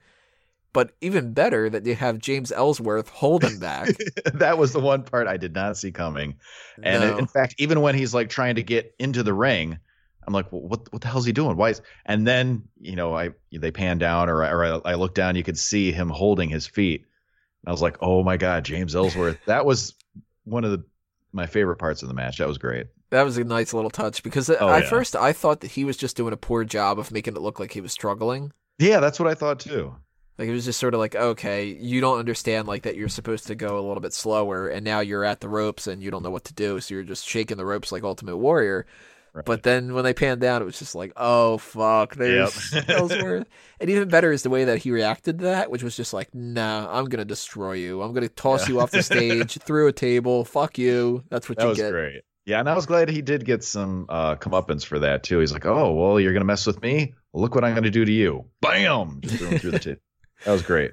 but 0.74 0.92
even 1.00 1.32
better 1.32 1.70
that 1.70 1.86
you 1.86 1.94
have 1.94 2.18
James 2.18 2.52
Ellsworth 2.52 3.08
holding 3.08 3.58
back. 3.58 3.88
that 4.34 4.58
was 4.58 4.72
the 4.72 4.80
one 4.80 5.04
part 5.04 5.28
I 5.28 5.38
did 5.38 5.54
not 5.54 5.78
see 5.78 5.92
coming. 5.92 6.34
And 6.82 7.02
no. 7.02 7.16
in 7.16 7.26
fact, 7.26 7.54
even 7.58 7.80
when 7.80 7.94
he's 7.94 8.12
like 8.12 8.28
trying 8.28 8.56
to 8.56 8.62
get 8.62 8.92
into 8.98 9.22
the 9.22 9.32
ring, 9.32 9.78
I'm 10.26 10.34
like, 10.34 10.50
well, 10.52 10.62
what 10.62 10.92
what 10.92 11.00
the 11.00 11.08
hell's 11.08 11.24
he 11.24 11.32
doing? 11.32 11.56
Why 11.56 11.70
is? 11.70 11.80
And 12.04 12.26
then 12.26 12.64
you 12.80 12.96
know, 12.96 13.16
I 13.16 13.30
they 13.52 13.70
pan 13.70 13.98
down 13.98 14.28
or 14.28 14.42
or 14.42 14.86
I 14.86 14.94
look 14.94 15.14
down, 15.14 15.36
you 15.36 15.44
could 15.44 15.58
see 15.58 15.92
him 15.92 16.10
holding 16.10 16.50
his 16.50 16.66
feet. 16.66 17.02
And 17.02 17.68
I 17.68 17.70
was 17.70 17.80
like, 17.80 17.96
oh 18.00 18.24
my 18.24 18.36
god, 18.36 18.64
James 18.64 18.96
Ellsworth. 18.96 19.38
that 19.46 19.64
was 19.64 19.94
one 20.42 20.64
of 20.64 20.72
the 20.72 20.84
my 21.32 21.46
favorite 21.46 21.76
parts 21.76 22.02
of 22.02 22.08
the 22.08 22.14
match. 22.14 22.38
That 22.38 22.48
was 22.48 22.58
great. 22.58 22.88
That 23.10 23.22
was 23.22 23.38
a 23.38 23.44
nice 23.44 23.72
little 23.72 23.90
touch 23.90 24.24
because 24.24 24.50
oh, 24.50 24.68
at 24.68 24.82
yeah. 24.82 24.88
first 24.88 25.14
I 25.14 25.32
thought 25.32 25.60
that 25.60 25.70
he 25.70 25.84
was 25.84 25.96
just 25.96 26.16
doing 26.16 26.32
a 26.32 26.36
poor 26.36 26.64
job 26.64 26.98
of 26.98 27.12
making 27.12 27.36
it 27.36 27.42
look 27.42 27.60
like 27.60 27.72
he 27.72 27.80
was 27.80 27.92
struggling. 27.92 28.52
Yeah, 28.80 28.98
that's 28.98 29.20
what 29.20 29.28
I 29.28 29.34
thought 29.34 29.60
too. 29.60 29.94
Like 30.38 30.48
it 30.48 30.52
was 30.52 30.64
just 30.64 30.80
sort 30.80 30.94
of 30.94 31.00
like, 31.00 31.14
okay, 31.14 31.66
you 31.66 32.00
don't 32.00 32.18
understand 32.18 32.66
like 32.66 32.82
that 32.82 32.96
you're 32.96 33.08
supposed 33.08 33.46
to 33.46 33.54
go 33.54 33.78
a 33.78 33.86
little 33.86 34.00
bit 34.00 34.12
slower 34.12 34.68
and 34.68 34.84
now 34.84 35.00
you're 35.00 35.24
at 35.24 35.40
the 35.40 35.48
ropes 35.48 35.86
and 35.86 36.02
you 36.02 36.10
don't 36.10 36.22
know 36.22 36.30
what 36.30 36.44
to 36.44 36.54
do, 36.54 36.80
so 36.80 36.94
you're 36.94 37.04
just 37.04 37.26
shaking 37.26 37.56
the 37.56 37.64
ropes 37.64 37.92
like 37.92 38.02
Ultimate 38.02 38.36
Warrior. 38.36 38.86
Right. 39.32 39.44
But 39.44 39.64
then 39.64 39.94
when 39.94 40.04
they 40.04 40.14
panned 40.14 40.40
down, 40.40 40.62
it 40.62 40.64
was 40.64 40.78
just 40.78 40.94
like, 40.94 41.12
oh 41.16 41.58
fuck, 41.58 42.14
there's 42.14 42.72
yep. 42.72 42.88
Ellsworth. 42.88 43.48
and 43.80 43.90
even 43.90 44.08
better 44.08 44.30
is 44.30 44.44
the 44.44 44.50
way 44.50 44.64
that 44.64 44.78
he 44.78 44.92
reacted 44.92 45.38
to 45.38 45.44
that, 45.46 45.72
which 45.72 45.82
was 45.82 45.96
just 45.96 46.12
like, 46.12 46.32
nah, 46.34 46.88
I'm 46.88 47.06
gonna 47.06 47.24
destroy 47.24 47.72
you. 47.72 48.00
I'm 48.02 48.12
gonna 48.12 48.28
toss 48.28 48.68
yeah. 48.68 48.74
you 48.74 48.80
off 48.80 48.92
the 48.92 49.02
stage 49.02 49.58
through 49.64 49.88
a 49.88 49.92
table. 49.92 50.44
Fuck 50.44 50.78
you. 50.78 51.24
That's 51.30 51.48
what 51.48 51.58
that 51.58 51.64
you 51.64 51.68
was 51.70 51.78
get. 51.78 51.90
Great. 51.90 52.22
Yeah, 52.46 52.60
and 52.60 52.68
I 52.68 52.74
was 52.74 52.86
glad 52.86 53.08
he 53.08 53.22
did 53.22 53.44
get 53.44 53.64
some 53.64 54.06
uh, 54.08 54.36
comeuppance 54.36 54.84
for 54.84 55.00
that 55.00 55.24
too. 55.24 55.40
He's 55.40 55.52
like, 55.52 55.66
oh 55.66 55.92
well, 55.92 56.20
you're 56.20 56.32
gonna 56.32 56.44
mess 56.44 56.64
with 56.64 56.80
me. 56.80 57.14
Well, 57.32 57.42
look 57.42 57.56
what 57.56 57.64
I'm 57.64 57.74
gonna 57.74 57.90
do 57.90 58.04
to 58.04 58.12
you. 58.12 58.44
Bam! 58.60 59.20
Just 59.20 59.36
threw 59.36 59.48
him 59.48 59.58
through 59.58 59.70
the 59.72 59.78
table. 59.80 60.00
That 60.44 60.52
was 60.52 60.62
great. 60.62 60.92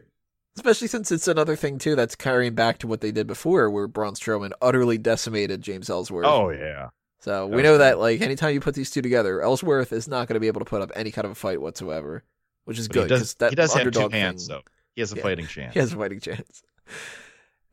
Especially 0.58 0.88
since 0.88 1.12
it's 1.12 1.28
another 1.28 1.56
thing 1.56 1.78
too 1.78 1.96
that's 1.96 2.16
carrying 2.16 2.56
back 2.56 2.80
to 2.80 2.88
what 2.88 3.02
they 3.02 3.12
did 3.12 3.26
before, 3.28 3.70
where 3.70 3.88
Braun 3.88 4.16
Strowman 4.16 4.52
utterly 4.62 4.98
decimated 4.98 5.62
James 5.62 5.90
Ellsworth. 5.90 6.26
Oh 6.26 6.50
yeah. 6.50 6.90
So 7.20 7.46
we 7.48 7.62
know 7.62 7.78
that 7.78 8.00
like 8.00 8.20
anytime 8.22 8.54
you 8.54 8.60
put 8.60 8.76
these 8.76 8.92
two 8.92 9.02
together, 9.02 9.42
Ellsworth 9.42 9.94
is 9.94 10.08
not 10.08 10.28
going 10.28 10.34
to 10.34 10.40
be 10.40 10.48
able 10.48 10.60
to 10.60 10.66
put 10.66 10.82
up 10.82 10.92
any 10.96 11.12
kind 11.12 11.26
of 11.26 11.32
a 11.32 11.36
fight 11.36 11.62
whatsoever, 11.62 12.24
which 12.66 12.80
is 12.80 12.88
but 12.88 12.94
good 12.94 13.10
because 13.10 13.36
that 13.36 13.52
he 13.52 13.56
does 13.56 13.74
have 13.74 13.92
two 13.92 14.10
hands 14.10 14.48
thing, 14.48 14.58
though. 14.58 14.64
He 14.96 15.02
has 15.02 15.14
a 15.14 15.16
yeah, 15.16 15.22
fighting 15.22 15.48
chance. 15.48 15.74
He 15.74 15.80
has 15.80 15.94
a 15.94 15.98
fighting 15.98 16.20
chance. 16.20 16.64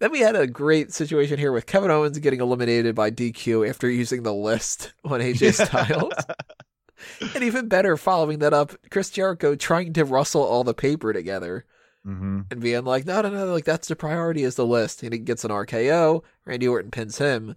Then 0.01 0.13
we 0.13 0.21
had 0.21 0.37
a 0.37 0.47
great 0.47 0.93
situation 0.93 1.39
here 1.39 1.51
with 1.51 1.67
Kevin 1.67 1.91
Owens 1.91 2.19
getting 2.19 2.41
eliminated 2.41 2.95
by 2.95 3.11
DQ 3.11 3.69
after 3.69 3.91
using 3.91 4.23
the 4.23 4.35
list 4.35 4.93
on 5.05 5.21
AJ 5.21 5.67
Styles. 5.67 6.13
and 7.35 7.43
even 7.43 7.69
better, 7.69 7.97
following 7.97 8.39
that 8.41 8.53
up, 8.53 8.73
Chris 8.91 9.11
Jericho 9.11 9.55
trying 9.55 9.93
to 9.95 10.05
rustle 10.05 10.43
all 10.43 10.65
the 10.65 10.75
paper 10.75 11.13
together 11.13 11.65
mm-hmm. 12.07 12.41
and 12.51 12.61
being 12.61 12.85
like, 12.85 13.07
no, 13.07 13.21
no, 13.21 13.31
no, 13.31 13.47
like 13.47 13.65
that's 13.65 13.89
the 13.89 13.97
priority 13.97 14.43
is 14.43 14.57
the 14.57 14.67
list. 14.67 15.03
And 15.03 15.13
he 15.13 15.19
gets 15.19 15.45
an 15.45 15.51
RKO. 15.51 16.23
Randy 16.45 16.69
Orton 16.69 16.91
pins 16.91 17.19
him. 17.19 17.57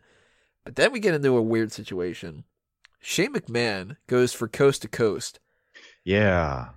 But 0.63 0.75
then 0.75 0.91
we 0.91 0.99
get 0.99 1.15
into 1.15 1.37
a 1.37 1.41
weird 1.41 1.71
situation. 1.71 2.43
Shane 2.99 3.33
McMahon 3.33 3.97
goes 4.07 4.31
for 4.33 4.47
coast 4.47 4.83
to 4.83 4.87
coast. 4.87 5.39
Yeah. 6.03 6.69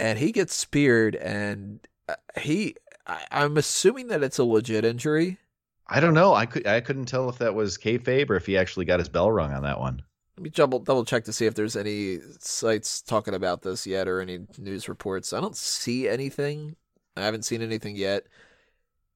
And 0.00 0.18
he 0.18 0.32
gets 0.32 0.54
speared, 0.54 1.16
and 1.16 1.80
uh, 2.08 2.14
he, 2.40 2.76
I, 3.06 3.20
am 3.30 3.56
assuming 3.56 4.08
that 4.08 4.22
it's 4.22 4.38
a 4.38 4.44
legit 4.44 4.84
injury. 4.84 5.38
I 5.88 6.00
don't 6.00 6.14
know. 6.14 6.34
I 6.34 6.46
could 6.46 6.66
I 6.66 6.80
couldn't 6.80 7.06
tell 7.06 7.28
if 7.28 7.38
that 7.38 7.54
was 7.54 7.78
kayfabe 7.78 8.30
or 8.30 8.36
if 8.36 8.46
he 8.46 8.58
actually 8.58 8.84
got 8.84 8.98
his 8.98 9.08
bell 9.08 9.32
rung 9.32 9.52
on 9.52 9.62
that 9.62 9.80
one. 9.80 10.02
Let 10.38 10.44
me 10.44 10.50
double 10.50 10.78
double 10.78 11.04
check 11.04 11.24
to 11.24 11.32
see 11.32 11.46
if 11.46 11.56
there's 11.56 11.74
any 11.74 12.20
sites 12.38 13.02
talking 13.02 13.34
about 13.34 13.62
this 13.62 13.88
yet 13.88 14.06
or 14.06 14.20
any 14.20 14.46
news 14.56 14.88
reports. 14.88 15.32
I 15.32 15.40
don't 15.40 15.56
see 15.56 16.08
anything. 16.08 16.76
I 17.16 17.22
haven't 17.22 17.44
seen 17.44 17.60
anything 17.60 17.96
yet, 17.96 18.22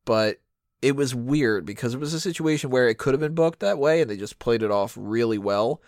but 0.05 0.41
it 0.83 0.97
was 0.97 1.15
weird 1.15 1.65
because 1.65 1.95
it 1.95 2.01
was 2.01 2.13
a 2.13 2.19
situation 2.19 2.71
where 2.71 2.89
it 2.89 2.99
could 2.99 3.15
have 3.15 3.21
been 3.21 3.37
booked 3.37 3.61
that 3.61 3.79
way, 3.79 4.01
and 4.01 4.11
they 4.11 4.17
just 4.17 4.41
played 4.41 4.65
it 4.65 4.73
off 4.73 4.99
really 4.99 5.39
well. 5.39 5.81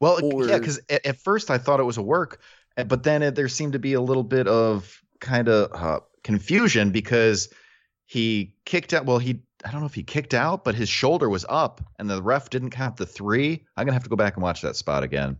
Well, 0.00 0.24
or... 0.24 0.46
yeah, 0.46 0.56
because 0.56 0.80
at, 0.88 1.04
at, 1.04 1.18
first 1.18 1.50
I 1.50 1.58
thought 1.58 1.80
it 1.80 1.84
was 1.84 1.98
a 1.98 2.02
work, 2.02 2.40
eh, 2.78 2.84
but 2.84 3.02
then 3.02 3.22
it, 3.22 3.34
there 3.34 3.48
seemed 3.48 3.74
to 3.74 3.78
be 3.78 3.92
a 3.92 4.00
little 4.00 4.24
bit 4.24 4.48
of 4.48 5.02
kind 5.20 5.50
of 5.50 5.70
uh, 5.74 6.00
confusion 6.24 6.92
because 6.92 7.50
he 8.06 8.54
kicked 8.64 8.94
out. 8.94 9.04
Well, 9.04 9.18
he 9.18 9.42
I 9.64 9.70
don't 9.70 9.80
know 9.80 9.86
if 9.86 9.94
he 9.94 10.02
kicked 10.04 10.34
out, 10.34 10.64
but 10.64 10.74
his 10.74 10.88
shoulder 10.88 11.28
was 11.28 11.44
up, 11.48 11.80
and 11.98 12.08
the 12.08 12.22
ref 12.22 12.50
didn't 12.50 12.70
count 12.70 12.96
the 12.96 13.06
three. 13.06 13.64
I'm 13.76 13.84
gonna 13.84 13.94
have 13.94 14.04
to 14.04 14.10
go 14.10 14.16
back 14.16 14.36
and 14.36 14.42
watch 14.42 14.62
that 14.62 14.76
spot 14.76 15.02
again 15.02 15.38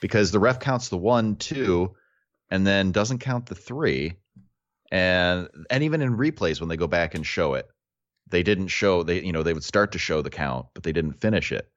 because 0.00 0.30
the 0.30 0.38
ref 0.38 0.60
counts 0.60 0.88
the 0.88 0.98
one, 0.98 1.36
two, 1.36 1.94
and 2.50 2.66
then 2.66 2.92
doesn't 2.92 3.18
count 3.18 3.46
the 3.46 3.54
three. 3.54 4.14
And 4.92 5.48
and 5.68 5.82
even 5.82 6.00
in 6.02 6.16
replays 6.16 6.60
when 6.60 6.68
they 6.68 6.76
go 6.76 6.86
back 6.86 7.14
and 7.14 7.26
show 7.26 7.54
it 7.54 7.68
they 8.28 8.42
didn't 8.42 8.68
show 8.68 9.02
they 9.02 9.22
you 9.22 9.32
know 9.32 9.42
they 9.42 9.52
would 9.52 9.64
start 9.64 9.92
to 9.92 9.98
show 9.98 10.22
the 10.22 10.30
count 10.30 10.66
but 10.74 10.82
they 10.82 10.92
didn't 10.92 11.20
finish 11.20 11.52
it. 11.52 11.68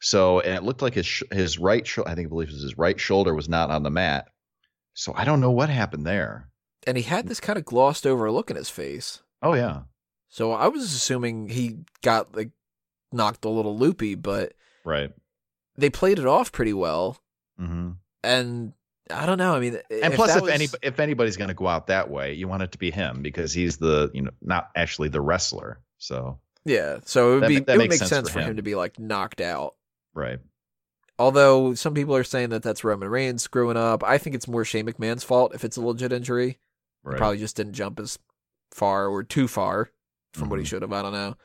So 0.00 0.40
and 0.40 0.54
it 0.54 0.62
looked 0.62 0.82
like 0.82 0.94
his 0.94 1.22
his 1.32 1.58
right 1.58 1.86
sh- 1.86 1.98
i 2.06 2.14
think 2.14 2.26
i 2.26 2.28
believe 2.28 2.48
it 2.48 2.54
was 2.54 2.62
his 2.62 2.78
right 2.78 2.98
shoulder 2.98 3.34
was 3.34 3.48
not 3.48 3.70
on 3.70 3.82
the 3.82 3.90
mat. 3.90 4.28
So 4.94 5.12
i 5.14 5.24
don't 5.24 5.40
know 5.40 5.50
what 5.50 5.70
happened 5.70 6.06
there. 6.06 6.50
And 6.86 6.96
he 6.96 7.02
had 7.02 7.26
this 7.26 7.40
kind 7.40 7.58
of 7.58 7.64
glossed 7.64 8.06
over 8.06 8.30
look 8.30 8.50
in 8.50 8.56
his 8.56 8.70
face. 8.70 9.22
Oh 9.42 9.54
yeah 9.54 9.82
so 10.28 10.52
i 10.52 10.68
was 10.68 10.82
assuming 10.84 11.48
he 11.48 11.78
got 12.02 12.34
like 12.36 12.50
knocked 13.12 13.44
a 13.44 13.48
little 13.48 13.76
loopy 13.76 14.14
but 14.14 14.52
right 14.84 15.12
they 15.76 15.90
played 15.90 16.18
it 16.18 16.26
off 16.26 16.52
pretty 16.52 16.72
well 16.72 17.18
mm-hmm. 17.60 17.92
and 18.22 18.72
I 19.10 19.26
don't 19.26 19.38
know. 19.38 19.54
I 19.54 19.60
mean, 19.60 19.78
and 19.90 20.12
if 20.12 20.14
plus, 20.14 20.36
if 20.36 20.42
was... 20.42 20.52
any 20.52 20.68
if 20.82 21.00
anybody's 21.00 21.36
going 21.36 21.48
to 21.48 21.54
go 21.54 21.66
out 21.66 21.86
that 21.86 22.10
way, 22.10 22.34
you 22.34 22.48
want 22.48 22.62
it 22.62 22.72
to 22.72 22.78
be 22.78 22.90
him 22.90 23.22
because 23.22 23.52
he's 23.52 23.78
the 23.78 24.10
you 24.12 24.22
know 24.22 24.30
not 24.42 24.70
actually 24.76 25.08
the 25.08 25.20
wrestler. 25.20 25.80
So 25.98 26.38
yeah, 26.64 26.98
so 27.04 27.30
it 27.30 27.34
would 27.34 27.42
that, 27.44 27.48
be 27.48 27.58
that 27.60 27.74
it 27.74 27.78
would 27.78 27.90
make 27.90 27.98
sense, 27.98 28.10
sense 28.10 28.30
for 28.30 28.40
him. 28.40 28.50
him 28.50 28.56
to 28.56 28.62
be 28.62 28.74
like 28.74 28.98
knocked 28.98 29.40
out, 29.40 29.74
right? 30.14 30.38
Although 31.18 31.74
some 31.74 31.94
people 31.94 32.14
are 32.14 32.24
saying 32.24 32.50
that 32.50 32.62
that's 32.62 32.84
Roman 32.84 33.08
Reigns 33.08 33.42
screwing 33.42 33.76
up, 33.76 34.04
I 34.04 34.18
think 34.18 34.36
it's 34.36 34.46
more 34.46 34.64
Shane 34.64 34.86
McMahon's 34.86 35.24
fault 35.24 35.54
if 35.54 35.64
it's 35.64 35.76
a 35.76 35.80
legit 35.80 36.12
injury. 36.12 36.58
Right. 37.02 37.14
He 37.14 37.18
probably 37.18 37.38
just 37.38 37.56
didn't 37.56 37.72
jump 37.72 37.98
as 37.98 38.18
far 38.70 39.08
or 39.08 39.22
too 39.22 39.48
far 39.48 39.90
from 40.32 40.42
mm-hmm. 40.42 40.50
what 40.50 40.58
he 40.58 40.62
mm-hmm. 40.62 40.68
should 40.68 40.82
have. 40.82 40.92
I 40.92 41.02
don't 41.02 41.12
know. 41.12 41.36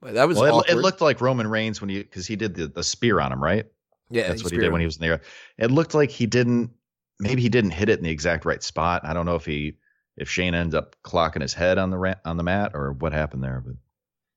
But 0.00 0.14
that 0.14 0.28
was 0.28 0.38
well, 0.38 0.60
it, 0.60 0.72
it, 0.72 0.76
looked 0.76 1.00
like 1.00 1.22
Roman 1.22 1.46
Reigns 1.46 1.80
when 1.80 1.88
he 1.88 2.02
because 2.02 2.26
he 2.26 2.36
did 2.36 2.54
the, 2.54 2.66
the 2.66 2.84
spear 2.84 3.20
on 3.20 3.32
him, 3.32 3.42
right? 3.42 3.64
Yeah, 4.10 4.28
that's 4.28 4.44
what 4.44 4.52
he 4.52 4.58
did 4.58 4.70
when 4.70 4.82
he 4.82 4.86
was 4.86 4.96
in 4.96 5.00
there. 5.00 5.22
It 5.56 5.70
looked 5.70 5.94
like 5.94 6.10
he 6.10 6.26
didn't. 6.26 6.70
Maybe 7.18 7.40
he 7.40 7.48
didn't 7.48 7.70
hit 7.70 7.88
it 7.88 7.98
in 7.98 8.04
the 8.04 8.10
exact 8.10 8.44
right 8.44 8.62
spot. 8.62 9.02
I 9.04 9.14
don't 9.14 9.24
know 9.24 9.36
if 9.36 9.46
he 9.46 9.78
if 10.16 10.28
Shane 10.28 10.54
ends 10.54 10.74
up 10.74 10.96
clocking 11.02 11.40
his 11.40 11.54
head 11.54 11.78
on 11.78 11.90
the 11.90 11.98
ra- 11.98 12.14
on 12.24 12.36
the 12.36 12.42
mat 12.42 12.72
or 12.74 12.92
what 12.92 13.12
happened 13.12 13.42
there. 13.42 13.62
But 13.64 13.76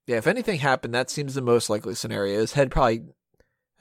Yeah, 0.05 0.17
if 0.17 0.27
anything 0.27 0.59
happened, 0.59 0.93
that 0.93 1.09
seems 1.09 1.33
the 1.33 1.41
most 1.41 1.69
likely 1.69 1.95
scenario. 1.95 2.39
His 2.39 2.53
head 2.53 2.71
probably 2.71 3.03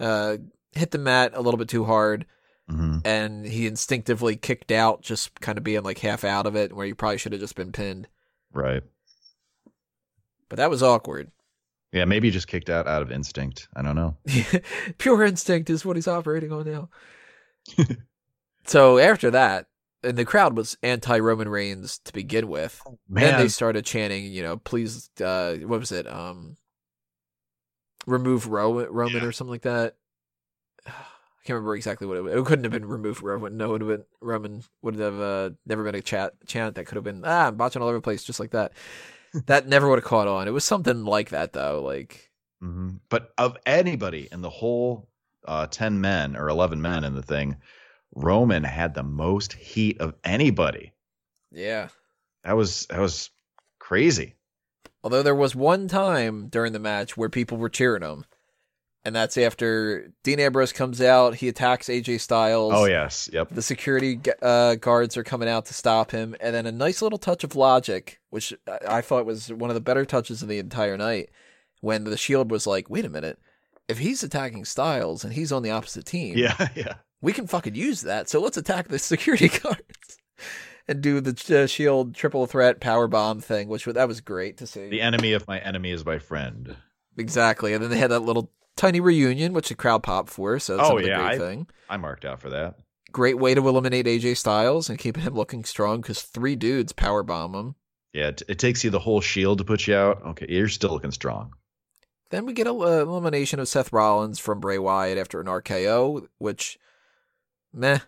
uh, 0.00 0.38
hit 0.72 0.90
the 0.90 0.98
mat 0.98 1.32
a 1.34 1.40
little 1.40 1.58
bit 1.58 1.68
too 1.68 1.84
hard, 1.84 2.26
hmm 2.68 2.98
and 3.04 3.46
he 3.46 3.66
instinctively 3.66 4.34
kicked 4.34 4.72
out, 4.72 5.02
just 5.02 5.40
kind 5.40 5.56
of 5.56 5.62
being 5.62 5.84
like 5.84 5.98
half 5.98 6.24
out 6.24 6.46
of 6.46 6.56
it, 6.56 6.72
where 6.72 6.86
he 6.86 6.94
probably 6.94 7.18
should 7.18 7.32
have 7.32 7.40
just 7.40 7.54
been 7.54 7.70
pinned. 7.70 8.08
Right. 8.52 8.82
But 10.48 10.56
that 10.56 10.70
was 10.70 10.82
awkward. 10.82 11.30
Yeah, 11.92 12.04
maybe 12.04 12.28
he 12.28 12.32
just 12.32 12.48
kicked 12.48 12.68
out 12.68 12.86
out 12.86 13.02
of 13.02 13.10
instinct. 13.10 13.68
I 13.74 13.82
don't 13.82 13.96
know. 13.96 14.16
Pure 14.98 15.24
instinct 15.24 15.70
is 15.70 15.84
what 15.84 15.96
he's 15.96 16.08
operating 16.08 16.52
on 16.52 16.66
now. 16.70 16.88
so 18.66 18.98
after 18.98 19.30
that, 19.30 19.66
and 20.02 20.16
the 20.16 20.24
crowd 20.24 20.56
was 20.56 20.76
anti 20.82 21.18
Roman 21.18 21.48
Reigns 21.48 21.98
to 22.04 22.12
begin 22.12 22.48
with. 22.48 22.80
Then 23.08 23.30
Man, 23.32 23.40
they 23.40 23.48
started 23.48 23.84
chanting, 23.84 24.24
you 24.26 24.42
know, 24.42 24.56
please, 24.56 25.10
uh, 25.20 25.54
what 25.64 25.80
was 25.80 25.90
it? 25.90 26.06
Um, 26.06 26.56
remove 28.06 28.46
Roman, 28.46 28.86
Roman 28.90 29.22
Yeah. 29.22 29.28
or 29.28 29.32
something 29.32 29.52
like 29.52 29.62
that. 29.62 29.96
I 30.86 30.90
can't 31.46 31.54
remember 31.54 31.76
exactly 31.76 32.06
what 32.08 32.16
it 32.16 32.22
was. 32.22 32.34
It 32.34 32.44
couldn't 32.44 32.64
have 32.64 32.72
been 32.72 32.86
remove 32.86 33.22
Roman. 33.22 33.56
No, 33.56 33.66
it 33.66 33.72
would 33.72 33.80
have 33.82 33.88
been 33.90 34.04
Roman 34.20 34.64
would 34.82 34.96
have 34.96 35.20
uh, 35.20 35.50
never 35.64 35.84
been 35.84 35.94
a 35.94 36.02
chat 36.02 36.34
chant 36.46 36.74
that 36.74 36.86
could 36.86 36.96
have 36.96 37.04
been 37.04 37.22
ah, 37.24 37.46
I'm 37.46 37.56
botching 37.56 37.80
all 37.82 37.88
over 37.88 37.98
the 37.98 38.02
place 38.02 38.24
just 38.24 38.40
like 38.40 38.50
that. 38.50 38.72
That 39.46 39.68
never 39.68 39.88
would 39.88 39.98
have 39.98 40.04
caught 40.04 40.28
on. 40.28 40.48
It 40.48 40.52
was 40.52 40.64
something 40.64 41.04
like 41.04 41.30
that 41.30 41.52
though. 41.52 41.82
Like 41.84 42.30
Mhm. 42.62 43.00
But 43.10 43.32
of 43.36 43.56
anybody 43.66 44.28
in 44.32 44.40
the 44.40 44.50
whole 44.50 45.08
uh, 45.46 45.66
10 45.66 46.00
men 46.00 46.36
or 46.36 46.48
11 46.48 46.80
men 46.82 47.04
in 47.04 47.14
the 47.14 47.22
thing, 47.22 47.56
Roman 48.14 48.64
had 48.64 48.94
the 48.94 49.02
most 49.02 49.52
heat 49.52 50.00
of 50.00 50.14
anybody. 50.24 50.92
yeah. 51.52 51.88
That 52.44 52.56
was 52.56 52.86
that 52.86 53.00
was 53.00 53.30
crazy. 53.78 54.34
Although 55.02 55.22
there 55.22 55.34
was 55.34 55.54
one 55.54 55.88
time 55.88 56.48
during 56.48 56.72
the 56.72 56.78
match 56.78 57.16
where 57.16 57.28
people 57.28 57.58
were 57.58 57.68
cheering 57.68 58.02
him. 58.02 58.24
And 59.06 59.14
that's 59.14 59.38
after 59.38 60.10
Dean 60.24 60.40
Ambrose 60.40 60.72
comes 60.72 61.00
out, 61.00 61.36
he 61.36 61.46
attacks 61.46 61.86
AJ 61.86 62.20
Styles. 62.20 62.72
Oh 62.74 62.86
yes, 62.86 63.30
yep. 63.32 63.48
The 63.50 63.62
security 63.62 64.18
uh, 64.42 64.74
guards 64.74 65.16
are 65.16 65.22
coming 65.22 65.48
out 65.48 65.66
to 65.66 65.74
stop 65.74 66.10
him, 66.10 66.34
and 66.40 66.52
then 66.56 66.66
a 66.66 66.72
nice 66.72 67.00
little 67.00 67.18
touch 67.18 67.44
of 67.44 67.54
logic, 67.54 68.18
which 68.30 68.52
I 68.66 69.02
thought 69.02 69.24
was 69.24 69.52
one 69.52 69.70
of 69.70 69.74
the 69.74 69.80
better 69.80 70.04
touches 70.04 70.42
of 70.42 70.48
the 70.48 70.58
entire 70.58 70.96
night, 70.96 71.30
when 71.82 72.02
the 72.02 72.16
Shield 72.16 72.50
was 72.50 72.66
like, 72.66 72.90
"Wait 72.90 73.04
a 73.04 73.08
minute, 73.08 73.38
if 73.86 73.98
he's 73.98 74.24
attacking 74.24 74.64
Styles 74.64 75.22
and 75.22 75.34
he's 75.34 75.52
on 75.52 75.62
the 75.62 75.70
opposite 75.70 76.04
team, 76.04 76.36
Yeah, 76.36 76.66
yeah. 76.74 76.94
we 77.22 77.32
can 77.32 77.46
fucking 77.46 77.76
use 77.76 78.00
that. 78.00 78.28
So 78.28 78.40
let's 78.40 78.56
attack 78.56 78.88
the 78.88 78.98
security 79.14 79.48
guards 79.48 80.18
and 80.88 81.00
do 81.00 81.20
the 81.20 81.62
uh, 81.62 81.68
Shield 81.68 82.16
triple 82.16 82.46
threat 82.48 82.80
power 82.80 83.06
bomb 83.06 83.40
thing, 83.40 83.68
which 83.68 83.84
that 83.84 84.08
was 84.08 84.20
great 84.20 84.56
to 84.56 84.66
see. 84.66 84.88
The 84.88 85.00
enemy 85.00 85.32
of 85.32 85.46
my 85.46 85.60
enemy 85.60 85.92
is 85.92 86.04
my 86.04 86.18
friend. 86.18 86.74
Exactly, 87.16 87.72
and 87.72 87.80
then 87.84 87.90
they 87.90 87.98
had 87.98 88.10
that 88.10 88.20
little 88.24 88.50
tiny 88.76 89.00
reunion, 89.00 89.52
which 89.52 89.68
the 89.68 89.74
crowd 89.74 90.02
popped 90.02 90.30
for. 90.30 90.58
So 90.58 90.76
that's 90.76 90.90
Oh, 90.90 90.98
yeah, 90.98 91.16
great 91.18 91.26
I- 91.34 91.38
thing. 91.38 91.66
I 91.88 91.96
marked 91.96 92.24
out 92.24 92.40
for 92.40 92.50
that. 92.50 92.76
Great 93.12 93.38
way 93.38 93.54
to 93.54 93.66
eliminate 93.66 94.06
AJ 94.06 94.36
Styles 94.36 94.90
and 94.90 94.98
keep 94.98 95.16
him 95.16 95.32
looking 95.34 95.64
strong 95.64 96.00
because 96.02 96.22
three 96.22 96.54
dudes 96.56 96.92
power 96.92 97.22
bomb 97.22 97.54
him. 97.54 97.74
Yeah, 98.12 98.28
it, 98.28 98.42
it 98.48 98.58
takes 98.58 98.84
you 98.84 98.90
the 98.90 98.98
whole 98.98 99.20
shield 99.20 99.58
to 99.58 99.64
put 99.64 99.86
you 99.86 99.94
out. 99.94 100.22
Okay, 100.26 100.46
you're 100.48 100.68
still 100.68 100.90
looking 100.90 101.12
strong. 101.12 101.52
Then 102.30 102.44
we 102.44 102.52
get 102.52 102.66
a 102.66 102.72
uh, 102.72 103.02
elimination 103.02 103.60
of 103.60 103.68
Seth 103.68 103.92
Rollins 103.92 104.38
from 104.38 104.58
Bray 104.60 104.78
Wyatt 104.78 105.16
after 105.16 105.40
an 105.40 105.46
RKO, 105.46 106.26
which, 106.38 106.78
meh. 107.72 108.00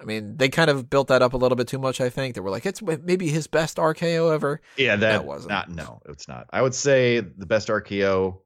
I 0.00 0.04
mean, 0.04 0.38
they 0.38 0.48
kind 0.48 0.70
of 0.70 0.88
built 0.88 1.08
that 1.08 1.20
up 1.20 1.34
a 1.34 1.36
little 1.36 1.56
bit 1.56 1.68
too 1.68 1.78
much. 1.78 2.00
I 2.00 2.08
think 2.08 2.34
they 2.34 2.40
were 2.40 2.50
like, 2.50 2.64
it's 2.64 2.80
maybe 2.80 3.28
his 3.28 3.46
best 3.46 3.76
RKO 3.76 4.32
ever. 4.32 4.60
Yeah, 4.78 4.96
that, 4.96 5.10
That 5.12 5.24
wasn't. 5.26 5.50
not 5.50 5.68
no, 5.68 6.00
it's 6.08 6.26
not. 6.26 6.46
I 6.50 6.62
would 6.62 6.74
say 6.74 7.20
the 7.20 7.44
best 7.46 7.68
RKO 7.68 8.38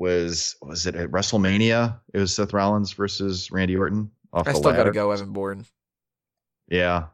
was 0.00 0.56
was 0.62 0.86
it 0.86 0.96
at 0.96 1.10
WrestleMania? 1.10 2.00
It 2.12 2.18
was 2.18 2.34
Seth 2.34 2.52
Rollins 2.52 2.92
versus 2.94 3.52
Randy 3.52 3.76
Orton 3.76 4.10
off 4.32 4.48
I 4.48 4.52
the 4.52 4.58
still 4.58 4.72
got 4.72 4.84
to 4.84 4.90
go 4.92 5.12
Evan 5.12 5.32
Bourne. 5.32 5.66
Yeah, 6.68 7.06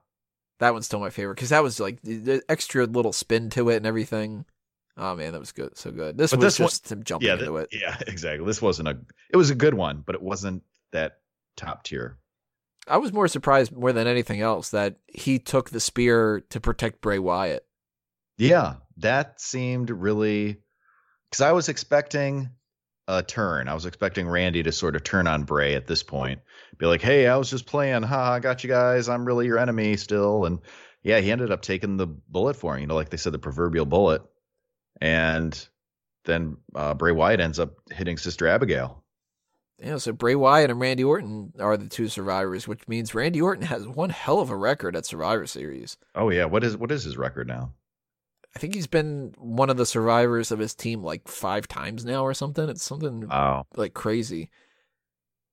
That 0.61 0.73
one's 0.75 0.87
still 0.87 1.01
my 1.01 1.11
favorite 1.11 1.35
because 1.35 1.49
that 1.49 1.63
was 1.63 1.81
like 1.81 2.01
the, 2.03 2.43
extra 2.49 2.85
little 2.87 3.13
spin 3.13 3.51
to 3.51 3.71
it 3.71 3.77
and 3.77 3.87
everything. 3.87 4.45
Oh 4.99 5.15
man, 5.17 5.33
that 5.33 5.41
was 5.41 5.53
good, 5.53 5.77
so 5.77 5.91
good. 5.91 6.17
This 6.17 6.31
But 6.31 6.41
was 6.41 6.45
this 6.55 6.61
one- 6.61 6.69
just 6.69 6.93
him 6.93 7.03
jumping 7.05 7.29
yeah, 7.29 7.35
into 7.35 7.57
it. 7.59 7.69
yeah, 7.73 7.97
exactly. 8.07 8.47
This 8.47 8.63
wasn't 8.63 8.89
a. 8.89 8.99
It 9.31 9.37
was 9.37 9.51
a 9.51 9.55
good 9.55 9.75
one, 9.75 10.03
but 10.07 10.15
it 10.15 10.23
wasn't 10.23 10.63
that 10.93 11.19
top 11.57 11.85
tier. 11.85 12.17
I 12.89 12.99
was 12.99 13.13
more 13.13 13.27
surprised 13.29 13.73
more 13.73 13.93
than 13.93 14.07
anything 14.07 14.41
else 14.41 14.71
that 14.71 14.97
he 15.09 15.39
took 15.41 15.71
the 15.71 15.81
spear 15.81 16.43
to 16.51 16.61
protect 16.61 17.01
Bray 17.01 17.19
Wyatt. 17.19 17.67
Yeah, 18.39 18.75
that 18.99 19.41
seemed 19.41 19.91
really 19.91 20.59
because 21.31 21.41
I 21.41 21.53
was 21.53 21.69
expecting 21.69 22.51
a 23.09 23.23
turn. 23.23 23.69
I 23.69 23.75
was 23.75 23.87
expecting 23.87 24.29
Randy 24.29 24.63
to 24.63 24.73
sort 24.73 24.97
of 24.97 25.05
turn 25.05 25.27
on 25.27 25.45
Bray 25.45 25.75
at 25.75 25.87
this 25.87 26.03
point, 26.03 26.41
be 26.79 26.87
like, 26.87 27.03
"Hey, 27.03 27.27
I 27.27 27.37
was 27.37 27.51
just 27.51 27.67
playing. 27.67 28.03
Ha, 28.03 28.33
I 28.33 28.41
got 28.41 28.65
you 28.65 28.69
guys. 28.69 29.09
I'm 29.09 29.25
really 29.25 29.47
your 29.47 29.59
enemy 29.59 29.97
still." 29.97 30.45
And 30.45 30.61
yeah, 31.03 31.21
he 31.21 31.31
ended 31.31 31.53
up 31.53 31.63
taking 31.63 31.97
the 31.97 32.07
bullet 32.07 32.57
for 32.57 32.75
him. 32.75 32.81
You 32.81 32.87
know, 32.87 32.95
like 32.95 33.11
they 33.11 33.17
said, 33.17 33.33
the 33.33 33.39
proverbial 33.39 33.87
bullet. 33.87 34.23
And 35.01 35.69
then 36.25 36.57
uh, 36.75 36.95
Bray 36.95 37.13
Wyatt 37.13 37.41
ends 37.41 37.59
up 37.59 37.75
hitting 37.91 38.17
Sister 38.17 38.49
Abigail. 38.49 39.05
Yeah, 39.79 39.99
so 39.99 40.13
Bray 40.13 40.35
Wyatt 40.35 40.71
and 40.71 40.81
Randy 40.81 41.05
Orton 41.05 41.53
are 41.59 41.77
the 41.77 41.89
two 41.89 42.09
survivors, 42.09 42.67
which 42.67 42.89
means 42.89 43.15
Randy 43.15 43.43
Orton 43.43 43.67
has 43.67 43.87
one 43.87 44.09
hell 44.09 44.41
of 44.41 44.49
a 44.49 44.57
record 44.57 44.97
at 44.97 45.05
Survivor 45.05 45.47
Series. 45.47 45.99
Oh 46.15 46.31
yeah, 46.31 46.47
what 46.47 46.65
is 46.65 46.77
what 46.77 46.91
is 46.91 47.05
his 47.05 47.19
record 47.19 47.47
now? 47.47 47.73
I 48.57 48.59
think 48.59 48.75
he's 48.75 48.87
been 48.87 49.35
one 49.37 49.69
of 49.69 49.77
the 49.77 49.85
survivors 49.85 50.51
of 50.51 50.59
his 50.59 50.75
team 50.75 51.03
like 51.05 51.29
five 51.29 51.69
times 51.69 52.07
now 52.07 52.25
or 52.25 52.33
something. 52.33 52.71
It's 52.71 52.83
something 52.83 53.31
Oh, 53.31 53.65
like 53.77 53.93
crazy. 53.93 54.49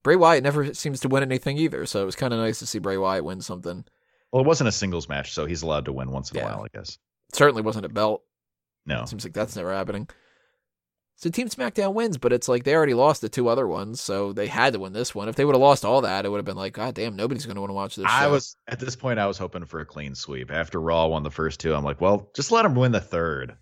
Bray 0.04 0.16
Wyatt 0.16 0.42
never 0.42 0.74
seems 0.74 1.02
to 1.02 1.10
win 1.10 1.22
anything 1.22 1.58
either, 1.58 1.86
so 1.86 2.02
it 2.02 2.06
was 2.06 2.16
kind 2.16 2.34
of 2.34 2.40
nice 2.40 2.60
to 2.60 2.66
see 2.66 2.80
Bray 2.80 2.96
Wyatt 2.96 3.26
win 3.26 3.42
something. 3.42 3.84
well, 4.32 4.42
it 4.42 4.48
wasn't 4.48 4.70
a 4.70 4.72
singles 4.72 5.10
match, 5.10 5.34
so 5.34 5.46
he's 5.46 5.64
allowed 5.64 5.84
to 5.84 5.92
win 5.92 6.12
once 6.12 6.32
in 6.32 6.38
Yeah. 6.38 6.44
a 6.44 6.46
while, 6.56 6.64
I 6.64 6.78
guess. 6.78 6.98
Certainly 7.34 7.64
wasn't 7.64 7.86
a 7.86 7.90
belt. 7.90 8.24
No, 8.86 9.04
Seems 9.04 9.26
like 9.26 9.34
that's 9.34 9.58
never 9.58 9.74
happening. 9.74 10.08
So 11.16 11.30
Team 11.30 11.48
SmackDown 11.48 11.94
wins, 11.94 12.18
but 12.18 12.34
it's 12.34 12.50
like 12.50 12.64
they 12.64 12.76
already 12.76 12.94
lost 12.96 13.22
the 13.22 13.30
two 13.30 13.48
other 13.48 13.66
ones, 13.68 14.02
so 14.02 14.34
they 14.34 14.48
had 14.48 14.74
to 14.74 14.80
win 14.80 14.92
this 14.94 15.16
one. 15.16 15.30
If 15.30 15.36
they 15.36 15.46
would 15.46 15.56
have 15.56 15.62
lost 15.62 15.86
all 15.86 16.02
that, 16.02 16.26
it 16.26 16.30
would 16.30 16.38
have 16.40 16.46
been 16.46 16.58
like, 16.58 16.74
God 16.74 16.96
damn, 16.96 17.16
nobody's 17.16 17.46
going 17.46 17.56
to 17.56 17.62
want 17.62 17.70
to 17.70 17.76
watch 17.76 17.96
this. 17.96 18.06
I 18.10 18.24
show. 18.24 18.32
was 18.32 18.58
at 18.68 18.80
this 18.80 18.96
point. 18.96 19.20
I 19.20 19.28
was 19.28 19.38
hoping 19.38 19.64
for 19.66 19.80
a 19.80 19.86
clean 19.86 20.16
sweep. 20.16 20.52
After 20.52 20.82
Raw 20.82 21.08
won 21.08 21.24
the 21.24 21.32
first 21.32 21.60
two, 21.62 21.74
I'm 21.74 21.84
like, 21.84 22.02
well, 22.02 22.30
just 22.36 22.52
let 22.52 22.64
them 22.64 22.76
win 22.76 22.92
the 22.92 23.00
third. 23.00 23.56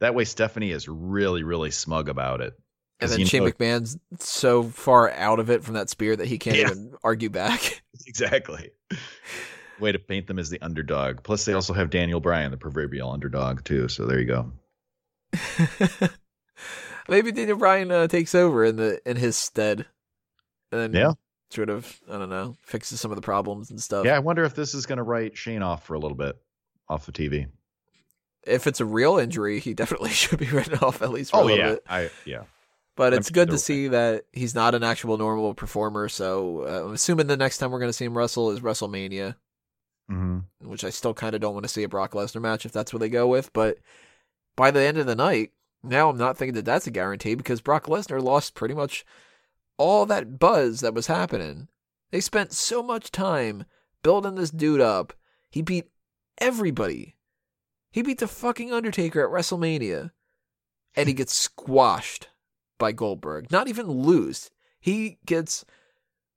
That 0.00 0.14
way, 0.14 0.24
Stephanie 0.24 0.70
is 0.70 0.88
really, 0.88 1.42
really 1.42 1.70
smug 1.70 2.08
about 2.08 2.40
it. 2.40 2.54
And 3.00 3.10
then 3.10 3.24
Shane 3.26 3.44
know- 3.44 3.50
McMahon's 3.50 3.98
so 4.20 4.62
far 4.62 5.10
out 5.10 5.40
of 5.40 5.50
it 5.50 5.62
from 5.64 5.74
that 5.74 5.90
spear 5.90 6.16
that 6.16 6.26
he 6.26 6.38
can't 6.38 6.56
Yeah. 6.56 6.70
even 6.70 6.94
argue 7.02 7.28
back. 7.28 7.82
exactly. 8.06 8.70
Way 9.80 9.92
to 9.92 9.98
paint 9.98 10.26
them 10.26 10.38
as 10.38 10.48
the 10.48 10.60
underdog. 10.62 11.22
Plus, 11.22 11.44
they 11.44 11.52
also 11.52 11.74
have 11.74 11.90
Daniel 11.90 12.20
Bryan, 12.20 12.50
the 12.52 12.56
proverbial 12.56 13.10
underdog, 13.10 13.64
too. 13.64 13.88
So 13.88 14.06
there 14.06 14.20
you 14.20 14.26
go. 14.26 14.52
Maybe 17.08 17.32
Daniel 17.32 17.56
Bryan 17.58 17.90
uh, 17.90 18.06
takes 18.08 18.34
over 18.34 18.64
in 18.64 18.76
the 18.76 19.00
in 19.08 19.16
his 19.16 19.36
stead, 19.36 19.86
and 20.72 20.80
then 20.80 20.92
Yeah. 20.92 21.12
sort 21.50 21.70
of 21.70 22.00
I 22.10 22.18
don't 22.18 22.30
know 22.30 22.56
fixes 22.62 23.00
some 23.00 23.10
of 23.10 23.16
the 23.16 23.22
problems 23.22 23.70
and 23.70 23.80
stuff. 23.80 24.06
Yeah, 24.06 24.16
I 24.16 24.20
wonder 24.20 24.44
if 24.44 24.54
this 24.54 24.74
is 24.74 24.86
going 24.86 24.96
to 24.98 25.02
write 25.04 25.36
Shane 25.36 25.62
off 25.62 25.84
for 25.86 25.94
a 25.94 25.98
little 25.98 26.16
bit 26.16 26.36
off 26.88 27.06
the 27.06 27.12
TV. 27.12 27.46
If 28.46 28.66
it's 28.66 28.80
a 28.80 28.84
real 28.84 29.18
injury, 29.18 29.60
he 29.60 29.74
definitely 29.74 30.10
should 30.12 30.38
be 30.38 30.46
written 30.46 30.78
off 30.78 31.02
at 31.02 31.10
least 31.10 31.30
for 31.30 31.38
a 31.38 31.40
Oh 31.40 31.44
little 31.44 31.58
yeah, 31.58 31.72
bit. 31.74 31.84
I 31.88 32.10
yeah. 32.24 32.42
But 32.96 33.12
I'm 33.12 33.20
it's 33.20 33.30
good 33.30 33.48
they'll 33.48 33.56
to 33.56 33.62
see 33.62 33.88
that 33.88 34.24
he's 34.32 34.54
not 34.54 34.74
an 34.74 34.84
actual 34.84 35.18
normal 35.18 35.52
performer. 35.54 36.08
So 36.08 36.60
uh, 36.66 36.86
I'm 36.86 36.92
assuming 36.94 37.26
the 37.26 37.36
next 37.36 37.58
time 37.58 37.70
we're 37.70 37.80
going 37.80 37.88
to 37.88 37.92
see 37.94 38.04
him 38.04 38.16
wrestle 38.16 38.50
is 38.52 38.60
WrestleMania, 38.60 39.34
hmm 40.08 40.38
which 40.60 40.84
I 40.84 40.90
still 40.90 41.12
kind 41.12 41.34
of 41.34 41.40
don't 41.40 41.54
want 41.54 41.64
to 41.64 41.68
see 41.68 41.82
a 41.82 41.88
Brock 41.88 42.12
Lesnar 42.12 42.40
match 42.40 42.64
if 42.64 42.72
that's 42.72 42.92
what 42.92 43.00
they 43.00 43.08
go 43.08 43.26
with. 43.26 43.52
But 43.52 43.78
by 44.56 44.70
the 44.70 44.80
end 44.82 44.96
of 44.98 45.06
the 45.06 45.16
night, 45.16 45.50
now 45.84 46.08
I'm 46.10 46.16
not 46.16 46.36
thinking 46.36 46.54
that 46.54 46.64
that's 46.64 46.86
a 46.86 46.90
guarantee 46.90 47.34
because 47.34 47.60
Brock 47.60 47.86
Lesnar 47.86 48.22
lost 48.22 48.54
pretty 48.54 48.74
much 48.74 49.04
all 49.76 50.06
that 50.06 50.38
buzz 50.38 50.80
that 50.80 50.94
was 50.94 51.06
happening. 51.06 51.68
They 52.10 52.20
spent 52.20 52.52
so 52.52 52.82
much 52.82 53.10
time 53.10 53.64
building 54.02 54.36
this 54.36 54.50
dude 54.50 54.80
up. 54.80 55.12
He 55.50 55.62
beat 55.62 55.90
everybody. 56.38 57.16
He 57.90 58.02
beat 58.02 58.18
the 58.18 58.28
fucking 58.28 58.72
Undertaker 58.72 59.24
at 59.24 59.32
WrestleMania. 59.32 60.10
And 60.96 61.08
he 61.08 61.14
gets 61.14 61.34
squashed 61.34 62.28
by 62.78 62.92
Goldberg. 62.92 63.50
Not 63.50 63.68
even 63.68 63.90
lose. 63.90 64.50
He 64.80 65.18
gets, 65.26 65.64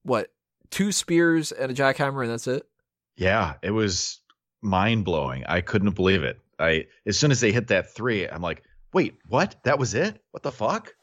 what, 0.04 0.32
two 0.70 0.92
spears 0.92 1.52
and 1.52 1.72
a 1.72 1.76
jackhammer, 1.76 2.22
and 2.22 2.32
that's 2.32 2.48
it? 2.48 2.68
Yeah, 3.16 3.56
it 3.62 3.72
was 3.72 4.20
mind 4.62 5.06
blowing. 5.06 5.44
I 5.48 5.62
couldn't 5.62 5.96
believe 5.96 6.24
it. 6.24 6.40
I 6.60 6.86
as 7.06 7.18
soon 7.18 7.32
as 7.32 7.40
they 7.40 7.52
hit 7.52 7.68
that 7.68 7.94
three, 7.94 8.28
I'm 8.28 8.42
like, 8.42 8.64
wait, 8.94 9.16
what? 9.28 9.56
That 9.64 9.80
was 9.80 9.94
it? 9.94 10.22
What 10.32 10.44
the 10.44 10.52
fuck? 10.52 10.94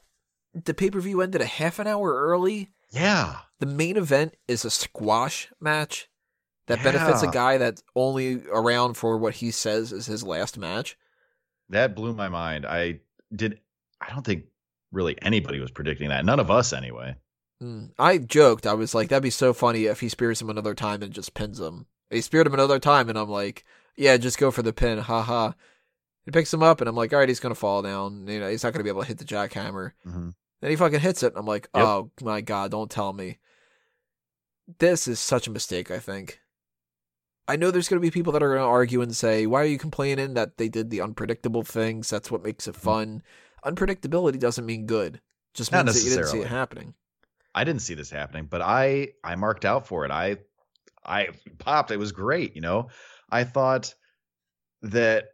The 0.55 0.75
pay 0.75 0.91
per 0.91 1.01
view 1.01 1.21
ended 1.21 1.41
a 1.41 1.47
half 1.47 1.79
an 1.79 1.87
hour 1.87 2.15
early. 2.15 2.71
Yeah. 2.91 3.37
The 3.61 3.67
main 3.67 3.97
event 3.97 4.37
is 4.47 4.65
a 4.65 4.71
squash 4.71 5.51
match 5.61 6.09
that 6.67 6.83
benefits 6.83 7.23
a 7.23 7.31
guy 7.31 7.59
that's 7.59 7.83
only 7.95 8.43
around 8.51 8.95
for 8.95 9.19
what 9.19 9.35
he 9.35 9.51
says 9.51 9.93
is 9.93 10.07
his 10.07 10.23
last 10.23 10.57
match. 10.57 10.97
That 11.69 11.95
blew 11.95 12.15
my 12.15 12.29
mind. 12.29 12.67
I 12.67 13.01
did 13.35 13.61
I 14.01 14.13
don't 14.13 14.25
think 14.25 14.45
really 14.93 15.17
anybody 15.23 15.61
was 15.61 15.71
predicting 15.71 16.09
that. 16.09 16.25
None 16.25 16.41
of 16.41 16.51
us 16.51 16.73
anyway. 16.73 17.17
Mm. 17.63 17.91
I 17.99 18.19
joked. 18.19 18.67
I 18.67 18.75
was 18.75 18.95
like, 18.95 19.09
that'd 19.09 19.23
be 19.23 19.31
so 19.31 19.53
funny 19.53 19.85
if 19.85 20.01
he 20.01 20.09
spears 20.09 20.41
him 20.41 20.51
another 20.51 20.75
time 20.75 21.03
and 21.03 21.13
just 21.13 21.35
pins 21.35 21.61
him. 21.61 21.87
He 22.11 22.21
speared 22.21 22.47
him 22.47 22.55
another 22.55 22.79
time, 22.79 23.09
and 23.09 23.19
I'm 23.19 23.29
like, 23.29 23.65
yeah, 23.97 24.17
just 24.17 24.39
go 24.39 24.51
for 24.51 24.63
the 24.63 24.73
pin. 24.73 24.99
Ha 24.99 25.23
ha. 25.23 25.55
He 26.25 26.31
picks 26.31 26.53
him 26.53 26.63
up, 26.63 26.81
and 26.81 26.89
I'm 26.89 26.97
like, 26.97 27.13
all 27.13 27.19
right, 27.19 27.29
he's 27.29 27.41
gonna 27.41 27.55
fall 27.55 27.83
down. 27.83 28.27
You 28.27 28.41
know, 28.41 28.49
he's 28.49 28.65
not 28.65 28.73
gonna 28.73 28.85
be 28.85 28.91
able 28.91 29.03
to 29.03 29.09
hit 29.09 29.19
the 29.19 29.25
jackhammer. 29.25 29.93
Mm-hmm. 30.07 30.31
Then 30.61 30.71
he 30.71 30.77
fucking 30.77 31.01
hits 31.01 31.23
it, 31.23 31.29
and 31.33 31.39
I'm 31.39 31.47
like, 31.47 31.69
Yep. 31.75 31.85
oh 31.85 32.11
my 32.23 32.41
god, 32.41 32.71
don't 32.71 32.91
tell 32.91 33.13
me. 33.13 33.39
This 34.79 35.07
is 35.07 35.21
such 35.21 35.47
a 35.47 35.51
mistake. 35.51 35.91
I 35.91 35.99
think. 35.99 36.41
I 37.47 37.57
know 37.57 37.71
there's 37.71 37.89
gonna 37.89 38.01
be 38.01 38.11
people 38.11 38.33
that 38.33 38.43
are 38.43 38.55
gonna 38.55 38.67
argue 38.67 39.03
and 39.03 39.15
say, 39.15 39.47
why 39.47 39.61
are 39.61 39.67
you 39.67 39.79
complaining 39.79 40.35
that 40.35 40.57
they 40.57 40.71
did 40.71 40.89
the 40.89 41.03
unpredictable 41.03 41.63
things? 41.63 42.09
That's 42.09 42.31
what 42.31 42.43
makes 42.43 42.67
it 42.67 42.75
fun. 42.75 43.23
Unpredictability 43.65 44.39
doesn't 44.39 44.65
mean 44.65 44.87
good. 44.87 45.21
Just 45.53 45.71
Not 45.71 45.85
means 45.85 46.03
that 46.03 46.09
you 46.09 46.17
didn't 46.17 46.29
see 46.29 46.41
it 46.41 46.49
happening. 46.49 46.95
I 47.55 47.65
didn't 47.65 47.83
see 47.83 47.95
this 47.95 48.11
happening, 48.11 48.47
but 48.47 48.63
I 48.63 49.09
I 49.23 49.37
marked 49.37 49.67
out 49.67 49.87
for 49.87 50.07
it. 50.07 50.11
I 50.11 50.39
I 51.05 51.29
popped. 51.59 51.91
It 51.91 51.99
was 51.99 52.13
great, 52.13 52.55
you 52.55 52.63
know. 52.63 52.89
I 53.31 53.45
thought 53.45 53.95
that 54.83 55.34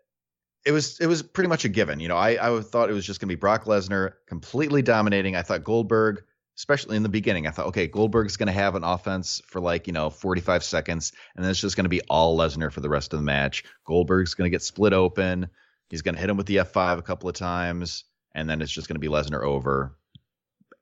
it 0.65 0.73
was 0.73 1.01
it 1.01 1.07
was 1.07 1.23
pretty 1.23 1.49
much 1.49 1.65
a 1.65 1.69
given. 1.69 2.01
You 2.01 2.09
know, 2.09 2.17
I 2.17 2.57
I 2.57 2.61
thought 2.61 2.91
it 2.91 2.95
was 2.95 3.07
just 3.07 3.21
going 3.21 3.29
to 3.29 3.35
be 3.35 3.41
Brock 3.41 3.65
Lesnar 3.65 4.13
completely 4.27 4.83
dominating. 4.83 5.37
I 5.37 5.43
thought 5.43 5.65
Goldberg, 5.65 6.23
especially 6.57 6.97
in 6.97 7.03
the 7.03 7.09
beginning, 7.09 7.47
I 7.47 7.51
thought 7.51 7.67
okay, 7.67 7.87
Goldberg's 7.87 8.37
going 8.37 8.49
to 8.49 8.53
have 8.53 8.75
an 8.75 8.85
offense 8.85 9.41
for 9.47 9.61
like, 9.61 9.87
you 9.87 9.93
know, 9.93 10.11
45 10.11 10.63
seconds 10.65 11.13
and 11.35 11.45
then 11.45 11.51
it's 11.51 11.61
just 11.61 11.77
going 11.77 11.85
to 11.85 11.91
be 11.91 12.03
all 12.03 12.37
Lesnar 12.37 12.73
for 12.73 12.81
the 12.81 12.91
rest 12.91 13.13
of 13.13 13.19
the 13.19 13.25
match. 13.25 13.65
Goldberg's 13.87 14.35
going 14.35 14.51
to 14.51 14.55
get 14.55 14.63
split 14.63 14.93
open. 14.93 15.49
He's 15.89 16.03
going 16.03 16.15
to 16.15 16.21
hit 16.21 16.31
him 16.31 16.37
with 16.37 16.47
the 16.47 16.59
F5 16.59 16.99
a 16.99 17.03
couple 17.03 17.29
of 17.29 17.35
times 17.35 18.05
and 18.35 18.49
then 18.49 18.61
it's 18.63 18.73
just 18.73 18.89
going 18.89 18.97
to 18.97 19.01
be 19.01 19.09
Lesnar 19.09 19.43
over. 19.43 19.97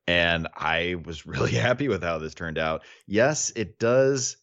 And 0.06 0.48
I 0.54 0.96
was 1.04 1.26
really 1.26 1.52
happy 1.52 1.88
with 1.88 2.02
how 2.02 2.18
this 2.18 2.34
turned 2.34 2.58
out. 2.58 2.82
Yes, 3.06 3.52
it 3.54 3.78
does, 3.78 4.36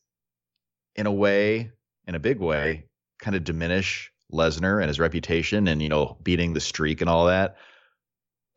in 0.96 1.08
a 1.08 1.12
way, 1.12 1.72
in 2.08 2.16
a 2.16 2.20
big 2.20 2.40
way, 2.40 2.86
kind 3.20 3.36
of 3.36 3.44
diminish 3.44 4.12
Lesnar 4.32 4.80
and 4.80 4.88
his 4.88 5.00
reputation 5.00 5.68
and, 5.68 5.82
you 5.82 5.90
know, 5.90 6.18
beating 6.24 6.54
the 6.54 6.60
streak 6.60 7.02
and 7.02 7.10
all 7.10 7.28
that. 7.28 7.58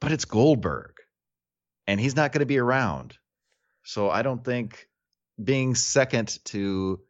But 0.01 0.13
it's 0.13 0.25
Goldberg, 0.25 0.93
and 1.87 2.01
he's 2.01 2.17
not 2.17 2.33
going 2.33 2.41
to 2.41 2.47
be 2.47 2.59
around. 2.59 3.17
So 3.83 4.11
I 4.11 4.23
don't 4.23 4.45
think 4.45 4.87
being 5.43 5.75
second 5.75 6.39
to 6.47 7.01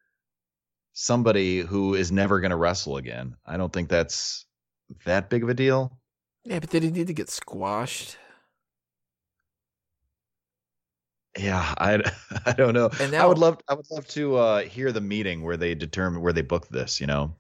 somebody 0.93 1.61
who 1.61 1.95
is 1.95 2.11
never 2.11 2.41
going 2.41 2.51
to 2.51 2.57
wrestle 2.57 2.97
again, 2.97 3.37
I 3.45 3.57
don't 3.57 3.73
think 3.73 3.89
that's 3.89 4.47
that 5.05 5.29
big 5.29 5.43
of 5.43 5.49
a 5.49 5.55
deal. 5.55 5.99
Yeah, 6.45 6.61
but 6.61 6.71
did 6.71 6.83
he 6.83 6.91
need 6.91 7.09
to 7.09 7.13
get 7.13 7.29
squashed? 7.29 8.17
Yeah, 11.39 11.75
I 11.79 12.03
I 12.47 12.53
don't 12.53 12.75
know. 12.75 12.91
And 13.01 13.15
I 13.15 13.27
would 13.27 13.39
love 13.39 13.59
I 13.69 13.75
would 13.75 13.91
love 13.91 14.07
to 14.09 14.37
uh, 14.37 14.61
hear 14.63 14.93
the 14.93 15.01
meeting 15.01 15.43
where 15.43 15.57
they 15.57 15.75
determine 15.75 16.23
where 16.23 16.33
they 16.33 16.43
booked 16.43 16.73
this. 16.73 17.01
You 17.01 17.07
know, 17.07 17.35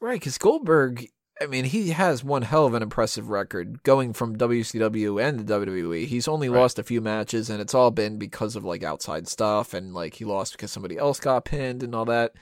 Right, 0.00 0.18
because 0.18 0.38
Goldberg, 0.38 1.08
I 1.40 1.46
mean, 1.46 1.64
he 1.66 1.90
has 1.90 2.24
one 2.24 2.42
hell 2.42 2.66
of 2.66 2.74
an 2.74 2.82
impressive 2.82 3.28
record 3.28 3.82
going 3.82 4.12
from 4.12 4.36
WCW 4.36 5.22
and 5.22 5.38
the 5.40 5.44
WWE. 5.54 6.06
He's 6.06 6.26
only 6.28 6.48
Right. 6.48 6.60
lost 6.60 6.78
a 6.78 6.82
few 6.82 7.00
matches, 7.00 7.50
and 7.50 7.60
it's 7.60 7.74
all 7.74 7.90
been 7.90 8.18
because 8.18 8.56
of 8.56 8.64
like 8.64 8.82
outside 8.82 9.28
stuff, 9.28 9.74
and 9.74 9.92
like 9.94 10.14
he 10.14 10.24
lost 10.24 10.52
because 10.52 10.72
somebody 10.72 10.96
else 10.96 11.20
got 11.20 11.44
pinned 11.44 11.82
and 11.82 11.94
all 11.94 12.06
that. 12.06 12.32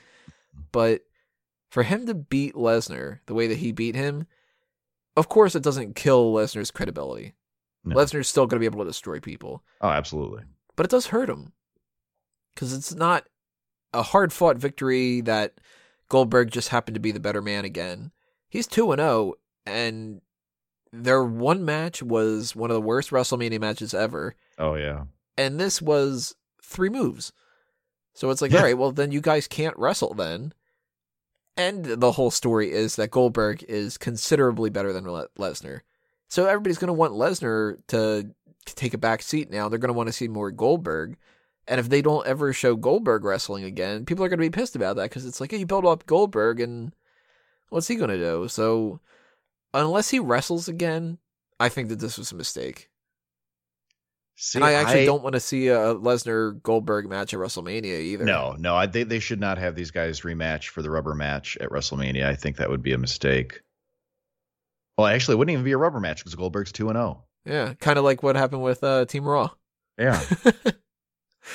But 0.71 1.01
for 1.69 1.83
him 1.83 2.05
to 2.07 2.13
beat 2.13 2.55
Lesnar 2.55 3.19
the 3.25 3.33
way 3.33 3.47
that 3.47 3.57
he 3.59 3.71
beat 3.71 3.95
him, 3.95 4.25
of 5.17 5.27
course, 5.29 5.53
it 5.55 5.63
doesn't 5.63 5.95
kill 5.95 6.33
Lesnar's 6.33 6.71
credibility. 6.71 7.33
No. 7.83 7.95
Lesnar's 7.95 8.27
still 8.27 8.47
going 8.47 8.57
to 8.57 8.59
be 8.59 8.65
able 8.65 8.83
to 8.83 8.89
destroy 8.89 9.19
people, 9.19 9.63
oh, 9.81 9.89
absolutely. 9.89 10.43
but 10.75 10.85
it 10.85 10.89
does 10.91 11.07
hurt 11.07 11.29
him 11.29 11.53
because 12.53 12.73
it's 12.73 12.93
not 12.93 13.27
a 13.93 14.01
hard 14.03 14.31
fought 14.33 14.57
victory 14.57 15.21
that 15.21 15.53
Goldberg 16.09 16.51
just 16.51 16.69
happened 16.69 16.95
to 16.95 16.99
be 17.01 17.11
the 17.11 17.19
better 17.19 17.41
man 17.41 17.65
again. 17.65 18.11
He's 18.49 18.67
2 18.67 18.91
and 18.91 18.99
0 18.99 19.33
and 19.65 20.21
their 20.91 21.23
one 21.23 21.63
match 21.63 22.01
was 22.01 22.55
one 22.55 22.71
of 22.71 22.73
the 22.75 22.81
worst 22.81 23.11
WrestleMania 23.11 23.59
matches 23.61 23.93
ever 23.93 24.35
Oh 24.57 24.73
yeah, 24.75 25.03
and 25.37 25.59
this 25.59 25.81
was 25.81 26.35
three 26.63 26.89
moves. 26.89 27.31
So 28.15 28.29
it's 28.31 28.41
like, 28.41 28.51
Yeah. 28.51 28.57
all 28.57 28.63
right, 28.63 28.77
well 28.77 28.91
then 28.91 29.11
you 29.11 29.21
guys 29.21 29.47
can't 29.47 29.77
wrestle 29.77 30.13
then. 30.15 30.53
And 31.55 31.85
the 31.85 32.13
whole 32.13 32.31
story 32.31 32.71
is 32.71 32.95
that 32.95 33.11
Goldberg 33.11 33.63
is 33.67 33.97
considerably 33.97 34.69
better 34.69 34.93
than 34.93 35.05
Le- 35.05 35.27
Lesnar. 35.37 35.81
So 36.29 36.45
everybody's 36.45 36.77
going 36.77 36.87
to 36.87 36.93
want 36.93 37.13
Lesnar 37.13 37.77
to 37.87 38.33
take 38.65 38.93
a 38.93 38.97
back 38.97 39.21
seat 39.21 39.49
now. 39.51 39.67
They're 39.67 39.79
going 39.79 39.89
to 39.89 39.97
want 39.97 40.07
to 40.07 40.13
see 40.13 40.27
more 40.29 40.51
Goldberg. 40.51 41.17
And 41.69 41.79
if 41.79 41.87
they 41.87 42.01
don't 42.01 42.25
ever 42.25 42.51
show 42.51 42.75
Goldberg 42.75 43.23
wrestling 43.23 43.63
again, 43.63 44.03
people 44.03 44.25
are 44.25 44.27
going 44.27 44.39
to 44.39 44.45
be 44.45 44.49
pissed 44.49 44.75
about 44.75 44.95
that 44.95 45.03
because 45.03 45.25
it's 45.25 45.39
like, 45.39 45.51
hey, 45.51 45.57
you 45.57 45.67
build 45.67 45.85
up 45.85 46.07
Goldberg 46.07 46.59
and 46.59 46.91
what's 47.69 47.87
he 47.87 47.95
going 47.95 48.09
to 48.09 48.17
do? 48.17 48.47
So 48.47 48.99
unless 49.73 50.09
he 50.09 50.17
wrestles 50.17 50.67
again, 50.67 51.19
I 51.59 51.69
think 51.69 51.89
that 51.89 51.99
this 51.99 52.17
was 52.17 52.31
a 52.31 52.35
mistake. 52.35 52.89
See, 54.35 54.57
and 54.57 54.65
I 54.65 54.73
actually 54.73 55.05
don't 55.05 55.21
want 55.21 55.33
to 55.33 55.39
see 55.39 55.67
a 55.67 55.93
Lesnar 55.93 56.63
Goldberg 56.63 57.07
match 57.07 57.33
at 57.33 57.39
WrestleMania 57.39 57.99
either. 57.99 58.23
No, 58.23 58.55
no, 58.57 58.73
I, 58.73 58.85
they 58.85 59.03
they 59.03 59.19
should 59.19 59.41
not 59.41 59.57
have 59.57 59.75
these 59.75 59.91
guys 59.91 60.21
rematch 60.21 60.69
for 60.69 60.81
the 60.81 60.89
rubber 60.89 61.13
match 61.13 61.57
at 61.59 61.69
WrestleMania. 61.69 62.25
I 62.25 62.35
think 62.35 62.55
that 62.55 62.69
would 62.69 62.81
be 62.81 62.93
a 62.93 62.97
mistake. 62.97 63.61
Well, 64.97 65.07
actually, 65.07 65.33
it 65.33 65.37
wouldn't 65.39 65.51
even 65.51 65.65
be 65.65 65.73
a 65.73 65.77
rubber 65.77 65.99
match 65.99 66.19
because 66.19 66.35
Goldberg's 66.35 66.71
two 66.71 66.87
and 66.87 66.97
oh. 66.97 67.25
zero. 67.45 67.67
Yeah, 67.67 67.73
kind 67.75 67.99
of 67.99 68.05
like 68.05 68.23
what 68.23 68.37
happened 68.37 68.63
with 68.63 68.81
uh, 68.81 69.05
Team 69.05 69.25
Raw. 69.25 69.49
Yeah. 69.97 70.23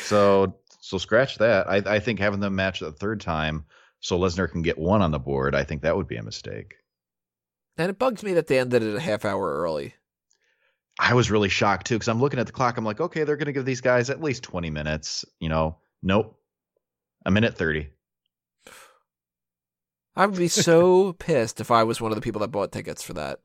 so 0.03 0.59
so 0.81 0.99
scratch 0.99 1.39
that. 1.39 1.69
I 1.69 1.77
I 1.97 1.99
think 2.01 2.19
having 2.19 2.41
them 2.41 2.55
match 2.55 2.81
the 2.81 2.93
third 2.93 3.21
time 3.21 3.65
so 4.01 4.19
Lesnar 4.19 4.51
can 4.51 4.63
get 4.63 4.79
one 4.79 5.01
on 5.03 5.11
the 5.11 5.19
board. 5.19 5.55
I 5.55 5.65
think 5.65 5.83
that 5.83 5.97
would 5.97 6.09
be 6.09 6.17
a 6.17 6.23
mistake. 6.23 6.75
and 7.79 7.91
it 7.91 7.99
bugs 7.99 8.23
me 8.23 8.35
that 8.35 8.47
they 8.47 8.59
ended 8.59 8.83
it 8.83 8.95
a 8.97 9.01
half 9.01 9.25
hour 9.25 9.55
early. 9.63 9.95
I 11.01 11.15
was 11.15 11.31
really 11.31 11.49
shocked 11.49 11.87
too 11.87 11.97
because 11.97 12.09
I'm 12.09 12.21
looking 12.21 12.39
at 12.39 12.47
the 12.47 12.53
clock. 12.53 12.77
I'm 12.77 12.85
like, 12.85 13.01
okay, 13.01 13.25
they're 13.25 13.37
going 13.37 13.47
to 13.47 13.53
give 13.53 13.65
these 13.65 13.81
guys 13.81 14.11
at 14.11 14.23
least 14.23 14.45
20 14.45 14.71
minutes. 14.71 15.25
You 15.41 15.49
know, 15.49 15.79
nope, 16.03 16.39
a 17.27 17.31
minute 17.33 17.57
30. 17.57 17.89
I 20.17 20.27
would 20.27 20.39
be 20.39 20.49
so 20.49 21.13
pissed 21.19 21.61
if 21.61 21.71
I 21.73 21.83
was 21.83 22.01
one 22.01 22.13
of 22.13 22.17
the 22.17 22.23
people 22.23 22.41
that 22.43 22.53
bought 22.53 22.71
tickets 22.71 23.03
for 23.03 23.15
that. 23.15 23.41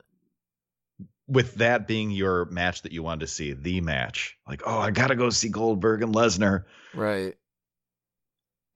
With 1.30 1.56
that 1.56 1.88
being 1.88 2.10
your 2.12 2.46
match 2.46 2.82
that 2.82 2.92
you 2.92 3.04
wanted 3.04 3.22
to 3.22 3.28
see, 3.28 3.54
the 3.54 3.82
match, 3.82 4.38
like, 4.48 4.64
oh, 4.66 4.80
I 4.80 4.90
got 4.92 5.08
to 5.08 5.16
go 5.16 5.30
see 5.30 5.50
Goldberg 5.50 6.02
and 6.02 6.14
Lesnar. 6.14 6.64
Right. 6.96 7.36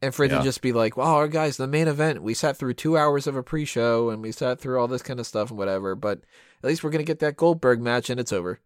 And 0.04 0.14
for 0.14 0.24
it 0.26 0.32
Yeah. 0.32 0.38
to 0.40 0.44
just 0.44 0.62
be 0.62 0.72
like, 0.74 0.96
wow, 0.98 1.26
guys, 1.28 1.58
the 1.58 1.66
main 1.68 1.88
event, 1.88 2.22
we 2.22 2.34
sat 2.34 2.58
through 2.58 2.74
two 2.76 2.98
hours 2.98 3.26
of 3.26 3.36
a 3.36 3.42
pre 3.44 3.66
show 3.66 4.10
and 4.10 4.22
we 4.22 4.32
sat 4.32 4.60
through 4.60 4.80
all 4.80 4.88
this 4.88 5.02
kind 5.02 5.20
of 5.20 5.26
stuff 5.26 5.50
and 5.50 5.58
whatever, 5.58 5.96
but 5.96 6.20
at 6.64 6.68
least 6.68 6.84
we're 6.84 6.90
going 6.92 7.04
to 7.04 7.10
get 7.10 7.20
that 7.20 7.38
Goldberg 7.38 7.82
match 7.82 8.10
and 8.10 8.20
it's 8.20 8.34
over. 8.34 8.60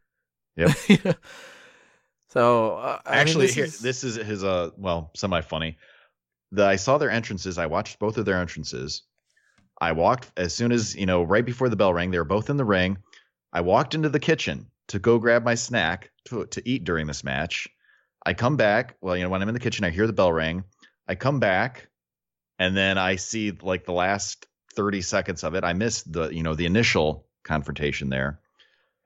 Yep. 0.55 0.71
You? 0.89 1.13
So, 2.29 2.75
uh, 2.77 2.99
I 3.05 3.11
mean, 3.11 3.19
Actually, 3.21 3.45
this 3.47 3.55
here, 3.55 3.65
is- 3.65 3.79
this 3.79 4.03
is 4.03 4.15
his, 4.15 4.43
uh, 4.43 4.71
well, 4.77 5.11
semi 5.15 5.41
funny. 5.41 5.77
The 6.51 6.65
I 6.65 6.75
saw 6.75 6.97
their 6.97 7.09
entrances. 7.11 7.57
I 7.57 7.65
watched 7.67 7.99
both 7.99 8.17
of 8.17 8.25
their 8.25 8.37
entrances. 8.39 9.03
I 9.79 9.91
walked 9.91 10.31
as 10.37 10.53
soon 10.53 10.71
as 10.71 10.95
you 10.95 11.05
know, 11.05 11.23
right 11.23 11.45
before 11.45 11.69
the 11.69 11.75
bell 11.75 11.93
rang. 11.93 12.09
They 12.11 12.17
were 12.17 12.23
both 12.25 12.49
in 12.49 12.57
the 12.57 12.65
ring. 12.65 12.97
I 13.57 13.61
walked 13.61 13.95
into 13.95 14.09
the 14.09 14.19
kitchen 14.19 14.67
to 14.89 14.99
go 14.99 15.17
grab 15.17 15.43
my 15.43 15.55
snack 15.55 16.11
to 16.25 16.45
to 16.45 16.61
eat 16.69 16.83
during 16.83 17.07
this 17.07 17.23
match. 17.23 17.67
I 18.23 18.35
come 18.35 18.55
back. 18.55 18.97
Well, 19.01 19.17
you 19.17 19.23
know, 19.23 19.29
when 19.29 19.41
I'm 19.41 19.47
in 19.47 19.55
the 19.55 19.59
kitchen, 19.59 19.83
I 19.83 19.89
hear 19.89 20.05
the 20.05 20.13
bell 20.13 20.31
ring. 20.31 20.63
I 21.07 21.15
come 21.15 21.39
back, 21.39 21.87
and 22.59 22.77
then 22.77 22.99
I 22.99 23.15
see 23.15 23.49
like 23.49 23.83
the 23.83 23.93
last 23.93 24.45
30 24.75 25.01
seconds 25.01 25.43
of 25.43 25.55
it. 25.55 25.63
I 25.63 25.73
missed 25.73 26.13
the 26.13 26.29
you 26.29 26.43
know 26.43 26.53
the 26.53 26.67
initial 26.67 27.25
confrontation 27.43 28.09
there, 28.09 28.39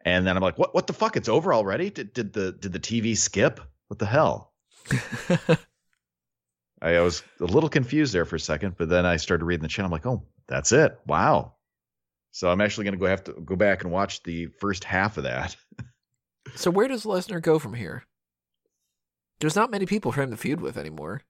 and 0.01 0.27
then 0.27 0.35
I'm 0.35 0.43
like, 0.43 0.57
what 0.57 0.75
what 0.75 0.85
the 0.85 0.91
fuck? 0.91 1.15
It's 1.15 1.29
over 1.29 1.53
already? 1.53 1.89
Did 1.89 2.11
did 2.11 2.33
the 2.33 2.51
did 2.51 2.73
the 2.73 2.79
TV 2.81 3.15
skip? 3.15 3.61
What 3.87 3.99
the 3.99 4.05
hell? 4.05 4.51
I, 6.81 6.95
I 6.95 6.99
was 6.99 7.23
a 7.39 7.45
little 7.45 7.69
confused 7.69 8.13
there 8.13 8.25
for 8.25 8.35
a 8.35 8.39
second, 8.39 8.75
but 8.77 8.89
then 8.89 9.05
I 9.05 9.15
started 9.15 9.45
reading 9.45 9.63
the 9.63 9.69
channel. 9.69 9.87
I'm 9.87 9.93
like, 9.93 10.05
oh, 10.05 10.23
that's 10.45 10.73
it. 10.73 10.99
Wow. 11.07 11.53
So 12.31 12.49
I'm 12.49 12.61
actually 12.61 12.85
going 12.85 12.93
to 12.93 12.99
go 12.99 13.05
have 13.07 13.23
to 13.25 13.33
go 13.33 13.55
back 13.55 13.83
and 13.83 13.91
watch 13.91 14.23
the 14.23 14.47
first 14.59 14.83
half 14.83 15.17
of 15.17 15.23
that. 15.23 15.55
so, 16.55 16.71
where 16.71 16.87
does 16.87 17.03
Lesnar 17.03 17.41
go 17.41 17.59
from 17.59 17.73
here? 17.73 18.03
There's 19.39 19.55
not 19.55 19.71
many 19.71 19.85
people 19.85 20.11
for 20.11 20.21
him 20.21 20.31
to 20.31 20.37
feud 20.37 20.61
with 20.61 20.77
anymore. 20.77 21.21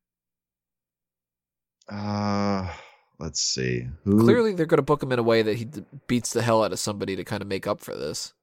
Uh, 1.89 2.71
let's 3.19 3.41
see. 3.41 3.87
Who? 4.03 4.19
Clearly, 4.23 4.53
they're 4.53 4.65
going 4.65 4.77
to 4.77 4.83
book 4.83 5.01
him 5.01 5.11
in 5.11 5.19
a 5.19 5.23
way 5.23 5.41
that 5.41 5.57
he 5.57 5.65
d- 5.65 5.83
beats 6.07 6.33
the 6.33 6.41
hell 6.41 6.63
out 6.63 6.71
of 6.71 6.79
somebody 6.79 7.15
to 7.15 7.23
kind 7.23 7.41
of 7.41 7.47
make 7.47 7.65
up 7.67 7.79
for 7.81 7.95
this. 7.95 8.33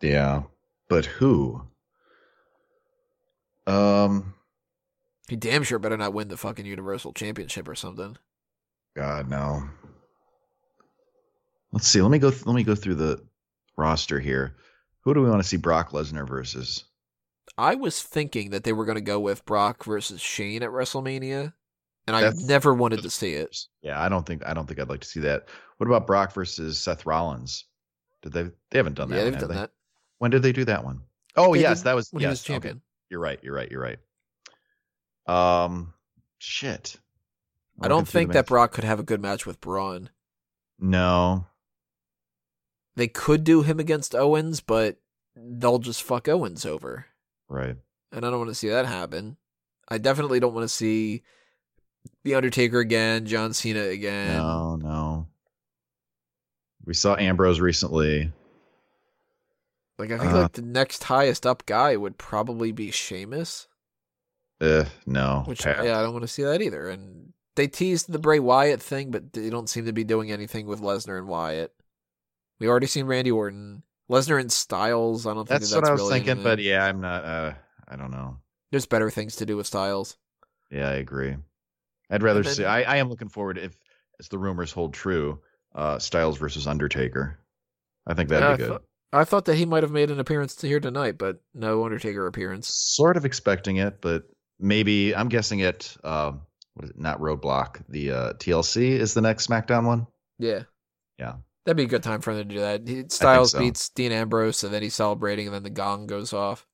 Yeah, 0.00 0.42
but 0.88 1.06
who? 1.06 1.62
Um, 3.66 4.34
He 5.28 5.36
damn 5.36 5.62
sure 5.62 5.78
better 5.78 5.96
not 5.96 6.12
win 6.12 6.28
the 6.28 6.36
fucking 6.36 6.66
Universal 6.66 7.14
Championship 7.14 7.66
or 7.68 7.74
something. 7.74 8.16
God 8.94 9.28
no. 9.28 9.68
Let's 11.74 11.88
see. 11.88 12.00
Let 12.00 12.12
me 12.12 12.20
go. 12.20 12.28
Let 12.28 12.54
me 12.54 12.62
go 12.62 12.76
through 12.76 12.94
the 12.94 13.20
roster 13.76 14.20
here. 14.20 14.54
Who 15.00 15.12
do 15.12 15.20
we 15.20 15.28
want 15.28 15.42
to 15.42 15.48
see 15.48 15.56
Brock 15.56 15.90
Lesnar 15.90 16.26
versus? 16.26 16.84
I 17.58 17.74
was 17.74 18.00
thinking 18.00 18.50
that 18.50 18.62
they 18.62 18.72
were 18.72 18.84
going 18.84 18.94
to 18.94 19.00
go 19.00 19.18
with 19.18 19.44
Brock 19.44 19.84
versus 19.84 20.20
Shane 20.20 20.62
at 20.62 20.70
WrestleMania, 20.70 21.52
and 22.06 22.16
I 22.16 22.30
never 22.46 22.72
wanted 22.72 23.02
to 23.02 23.10
see 23.10 23.32
it. 23.32 23.58
Yeah, 23.82 24.00
I 24.00 24.08
don't 24.08 24.24
think 24.24 24.46
I 24.46 24.54
don't 24.54 24.66
think 24.66 24.78
I'd 24.78 24.88
like 24.88 25.00
to 25.00 25.08
see 25.08 25.20
that. 25.20 25.48
What 25.78 25.88
about 25.88 26.06
Brock 26.06 26.32
versus 26.32 26.78
Seth 26.78 27.06
Rollins? 27.06 27.64
Did 28.22 28.32
they? 28.32 28.44
They 28.70 28.78
haven't 28.78 28.94
done 28.94 29.10
that. 29.10 29.16
yeah, 29.16 29.22
one, 29.24 29.32
they've 29.32 29.40
done 29.40 29.48
they? 29.50 29.56
that 29.56 29.70
When 30.18 30.30
did 30.30 30.42
they 30.42 30.52
do 30.52 30.64
that 30.66 30.84
one? 30.84 31.00
Oh 31.36 31.54
They 31.54 31.60
yes, 31.62 31.82
that 31.82 31.96
was 31.96 32.08
when 32.12 32.22
yes. 32.22 32.28
he 32.28 32.30
was 32.30 32.40
okay. 32.44 32.52
champion. 32.54 32.82
You're 33.10 33.20
right. 33.20 33.40
You're 33.42 33.54
right. 33.54 33.70
You're 33.70 33.82
right. 33.82 33.98
Um, 35.26 35.92
shit. 36.38 36.96
I 37.80 37.86
I'm 37.86 37.90
don't 37.90 38.08
think 38.08 38.32
that 38.32 38.46
Brock 38.46 38.70
could 38.70 38.84
have 38.84 39.00
a 39.00 39.04
good 39.04 39.20
match 39.20 39.44
with 39.44 39.60
Braun. 39.60 40.10
No, 40.78 41.46
They 42.96 43.08
could 43.08 43.42
do 43.44 43.62
him 43.62 43.80
against 43.80 44.14
Owens, 44.14 44.60
but 44.60 44.96
they'll 45.36 45.78
just 45.78 46.02
fuck 46.02 46.28
Owens 46.28 46.64
over. 46.64 47.06
right. 47.48 47.76
And 48.12 48.24
I 48.24 48.30
don't 48.30 48.38
want 48.38 48.50
to 48.50 48.54
see 48.54 48.68
that 48.68 48.86
happen. 48.86 49.36
I 49.88 49.98
definitely 49.98 50.38
don't 50.38 50.54
want 50.54 50.62
to 50.62 50.68
see 50.74 51.22
The 52.22 52.36
Undertaker 52.36 52.78
again, 52.78 53.26
John 53.26 53.52
Cena 53.52 53.80
again. 53.86 54.36
No, 54.36 54.76
no. 54.76 55.26
We 56.84 56.94
saw 56.94 57.16
Ambrose 57.16 57.58
recently. 57.58 58.30
Like 59.98 60.12
I 60.12 60.18
think 60.18 60.32
Uh, 60.32 60.42
like 60.42 60.52
the 60.52 60.62
next 60.62 61.02
highest 61.04 61.44
up 61.44 61.66
guy 61.66 61.96
would 61.96 62.18
probably 62.18 62.70
be 62.70 62.90
Sheamus, 62.92 63.66
Uh, 64.60 64.84
no. 65.06 65.42
which 65.46 65.62
pass. 65.64 65.84
yeah, 65.84 65.98
I 65.98 66.02
don't 66.02 66.12
want 66.12 66.22
to 66.22 66.28
see 66.28 66.42
that 66.44 66.62
either. 66.62 66.88
And 66.88 67.32
they 67.56 67.66
teased 67.66 68.12
the 68.12 68.18
Bray 68.20 68.38
Wyatt 68.38 68.80
thing, 68.82 69.10
but 69.10 69.32
they 69.32 69.50
don't 69.50 69.68
seem 69.68 69.86
to 69.86 69.92
be 69.92 70.04
doing 70.04 70.30
anything 70.30 70.66
with 70.66 70.80
Lesnar 70.80 71.18
and 71.18 71.26
Wyatt. 71.26 71.72
We 72.60 72.68
already 72.68 72.86
seen 72.86 73.06
Randy 73.06 73.30
Orton, 73.30 73.82
Lesnar 74.10 74.40
and 74.40 74.50
Styles. 74.52 75.26
I 75.26 75.34
don't 75.34 75.46
think 75.48 75.60
That's, 75.60 75.70
that 75.70 75.76
that's 75.80 75.82
what 75.82 75.88
I 75.88 75.92
was 75.92 76.00
really 76.02 76.20
thinking, 76.20 76.42
but 76.44 76.58
yeah, 76.60 76.84
I'm 76.84 77.00
not. 77.00 77.24
Uh, 77.24 77.54
I 77.88 77.96
don't 77.96 78.10
know. 78.10 78.38
there's 78.70 78.86
better 78.86 79.10
things 79.10 79.36
to 79.36 79.46
do 79.46 79.56
with 79.56 79.66
Styles. 79.66 80.16
Yeah, 80.70 80.88
I 80.88 80.94
agree. 80.94 81.36
I'd 82.10 82.22
rather 82.22 82.42
then- 82.42 82.54
see. 82.54 82.64
I, 82.64 82.82
I 82.82 82.96
am 82.96 83.08
looking 83.08 83.28
forward 83.28 83.58
if, 83.58 83.74
as 84.20 84.28
the 84.28 84.38
rumors 84.38 84.72
hold 84.72 84.94
true, 84.94 85.40
uh, 85.74 85.98
Styles 85.98 86.38
versus 86.38 86.66
Undertaker. 86.66 87.38
I 88.06 88.14
think 88.14 88.28
that'd 88.28 88.48
Yeah, 88.48 88.56
be 88.56 88.64
I 88.64 88.66
good. 88.76 88.80
I 89.12 89.24
thought 89.24 89.44
that 89.46 89.54
he 89.54 89.64
might 89.64 89.82
have 89.84 89.92
made 89.92 90.10
an 90.10 90.18
appearance 90.20 90.60
here 90.60 90.80
tonight, 90.80 91.18
but 91.18 91.40
no 91.54 91.84
Undertaker 91.84 92.26
appearance. 92.26 92.68
Sort 92.68 93.16
of 93.16 93.24
expecting 93.24 93.76
it, 93.76 94.00
but 94.00 94.24
maybe 94.58 95.14
I'm 95.14 95.28
guessing 95.28 95.60
it. 95.60 95.96
Um, 96.02 96.42
what 96.74 96.84
is 96.84 96.90
it? 96.90 96.98
Not 96.98 97.20
Roadblock. 97.20 97.82
The 97.88 98.10
uh, 98.10 98.32
TLC 98.34 98.90
is 98.98 99.14
the 99.14 99.20
next 99.20 99.46
SmackDown 99.46 99.86
one. 99.86 100.06
Yeah. 100.38 100.62
Yeah. 101.18 101.34
That'd 101.64 101.76
be 101.78 101.84
a 101.84 101.86
good 101.86 102.02
time 102.02 102.20
for 102.20 102.34
them 102.34 102.48
to 102.48 102.54
do 102.54 102.60
that. 102.60 102.86
He- 102.86 103.04
Styles 103.08 103.52
so. 103.52 103.58
beats 103.58 103.88
Dean 103.88 104.12
Ambrose, 104.12 104.62
and 104.64 104.72
then 104.74 104.82
he's 104.82 104.94
celebrating, 104.94 105.46
and 105.46 105.54
then 105.54 105.62
the 105.62 105.70
gong 105.70 106.06
goes 106.06 106.32
off. 106.32 106.66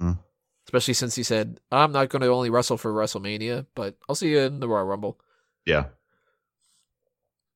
Mhm. 0.00 0.18
Especially 0.66 0.94
since 0.94 1.14
he 1.14 1.22
said, 1.22 1.60
"I'm 1.70 1.92
not 1.92 2.08
going 2.08 2.22
to 2.22 2.28
only 2.28 2.50
wrestle 2.50 2.76
for 2.78 2.92
WrestleMania, 2.92 3.66
but 3.74 3.96
I'll 4.08 4.14
see 4.14 4.30
you 4.30 4.40
in 4.40 4.60
the 4.60 4.68
Royal 4.68 4.84
Rumble." 4.84 5.20
Yeah. 5.64 5.86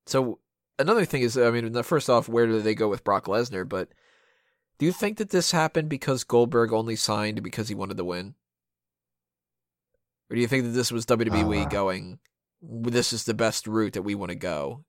So 0.06 0.40
another 0.78 1.04
thing 1.04 1.22
is, 1.22 1.36
I 1.38 1.50
mean, 1.50 1.80
first 1.82 2.10
off, 2.10 2.28
where 2.28 2.46
do 2.46 2.60
they 2.60 2.74
go 2.74 2.88
with 2.88 3.04
Brock 3.04 3.26
Lesnar? 3.26 3.68
But 3.68 3.88
do 4.78 4.86
you 4.86 4.92
think 4.92 5.18
that 5.18 5.30
this 5.30 5.50
happened 5.52 5.88
because 5.88 6.24
Goldberg 6.24 6.72
only 6.72 6.96
signed 6.96 7.42
because 7.42 7.68
he 7.68 7.74
wanted 7.74 7.96
to 7.98 8.04
win, 8.04 8.34
or 10.28 10.34
do 10.36 10.40
you 10.40 10.48
think 10.48 10.64
that 10.64 10.70
this 10.70 10.90
was 10.92 11.06
WWE 11.06 11.66
Uh. 11.66 11.68
going, 11.68 12.18
"This 12.62 13.12
is 13.12 13.24
the 13.24 13.34
best 13.34 13.66
route 13.66 13.92
that 13.94 14.02
we 14.02 14.14
want 14.14 14.30
to 14.30 14.36
go"? 14.36 14.84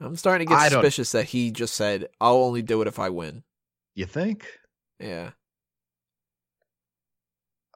I'm 0.00 0.16
starting 0.16 0.46
to 0.46 0.54
get 0.54 0.70
suspicious 0.70 1.12
that 1.12 1.24
he 1.26 1.50
just 1.50 1.74
said, 1.74 2.08
"I'll 2.20 2.36
only 2.36 2.62
do 2.62 2.80
it 2.82 2.88
if 2.88 2.98
I 2.98 3.08
win." 3.10 3.42
You 3.94 4.06
think? 4.06 4.46
Yeah. 5.00 5.30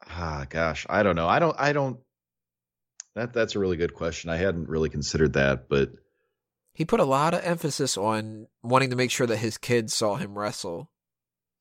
Ah, 0.08 0.46
gosh, 0.48 0.86
I 0.88 1.02
don't 1.02 1.16
know. 1.16 1.28
I 1.28 1.38
don't. 1.38 1.56
I 1.58 1.72
don't. 1.72 1.98
That 3.14 3.32
that's 3.32 3.54
a 3.54 3.58
really 3.58 3.76
good 3.76 3.94
question. 3.94 4.30
I 4.30 4.36
hadn't 4.36 4.68
really 4.68 4.88
considered 4.88 5.34
that, 5.34 5.68
but 5.68 5.90
He 6.74 6.84
put 6.84 7.00
a 7.00 7.04
lot 7.04 7.34
of 7.34 7.44
emphasis 7.44 7.96
on 7.98 8.46
wanting 8.62 8.90
to 8.90 8.96
make 8.96 9.10
sure 9.10 9.26
that 9.26 9.36
his 9.36 9.58
kids 9.58 9.92
saw 9.92 10.16
him 10.16 10.38
wrestle. 10.38 10.90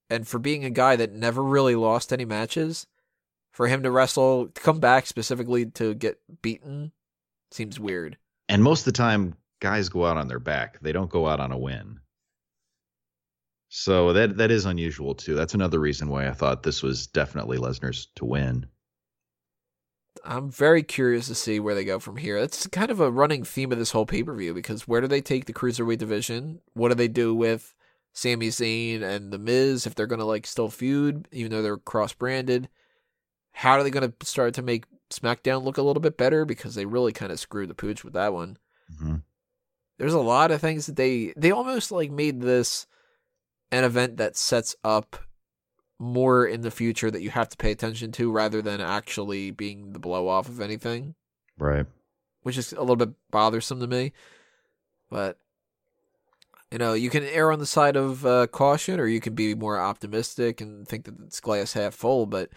And 0.09 0.28
for 0.28 0.39
being 0.39 0.64
a 0.66 0.70
guy 0.70 0.95
that 0.95 1.12
never 1.12 1.41
really 1.43 1.76
lost 1.76 2.12
any 2.14 2.26
matches, 2.26 2.88
for 3.51 3.68
him 3.68 3.84
to 3.84 3.91
wrestle, 3.91 4.47
to 4.47 4.62
come 4.62 4.80
back 4.80 5.05
specifically 5.07 5.66
to 5.72 5.93
get 5.93 6.20
beaten, 6.41 6.91
seems 7.51 7.80
weird. 7.80 8.18
and 8.49 8.64
most 8.64 8.82
of 8.82 8.86
the 8.86 8.91
time, 8.97 9.36
guys 9.62 9.88
go 9.88 10.05
out 10.05 10.18
on 10.18 10.28
their 10.28 10.39
back. 10.39 10.80
They 10.82 10.91
don't 10.91 11.09
go 11.09 11.28
out 11.28 11.39
on 11.39 11.53
a 11.53 11.57
win. 11.57 12.01
So 13.70 14.12
that 14.12 14.36
that 14.36 14.51
is 14.51 14.66
unusual 14.66 15.16
too. 15.16 15.34
That's 15.34 15.53
another 15.53 15.80
reason 15.80 16.09
why 16.09 16.28
I 16.28 16.34
thought 16.34 16.64
this 16.64 16.84
was 16.84 17.07
definitely 17.07 17.57
Lesnar's 17.57 18.07
to 18.16 18.26
win. 18.26 18.68
I'm 20.26 20.51
very 20.51 20.84
curious 20.84 21.28
to 21.28 21.36
see 21.36 21.59
where 21.59 21.74
they 21.74 21.86
go 21.86 21.97
from 21.99 22.18
here. 22.18 22.39
That's 22.39 22.68
kind 22.68 22.91
of 22.91 22.99
a 22.99 23.09
running 23.09 23.43
theme 23.43 23.72
of 23.72 23.80
this 23.80 23.91
whole 23.91 24.05
pay 24.05 24.24
per 24.24 24.36
view 24.36 24.53
because 24.53 24.88
where 24.88 24.99
do 24.99 25.07
they 25.07 25.22
take 25.22 25.45
the 25.45 25.53
cruiserweight 25.53 25.99
division? 25.99 26.59
What 26.74 26.89
do 26.89 26.95
they 26.95 27.07
do 27.07 27.34
with 27.34 27.74
Sami 28.14 28.49
Zayn 28.49 29.01
and 29.01 29.32
The 29.32 29.39
Miz 29.39 29.88
if 29.88 29.95
they're 29.95 30.07
going 30.07 30.20
to 30.20 30.26
like 30.26 30.45
still 30.45 30.70
feud, 30.70 31.28
even 31.32 31.51
though 31.51 31.62
they're 31.62 31.78
cross 31.78 32.14
branded? 32.14 32.68
How 33.53 33.74
are 33.74 33.84
they 33.84 33.89
going 33.89 34.12
to 34.12 34.26
start 34.26 34.53
to 34.55 34.62
make 34.62 34.86
SmackDown 35.09 35.64
look 35.64 35.78
a 35.78 35.82
little 35.82 36.01
bit 36.01 36.18
better 36.18 36.45
because 36.45 36.76
they 36.76 36.86
really 36.86 37.14
kind 37.14 37.32
of 37.32 37.39
screwed 37.39 37.70
the 37.70 37.74
pooch 37.74 38.03
with 38.03 38.14
that 38.14 38.34
one? 38.34 38.57
hmm 38.99 39.18
There's 40.02 40.14
a 40.16 40.20
lot 40.20 40.49
of 40.49 40.60
things 40.60 40.88
that 40.88 40.95
they 40.95 41.32
they 41.38 41.52
almost 41.52 41.91
like 41.91 42.10
made 42.10 42.41
this 42.41 42.88
an 43.72 43.84
event 43.84 44.18
that 44.18 44.36
sets 44.36 44.76
up 44.84 45.16
more 45.99 46.43
in 46.47 46.62
the 46.62 46.72
future 46.72 47.12
that 47.12 47.22
you 47.22 47.30
have 47.30 47.49
to 47.49 47.58
pay 47.58 47.70
attention 47.70 48.12
to 48.14 48.32
rather 48.32 48.64
than 48.64 48.82
actually 48.82 49.52
being 49.52 49.93
the 49.93 49.99
blow 49.99 50.28
off 50.28 50.49
of 50.49 50.60
anything, 50.60 51.14
Right. 51.60 51.86
which 52.41 52.58
is 52.58 52.74
a 52.74 52.80
little 52.80 52.95
bit 52.95 53.10
bothersome 53.30 53.80
to 53.80 53.86
me. 53.86 54.12
But 55.12 55.38
you 56.72 56.80
know, 56.80 56.93
you 56.93 57.12
can 57.12 57.24
err 57.24 57.52
on 57.52 57.60
the 57.60 57.68
side 57.68 57.95
of 57.95 58.26
uh, 58.26 58.47
caution, 58.47 58.99
or 58.99 59.06
you 59.06 59.20
can 59.22 59.36
be 59.36 59.54
more 59.54 59.80
optimistic 59.80 60.62
and 60.62 60.88
think 60.88 61.06
that 61.06 61.20
it's 61.28 61.39
glass 61.39 61.74
half 61.74 61.93
full. 61.93 62.26
But 62.26 62.49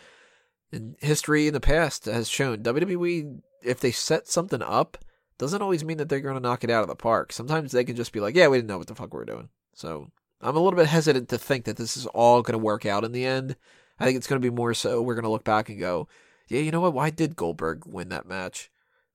in 0.72 0.96
history 1.00 1.46
in 1.46 1.52
the 1.52 1.60
past 1.60 2.06
has 2.06 2.26
shown 2.26 2.62
WWE, 2.62 3.42
if 3.62 3.80
they 3.80 3.90
set 3.90 4.28
something 4.28 4.62
up, 4.62 4.96
doesn't 5.44 5.62
always 5.62 5.84
mean 5.84 5.98
that 5.98 6.08
they're 6.08 6.20
going 6.20 6.36
to 6.36 6.40
knock 6.40 6.64
it 6.64 6.70
out 6.70 6.82
of 6.82 6.88
the 6.88 6.96
park. 6.96 7.30
Sometimes 7.30 7.72
they 7.72 7.84
can 7.84 7.96
just 7.96 8.12
be 8.12 8.20
like, 8.20 8.34
"Yeah, 8.34 8.48
we 8.48 8.56
didn't 8.56 8.68
know 8.68 8.78
what 8.78 8.86
the 8.86 8.94
fuck 8.94 9.12
we 9.12 9.18
were 9.18 9.26
doing." 9.26 9.50
So 9.74 10.10
I'm 10.40 10.56
a 10.56 10.60
little 10.60 10.76
bit 10.76 10.86
hesitant 10.86 11.28
to 11.28 11.38
think 11.38 11.66
that 11.66 11.76
this 11.76 11.96
is 11.96 12.06
all 12.06 12.40
going 12.40 12.52
to 12.52 12.64
work 12.64 12.86
out 12.86 13.04
in 13.04 13.12
the 13.12 13.26
end. 13.26 13.56
I 14.00 14.04
think 14.04 14.16
it's 14.16 14.26
going 14.26 14.40
to 14.40 14.50
be 14.50 14.54
more 14.54 14.72
so 14.72 15.02
we're 15.02 15.14
going 15.14 15.24
to 15.24 15.30
look 15.30 15.44
back 15.44 15.68
and 15.68 15.78
go, 15.78 16.08
"Yeah, 16.48 16.60
you 16.60 16.70
know 16.70 16.80
what? 16.80 16.94
Why 16.94 17.10
did 17.10 17.36
Goldberg 17.36 17.84
win 17.86 18.08
that 18.08 18.26
match? 18.26 18.70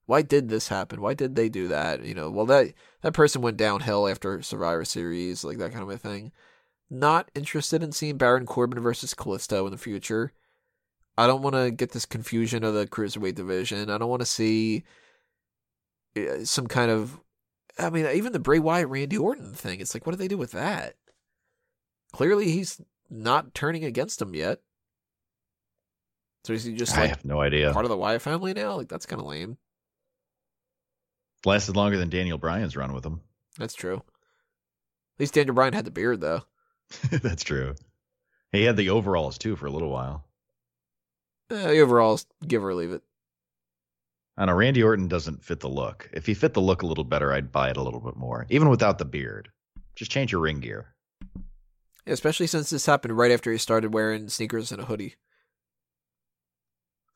Why 0.06 0.22
did 0.22 0.50
this 0.50 0.68
happen? 0.68 1.02
Why 1.02 1.14
did 1.16 1.36
they 1.36 1.50
do 1.50 1.68
that? 1.68 2.04
You 2.06 2.14
know, 2.14 2.30
well 2.30 2.46
that 2.46 2.74
that 3.02 3.14
person 3.14 3.42
went 3.42 3.58
downhill 3.58 4.08
after 4.08 4.42
Survivor 4.44 4.86
Series, 4.86 5.44
like 5.44 5.58
that 5.58 5.72
kind 5.72 5.84
of 5.84 5.90
a 5.90 5.98
thing. 5.98 6.32
Not 6.92 7.32
interested 7.36 7.84
in 7.84 7.92
seeing 7.92 8.18
Baron 8.18 8.46
Corbin 8.46 8.80
versus 8.80 9.14
Kalisto 9.14 9.66
in 9.66 9.72
the 9.72 9.78
future. 9.78 10.34
I 11.18 11.28
don't 11.28 11.42
want 11.42 11.56
to 11.56 11.72
get 11.72 11.92
this 11.92 12.06
confusion 12.06 12.64
of 12.64 12.74
the 12.74 12.88
cruiserweight 12.88 13.36
division. 13.36 13.90
I 13.90 13.98
don't 13.98 14.10
want 14.10 14.22
to 14.22 14.26
see 14.26 14.84
some 16.44 16.68
kind 16.68 16.92
of. 16.92 17.20
I 17.78 17.90
mean, 17.90 18.06
even 18.08 18.34
the 18.34 18.40
Bray 18.40 18.60
Wyatt 18.60 18.90
Randy 18.90 19.18
Orton 19.18 19.54
thing. 19.54 19.80
It's 19.80 19.94
like, 19.94 20.06
what 20.06 20.12
do 20.12 20.18
they 20.18 20.28
do 20.28 20.38
with 20.38 20.52
that? 20.52 20.96
Clearly, 22.12 22.52
he's 22.52 22.82
not 23.10 23.54
turning 23.54 23.86
against 23.86 24.22
him 24.22 24.36
yet. 24.36 24.60
So 26.44 26.54
is 26.54 26.64
he 26.64 26.74
just 26.74 26.98
I 26.98 27.08
have 27.08 27.26
no 27.26 27.42
idea. 27.42 27.72
part 27.74 27.86
of 27.86 27.90
the 27.90 27.98
Wyatt 27.98 28.22
family 28.22 28.54
now? 28.54 28.76
Like 28.76 28.88
that's 28.88 29.06
kind 29.06 29.20
of 29.22 29.28
lame. 29.28 29.58
Lasted 31.46 31.76
longer 31.76 31.98
than 31.98 32.10
Daniel 32.10 32.38
Bryan's 32.38 32.76
run 32.76 32.94
with 32.94 33.06
him. 33.06 33.22
That's 33.58 33.74
true. 33.74 33.98
At 33.98 35.20
least 35.20 35.34
Daniel 35.34 35.56
Bryan 35.56 35.74
had 35.74 35.86
the 35.86 35.92
beard 35.92 36.22
though. 36.22 36.44
That's 37.12 37.44
true. 37.44 37.76
He 38.52 38.64
had 38.64 38.78
the 38.78 38.90
overalls 38.90 39.38
too 39.38 39.56
for 39.56 39.68
a 39.68 39.72
little 39.72 39.90
while. 39.90 40.26
Eh, 41.52 41.56
the 41.68 41.80
overalls, 41.80 42.26
give 42.48 42.64
or 42.64 42.74
leave 42.74 42.92
it. 42.92 43.04
I 44.40 44.46
know 44.46 44.54
Randy 44.54 44.82
Orton 44.82 45.10
doesn't 45.10 45.44
fit 45.44 45.60
the 45.60 45.68
look. 45.68 46.10
If 46.14 46.26
he 46.26 46.34
fit 46.34 46.54
the 46.54 46.62
look 46.62 46.82
a 46.82 46.86
little 46.88 47.04
better, 47.04 47.34
I'd 47.34 47.52
buy 47.52 47.70
it 47.70 47.76
a 47.76 47.84
little 47.84 48.00
bit 48.00 48.16
more, 48.16 48.46
even 48.50 48.70
without 48.70 48.98
the 48.98 49.04
beard. 49.04 49.50
Just 49.96 50.12
change 50.12 50.32
your 50.32 50.40
ring 50.40 50.62
gear. 50.62 50.96
Yeah, 52.06 52.14
Especially 52.14 52.48
since 52.48 52.70
this 52.70 52.86
happened 52.86 53.18
right 53.18 53.32
after 53.32 53.52
he 53.52 53.58
started 53.58 53.94
wearing 53.94 54.30
sneakers 54.30 54.72
and 54.72 54.82
a 54.82 54.86
hoodie. 54.86 55.16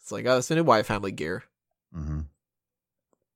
It's 0.02 0.12
like, 0.12 0.26
oh, 0.26 0.36
that's 0.36 0.50
the 0.50 0.56
new 0.56 0.66
Wyatt 0.66 0.86
family 0.86 1.14
gear. 1.14 1.46
hmm 1.94 2.20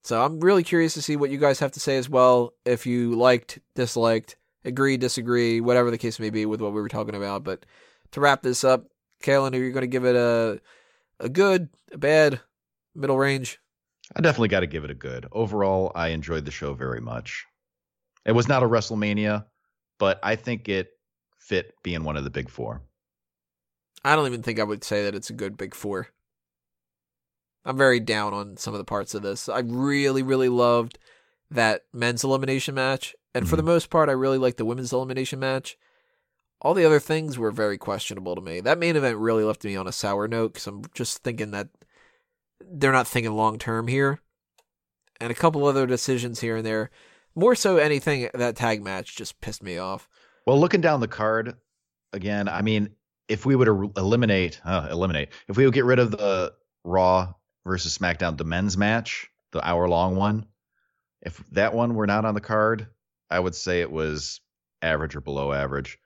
So 0.04 0.22
I'm 0.22 0.42
really 0.42 0.64
curious 0.64 0.94
to 0.96 1.02
see 1.02 1.16
what 1.16 1.30
you 1.30 1.38
guys 1.38 1.60
have 1.60 1.72
to 1.72 1.80
say 1.80 1.96
as 1.96 2.10
well. 2.10 2.56
If 2.66 2.86
you 2.86 3.16
liked, 3.16 3.60
disliked, 3.74 4.36
agree, 4.66 4.98
disagree, 4.98 5.62
whatever 5.62 5.92
the 5.92 5.98
case 5.98 6.20
may 6.20 6.30
be 6.30 6.46
with 6.46 6.60
what 6.60 6.74
we 6.74 6.82
were 6.82 6.90
talking 6.90 7.16
about. 7.16 7.46
But 7.46 7.66
to 8.12 8.20
wrap 8.20 8.44
this 8.44 8.66
up, 8.66 8.88
Kalen, 9.24 9.54
are 9.54 9.64
you 9.64 9.72
going 9.72 9.82
to 9.84 9.88
give 9.88 10.06
it 10.06 10.18
a 10.18 10.60
a 11.22 11.30
good, 11.30 11.70
a 11.94 11.98
bad, 11.98 12.42
middle 12.94 13.18
range? 13.18 13.62
I 14.16 14.22
definitely 14.22 14.48
got 14.48 14.62
to 14.62 14.68
give 14.68 14.84
it 14.84 14.92
a 14.92 14.96
good. 14.96 15.28
Overall, 15.32 15.92
I 15.94 16.10
enjoyed 16.10 16.46
the 16.46 16.52
show 16.52 16.74
very 16.74 17.02
much. 17.02 17.46
It 18.26 18.32
was 18.32 18.48
not 18.48 18.64
a 18.64 18.68
WrestleMania, 18.68 19.46
but 20.00 20.20
I 20.24 20.36
think 20.36 20.70
it 20.70 20.90
fit 21.40 21.74
being 21.84 22.04
one 22.04 22.18
of 22.18 22.24
the 22.24 22.30
big 22.30 22.50
four. 22.50 22.82
I 24.04 24.16
don't 24.16 24.28
even 24.28 24.44
think 24.44 24.60
I 24.60 24.64
would 24.64 24.84
say 24.84 25.04
that 25.04 25.16
it's 25.16 25.30
a 25.30 25.34
good 25.34 25.58
big 25.58 25.76
four. 25.76 26.10
I'm 27.66 27.78
very 27.78 28.00
down 28.00 28.34
on 28.34 28.58
some 28.58 28.74
of 28.74 28.78
the 28.78 28.86
parts 28.86 29.14
of 29.14 29.22
this. 29.22 29.50
I 29.50 29.60
really, 29.60 30.24
really 30.24 30.50
loved 30.50 30.98
that 31.52 31.82
men's 31.94 32.24
elimination 32.24 32.76
match. 32.76 33.16
And 33.34 33.44
mm-hmm. 33.44 33.50
for 33.50 33.56
the 33.58 33.62
mm-hmm. 33.62 33.72
most 33.72 33.90
part, 33.90 34.10
I 34.10 34.14
really 34.14 34.38
liked 34.38 34.58
the 34.58 34.66
women's 34.66 34.94
elimination 34.94 35.40
match. 35.40 35.78
All 36.62 36.74
the 36.74 36.86
other 36.86 37.00
things 37.00 37.38
were 37.38 37.52
very 37.52 37.78
questionable 37.78 38.36
to 38.36 38.42
me. 38.42 38.62
That 38.62 38.80
main 38.80 38.96
event 38.96 39.18
really 39.18 39.44
left 39.44 39.64
me 39.64 39.76
on 39.76 39.88
a 39.88 39.92
sour 39.92 40.28
note 40.28 40.54
because 40.54 40.68
I'm 40.68 40.84
just 40.94 41.24
thinking 41.24 41.52
that 41.52 41.68
they're 42.62 42.92
not 42.92 43.08
thinking 43.08 43.34
long 43.34 43.58
term 43.60 43.88
here. 43.88 44.20
And 45.20 45.32
a 45.32 45.36
couple 45.36 45.66
other 45.66 45.88
decisions 45.88 46.40
here 46.40 46.58
and 46.58 46.66
there. 46.66 46.92
More 47.36 47.56
so 47.56 47.78
anything, 47.78 48.30
that 48.34 48.56
tag 48.56 48.84
match 48.84 49.16
just 49.16 49.40
pissed 49.42 49.64
me 49.64 49.78
off. 49.78 50.08
Well, 50.46 50.60
looking 50.60 50.82
down 50.82 51.00
the 51.00 51.08
card 51.08 51.56
again, 52.14 52.48
I 52.48 52.62
mean, 52.62 52.90
if 53.28 53.46
we 53.46 53.56
would 53.56 53.68
eliminate, 53.98 54.62
uh, 54.64 54.88
eliminate, 54.90 55.30
if 55.48 55.58
we 55.58 55.66
would 55.66 55.74
get 55.74 55.86
rid 55.86 56.00
of 56.00 56.12
the 56.12 56.54
Raw 56.84 57.34
versus 57.66 57.98
SmackDown, 57.98 58.38
the 58.38 58.44
men's 58.44 58.78
match, 58.78 59.30
the 59.52 59.68
hour 59.68 59.88
long 59.88 60.16
one, 60.16 60.46
if 61.22 61.44
that 61.52 61.74
one 61.74 61.96
were 61.96 62.08
not 62.08 62.26
on 62.26 62.34
the 62.34 62.42
card, 62.42 62.88
I 63.30 63.40
would 63.40 63.56
say 63.56 63.82
it 63.82 63.92
was 63.92 64.40
average 64.82 65.16
or 65.16 65.22
below 65.22 65.52
average. 65.52 66.00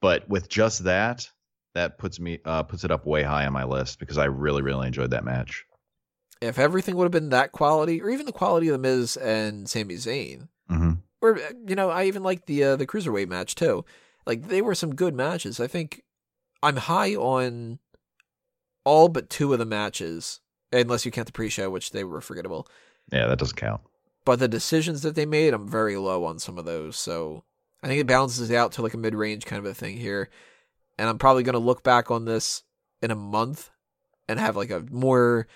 But 0.00 0.28
with 0.28 0.48
just 0.48 0.84
that, 0.84 1.28
that 1.74 1.98
puts 1.98 2.18
me 2.18 2.38
uh, 2.44 2.62
puts 2.62 2.84
it 2.84 2.90
up 2.90 3.06
way 3.06 3.22
high 3.22 3.46
on 3.46 3.52
my 3.52 3.64
list 3.64 3.98
because 3.98 4.18
I 4.18 4.24
really 4.24 4.62
really 4.62 4.86
enjoyed 4.86 5.10
that 5.10 5.24
match. 5.24 5.66
If 6.40 6.58
everything 6.58 6.96
would 6.96 7.04
have 7.04 7.12
been 7.12 7.30
that 7.30 7.52
quality, 7.52 8.02
or 8.02 8.10
even 8.10 8.26
the 8.26 8.32
quality 8.32 8.68
of 8.68 8.72
the 8.72 8.78
Miz 8.78 9.16
and 9.16 9.68
Sami 9.68 9.94
Zayn, 9.94 10.48
mm-hmm. 10.70 10.92
or 11.20 11.38
you 11.66 11.74
know, 11.74 11.90
I 11.90 12.04
even 12.04 12.22
like 12.22 12.46
the 12.46 12.62
uh, 12.62 12.76
the 12.76 12.86
cruiserweight 12.86 13.28
match 13.28 13.54
too. 13.54 13.84
Like 14.26 14.48
they 14.48 14.60
were 14.60 14.74
some 14.74 14.94
good 14.94 15.14
matches. 15.14 15.60
I 15.60 15.66
think 15.66 16.02
I'm 16.62 16.76
high 16.76 17.14
on 17.14 17.78
all 18.84 19.08
but 19.08 19.30
two 19.30 19.52
of 19.52 19.58
the 19.58 19.64
matches, 19.64 20.40
unless 20.72 21.04
you 21.04 21.10
count 21.10 21.26
the 21.26 21.32
pre-show, 21.32 21.70
which 21.70 21.90
they 21.90 22.04
were 22.04 22.20
forgettable. 22.20 22.68
Yeah, 23.12 23.26
that 23.28 23.38
doesn't 23.38 23.56
count. 23.56 23.80
But 24.24 24.40
the 24.40 24.48
decisions 24.48 25.02
that 25.02 25.14
they 25.14 25.26
made, 25.26 25.54
I'm 25.54 25.68
very 25.68 25.96
low 25.96 26.24
on 26.24 26.38
some 26.38 26.58
of 26.58 26.64
those. 26.64 26.96
So 26.96 27.44
I 27.82 27.86
think 27.86 28.00
it 28.00 28.06
balances 28.06 28.50
out 28.50 28.72
to 28.72 28.82
like 28.82 28.94
a 28.94 28.98
mid-range 28.98 29.46
kind 29.46 29.58
of 29.58 29.70
a 29.70 29.74
thing 29.74 29.96
here. 29.96 30.28
And 30.98 31.08
I'm 31.08 31.18
probably 31.18 31.44
going 31.44 31.54
to 31.54 31.58
look 31.60 31.82
back 31.82 32.10
on 32.10 32.24
this 32.24 32.64
in 33.00 33.10
a 33.10 33.16
month 33.16 33.70
and 34.28 34.40
have 34.40 34.56
like 34.56 34.70
a 34.70 34.84
more 34.90 35.46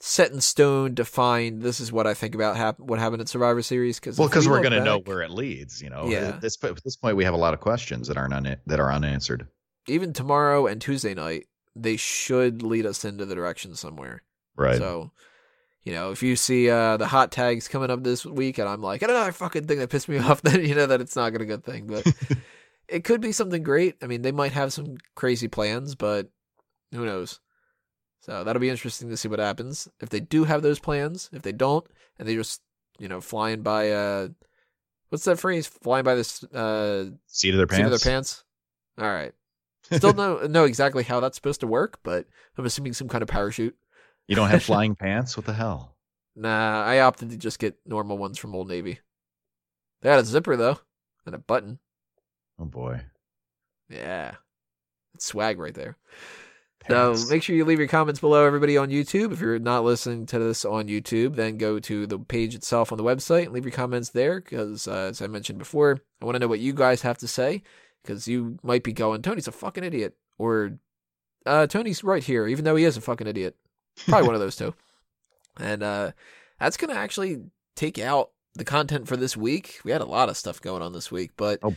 set 0.00 0.32
in 0.32 0.40
stone, 0.40 0.94
defined. 0.94 1.62
This 1.62 1.78
is 1.78 1.92
what 1.92 2.06
I 2.06 2.14
think 2.14 2.34
about 2.34 2.56
hap- 2.56 2.80
what 2.80 2.98
happened 2.98 3.20
at 3.20 3.28
Survivor 3.28 3.62
Series. 3.62 4.00
Because 4.00 4.18
well, 4.18 4.28
because 4.28 4.48
we 4.48 4.54
are 4.54 4.60
going 4.60 4.72
to 4.72 4.84
know 4.84 4.98
where 4.98 5.22
it 5.22 5.30
leads. 5.30 5.80
You 5.80 5.90
know, 5.90 6.06
yeah. 6.06 6.28
At 6.28 6.40
this, 6.40 6.62
at 6.64 6.82
this 6.82 6.96
point, 6.96 7.16
we 7.16 7.24
have 7.24 7.34
a 7.34 7.38
lot 7.38 7.54
of 7.54 7.60
questions 7.60 8.08
that 8.08 8.16
aren't 8.16 8.34
un- 8.34 8.56
that 8.66 8.80
are 8.80 8.92
unanswered. 8.92 9.46
Even 9.86 10.12
tomorrow 10.12 10.66
and 10.66 10.80
Tuesday 10.80 11.14
night, 11.14 11.46
they 11.76 11.96
should 11.96 12.62
lead 12.62 12.86
us 12.86 13.04
into 13.04 13.24
the 13.24 13.34
direction 13.34 13.74
somewhere. 13.74 14.22
Right. 14.56 14.78
So, 14.78 15.12
you 15.84 15.92
know, 15.92 16.10
if 16.10 16.22
you 16.22 16.36
see 16.36 16.68
uh, 16.68 16.96
the 16.96 17.06
hot 17.06 17.30
tags 17.30 17.68
coming 17.68 17.90
up 17.90 18.02
this 18.02 18.26
week, 18.26 18.58
and 18.58 18.68
I'm 18.68 18.82
like, 18.82 19.02
another 19.02 19.32
fucking 19.32 19.66
thing 19.66 19.78
that 19.78 19.90
pissed 19.90 20.08
me 20.08 20.18
off, 20.18 20.42
then 20.42 20.64
you 20.64 20.74
know 20.74 20.86
that 20.86 21.00
it's 21.00 21.16
not 21.16 21.30
going 21.30 21.40
to 21.40 21.46
good 21.46 21.64
thing. 21.64 21.86
But 21.86 22.06
it 22.88 23.04
could 23.04 23.20
be 23.20 23.32
something 23.32 23.62
great. 23.62 23.96
I 24.02 24.06
mean, 24.06 24.22
they 24.22 24.32
might 24.32 24.52
have 24.52 24.72
some 24.72 24.96
crazy 25.14 25.48
plans, 25.48 25.94
but 25.94 26.30
who 26.92 27.04
knows? 27.04 27.40
So 28.20 28.44
that'll 28.44 28.60
be 28.60 28.68
interesting 28.68 29.08
to 29.08 29.16
see 29.16 29.28
what 29.28 29.38
happens. 29.38 29.88
If 30.00 30.10
they 30.10 30.20
do 30.20 30.44
have 30.44 30.62
those 30.62 30.78
plans, 30.78 31.30
if 31.32 31.42
they 31.42 31.52
don't, 31.52 31.86
and 32.18 32.28
they 32.28 32.34
just, 32.34 32.60
you 32.98 33.08
know, 33.08 33.20
flying 33.20 33.62
by 33.62 33.90
uh 33.90 34.28
what's 35.08 35.24
that 35.24 35.38
phrase? 35.38 35.66
Flying 35.66 36.04
by 36.04 36.14
this 36.14 36.44
uh 36.44 37.06
seat 37.26 37.50
of 37.50 37.56
their 37.56 37.66
pants. 37.66 37.78
Seat 37.78 37.84
of 37.84 37.90
their 37.90 38.12
pants. 38.12 38.44
All 38.98 39.06
right. 39.06 39.32
Still 39.90 40.12
don't 40.12 40.50
know 40.52 40.64
exactly 40.64 41.02
how 41.02 41.20
that's 41.20 41.36
supposed 41.36 41.60
to 41.60 41.66
work, 41.66 41.98
but 42.02 42.26
I'm 42.56 42.66
assuming 42.66 42.92
some 42.92 43.08
kind 43.08 43.22
of 43.22 43.28
parachute. 43.28 43.76
You 44.28 44.36
don't 44.36 44.50
have 44.50 44.62
flying 44.62 44.94
pants? 44.94 45.36
What 45.36 45.46
the 45.46 45.54
hell? 45.54 45.96
Nah, 46.36 46.84
I 46.84 47.00
opted 47.00 47.30
to 47.30 47.36
just 47.36 47.58
get 47.58 47.78
normal 47.86 48.18
ones 48.18 48.38
from 48.38 48.54
Old 48.54 48.68
Navy. 48.68 49.00
They 50.02 50.10
had 50.10 50.20
a 50.20 50.24
zipper 50.24 50.56
though, 50.56 50.78
and 51.26 51.34
a 51.34 51.38
button. 51.38 51.78
Oh 52.58 52.66
boy. 52.66 53.02
Yeah. 53.88 54.34
It's 55.14 55.26
swag 55.26 55.58
right 55.58 55.74
there. 55.74 55.96
So 56.88 57.14
make 57.28 57.42
sure 57.42 57.54
you 57.54 57.64
leave 57.64 57.78
your 57.78 57.88
comments 57.88 58.20
below, 58.20 58.46
everybody 58.46 58.76
on 58.76 58.88
YouTube. 58.88 59.32
If 59.32 59.40
you're 59.40 59.58
not 59.58 59.84
listening 59.84 60.26
to 60.26 60.38
this 60.38 60.64
on 60.64 60.88
YouTube, 60.88 61.36
then 61.36 61.58
go 61.58 61.78
to 61.78 62.06
the 62.06 62.18
page 62.18 62.54
itself 62.54 62.90
on 62.90 62.98
the 62.98 63.04
website 63.04 63.44
and 63.44 63.52
leave 63.52 63.64
your 63.64 63.72
comments 63.72 64.10
there. 64.10 64.40
Because 64.40 64.88
uh, 64.88 65.08
as 65.10 65.20
I 65.20 65.26
mentioned 65.26 65.58
before, 65.58 65.98
I 66.20 66.24
want 66.24 66.36
to 66.36 66.38
know 66.40 66.48
what 66.48 66.60
you 66.60 66.72
guys 66.72 67.02
have 67.02 67.18
to 67.18 67.28
say. 67.28 67.62
Because 68.02 68.26
you 68.26 68.58
might 68.62 68.82
be 68.82 68.92
going, 68.92 69.20
Tony's 69.20 69.46
a 69.46 69.52
fucking 69.52 69.84
idiot, 69.84 70.16
or 70.38 70.78
uh, 71.44 71.66
Tony's 71.66 72.02
right 72.02 72.24
here, 72.24 72.46
even 72.46 72.64
though 72.64 72.76
he 72.76 72.84
is 72.84 72.96
a 72.96 73.02
fucking 73.02 73.26
idiot. 73.26 73.56
Probably 74.08 74.26
one 74.26 74.34
of 74.34 74.40
those 74.40 74.56
two. 74.56 74.74
And 75.58 75.82
uh, 75.82 76.12
that's 76.58 76.78
gonna 76.78 76.94
actually 76.94 77.42
take 77.76 77.98
out 77.98 78.30
the 78.54 78.64
content 78.64 79.06
for 79.06 79.18
this 79.18 79.36
week. 79.36 79.80
We 79.84 79.92
had 79.92 80.00
a 80.00 80.06
lot 80.06 80.30
of 80.30 80.38
stuff 80.38 80.62
going 80.62 80.82
on 80.82 80.92
this 80.92 81.12
week, 81.12 81.32
but. 81.36 81.58
Oh 81.62 81.76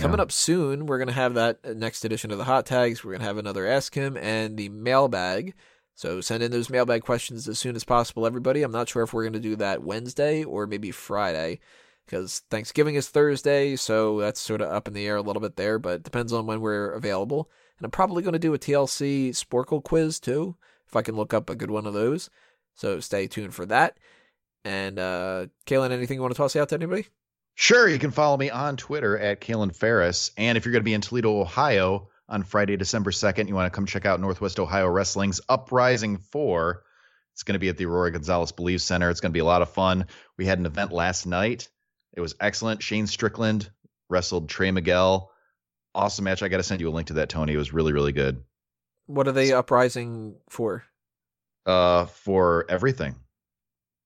Coming 0.00 0.16
yeah. 0.16 0.22
up 0.22 0.32
soon, 0.32 0.86
we're 0.86 0.96
going 0.96 1.08
to 1.08 1.14
have 1.14 1.34
that 1.34 1.58
uh, 1.62 1.74
next 1.74 2.06
edition 2.06 2.30
of 2.30 2.38
the 2.38 2.44
hot 2.44 2.64
tags. 2.64 3.04
We're 3.04 3.10
going 3.10 3.20
to 3.20 3.26
have 3.26 3.36
another 3.36 3.66
Ask 3.66 3.94
Him 3.94 4.16
and 4.16 4.56
the 4.56 4.70
mailbag. 4.70 5.52
So 5.94 6.22
send 6.22 6.42
in 6.42 6.50
those 6.50 6.70
mailbag 6.70 7.02
questions 7.02 7.46
as 7.46 7.58
soon 7.58 7.76
as 7.76 7.84
possible, 7.84 8.26
everybody. 8.26 8.62
I'm 8.62 8.72
not 8.72 8.88
sure 8.88 9.02
if 9.02 9.12
we're 9.12 9.24
going 9.24 9.34
to 9.34 9.40
do 9.40 9.56
that 9.56 9.82
Wednesday 9.82 10.42
or 10.42 10.66
maybe 10.66 10.90
Friday 10.90 11.60
because 12.06 12.42
Thanksgiving 12.50 12.94
is 12.94 13.10
Thursday. 13.10 13.76
So 13.76 14.18
that's 14.20 14.40
sort 14.40 14.62
of 14.62 14.70
up 14.70 14.88
in 14.88 14.94
the 14.94 15.06
air 15.06 15.16
a 15.16 15.22
little 15.22 15.42
bit 15.42 15.56
there, 15.56 15.78
but 15.78 15.96
it 15.96 16.02
depends 16.02 16.32
on 16.32 16.46
when 16.46 16.62
we're 16.62 16.92
available. 16.92 17.50
And 17.78 17.84
I'm 17.84 17.90
probably 17.90 18.22
going 18.22 18.32
to 18.32 18.38
do 18.38 18.54
a 18.54 18.58
TLC 18.58 19.30
Sporcle 19.30 19.84
quiz 19.84 20.18
too, 20.18 20.56
if 20.88 20.96
I 20.96 21.02
can 21.02 21.14
look 21.14 21.34
up 21.34 21.50
a 21.50 21.54
good 21.54 21.70
one 21.70 21.84
of 21.84 21.92
those. 21.92 22.30
So 22.74 23.00
stay 23.00 23.26
tuned 23.26 23.54
for 23.54 23.66
that. 23.66 23.98
And 24.64 24.98
uh 24.98 25.48
Kalen, 25.66 25.90
anything 25.90 26.16
you 26.16 26.22
want 26.22 26.32
to 26.32 26.38
toss 26.38 26.56
out 26.56 26.70
to 26.70 26.74
anybody? 26.74 27.06
Sure, 27.54 27.88
you 27.88 27.98
can 27.98 28.10
follow 28.10 28.36
me 28.36 28.50
on 28.50 28.76
Twitter 28.76 29.18
at 29.18 29.40
Kalen 29.40 29.74
Ferris. 29.74 30.30
And 30.36 30.56
if 30.56 30.64
you're 30.64 30.72
going 30.72 30.82
to 30.82 30.84
be 30.84 30.94
in 30.94 31.00
Toledo, 31.00 31.40
Ohio 31.40 32.08
on 32.28 32.42
Friday, 32.42 32.76
December 32.76 33.10
2nd, 33.10 33.48
you 33.48 33.54
want 33.54 33.70
to 33.70 33.76
come 33.76 33.86
check 33.86 34.06
out 34.06 34.20
Northwest 34.20 34.58
Ohio 34.58 34.88
Wrestling's 34.88 35.40
Uprising 35.48 36.18
4. 36.18 36.82
It's 37.34 37.42
going 37.42 37.54
to 37.54 37.58
be 37.58 37.68
at 37.68 37.76
the 37.76 37.86
Aurora 37.86 38.12
Gonzalez 38.12 38.52
Believe 38.52 38.82
Center. 38.82 39.10
It's 39.10 39.20
going 39.20 39.30
to 39.30 39.36
be 39.36 39.40
a 39.40 39.44
lot 39.44 39.62
of 39.62 39.70
fun. 39.70 40.06
We 40.36 40.46
had 40.46 40.58
an 40.58 40.66
event 40.66 40.92
last 40.92 41.26
night. 41.26 41.68
It 42.12 42.20
was 42.20 42.34
excellent. 42.40 42.82
Shane 42.82 43.06
Strickland 43.06 43.70
wrestled 44.08 44.48
Trey 44.48 44.70
Miguel. 44.70 45.30
Awesome 45.94 46.24
match. 46.24 46.42
I 46.42 46.48
got 46.48 46.58
to 46.58 46.62
send 46.62 46.80
you 46.80 46.88
a 46.88 46.92
link 46.92 47.08
to 47.08 47.14
that, 47.14 47.28
Tony. 47.28 47.54
It 47.54 47.58
was 47.58 47.72
really, 47.72 47.92
really 47.92 48.12
good. 48.12 48.42
What 49.06 49.26
are 49.26 49.32
they 49.32 49.52
uprising 49.52 50.36
for? 50.48 50.84
Uh, 51.66 52.06
for 52.06 52.66
everything. 52.68 53.16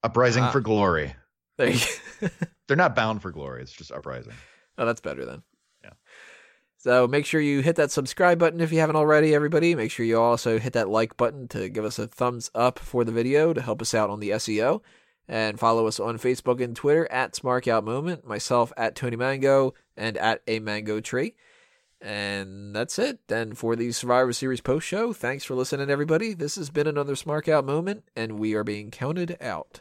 Uprising 0.02 0.44
ah. 0.44 0.50
for 0.50 0.60
glory. 0.60 1.14
There 1.56 1.70
you 1.70 1.80
They're 2.66 2.76
not 2.76 2.96
bound 2.96 3.22
for 3.22 3.30
glory. 3.30 3.62
It's 3.62 3.72
just 3.72 3.92
uprising. 3.92 4.32
Oh, 4.78 4.86
that's 4.86 5.00
better 5.00 5.24
then. 5.24 5.42
Yeah. 5.82 5.92
So 6.78 7.06
make 7.06 7.26
sure 7.26 7.40
you 7.40 7.60
hit 7.60 7.76
that 7.76 7.90
subscribe 7.90 8.38
button 8.38 8.60
if 8.60 8.72
you 8.72 8.80
haven't 8.80 8.96
already, 8.96 9.34
everybody. 9.34 9.74
Make 9.74 9.90
sure 9.90 10.04
you 10.04 10.20
also 10.20 10.58
hit 10.58 10.74
that 10.74 10.88
like 10.88 11.16
button 11.16 11.48
to 11.48 11.68
give 11.68 11.84
us 11.84 11.98
a 11.98 12.06
thumbs 12.06 12.50
up 12.54 12.78
for 12.78 13.04
the 13.04 13.12
video 13.12 13.52
to 13.52 13.62
help 13.62 13.80
us 13.80 13.94
out 13.94 14.10
on 14.10 14.20
the 14.20 14.30
SEO. 14.30 14.82
And 15.26 15.58
follow 15.58 15.86
us 15.86 15.98
on 15.98 16.18
Facebook 16.18 16.62
and 16.62 16.76
Twitter 16.76 17.10
at 17.10 17.32
Smarkout 17.32 17.84
Moment, 17.84 18.26
myself 18.26 18.72
at 18.76 18.94
Tony 18.94 19.16
Mango, 19.16 19.72
and 19.96 20.18
at 20.18 20.42
A 20.46 20.58
Mango 20.58 21.00
Tree. 21.00 21.34
And 22.02 22.76
that's 22.76 22.98
it. 22.98 23.20
Then 23.28 23.54
for 23.54 23.74
the 23.74 23.92
Survivor 23.92 24.34
Series 24.34 24.60
post 24.60 24.86
show, 24.86 25.14
thanks 25.14 25.42
for 25.44 25.54
listening, 25.54 25.88
everybody. 25.88 26.34
This 26.34 26.56
has 26.56 26.68
been 26.68 26.86
another 26.86 27.14
Smarkout 27.14 27.64
Moment, 27.64 28.04
and 28.14 28.38
we 28.38 28.52
are 28.52 28.64
being 28.64 28.90
counted 28.90 29.38
out. 29.40 29.80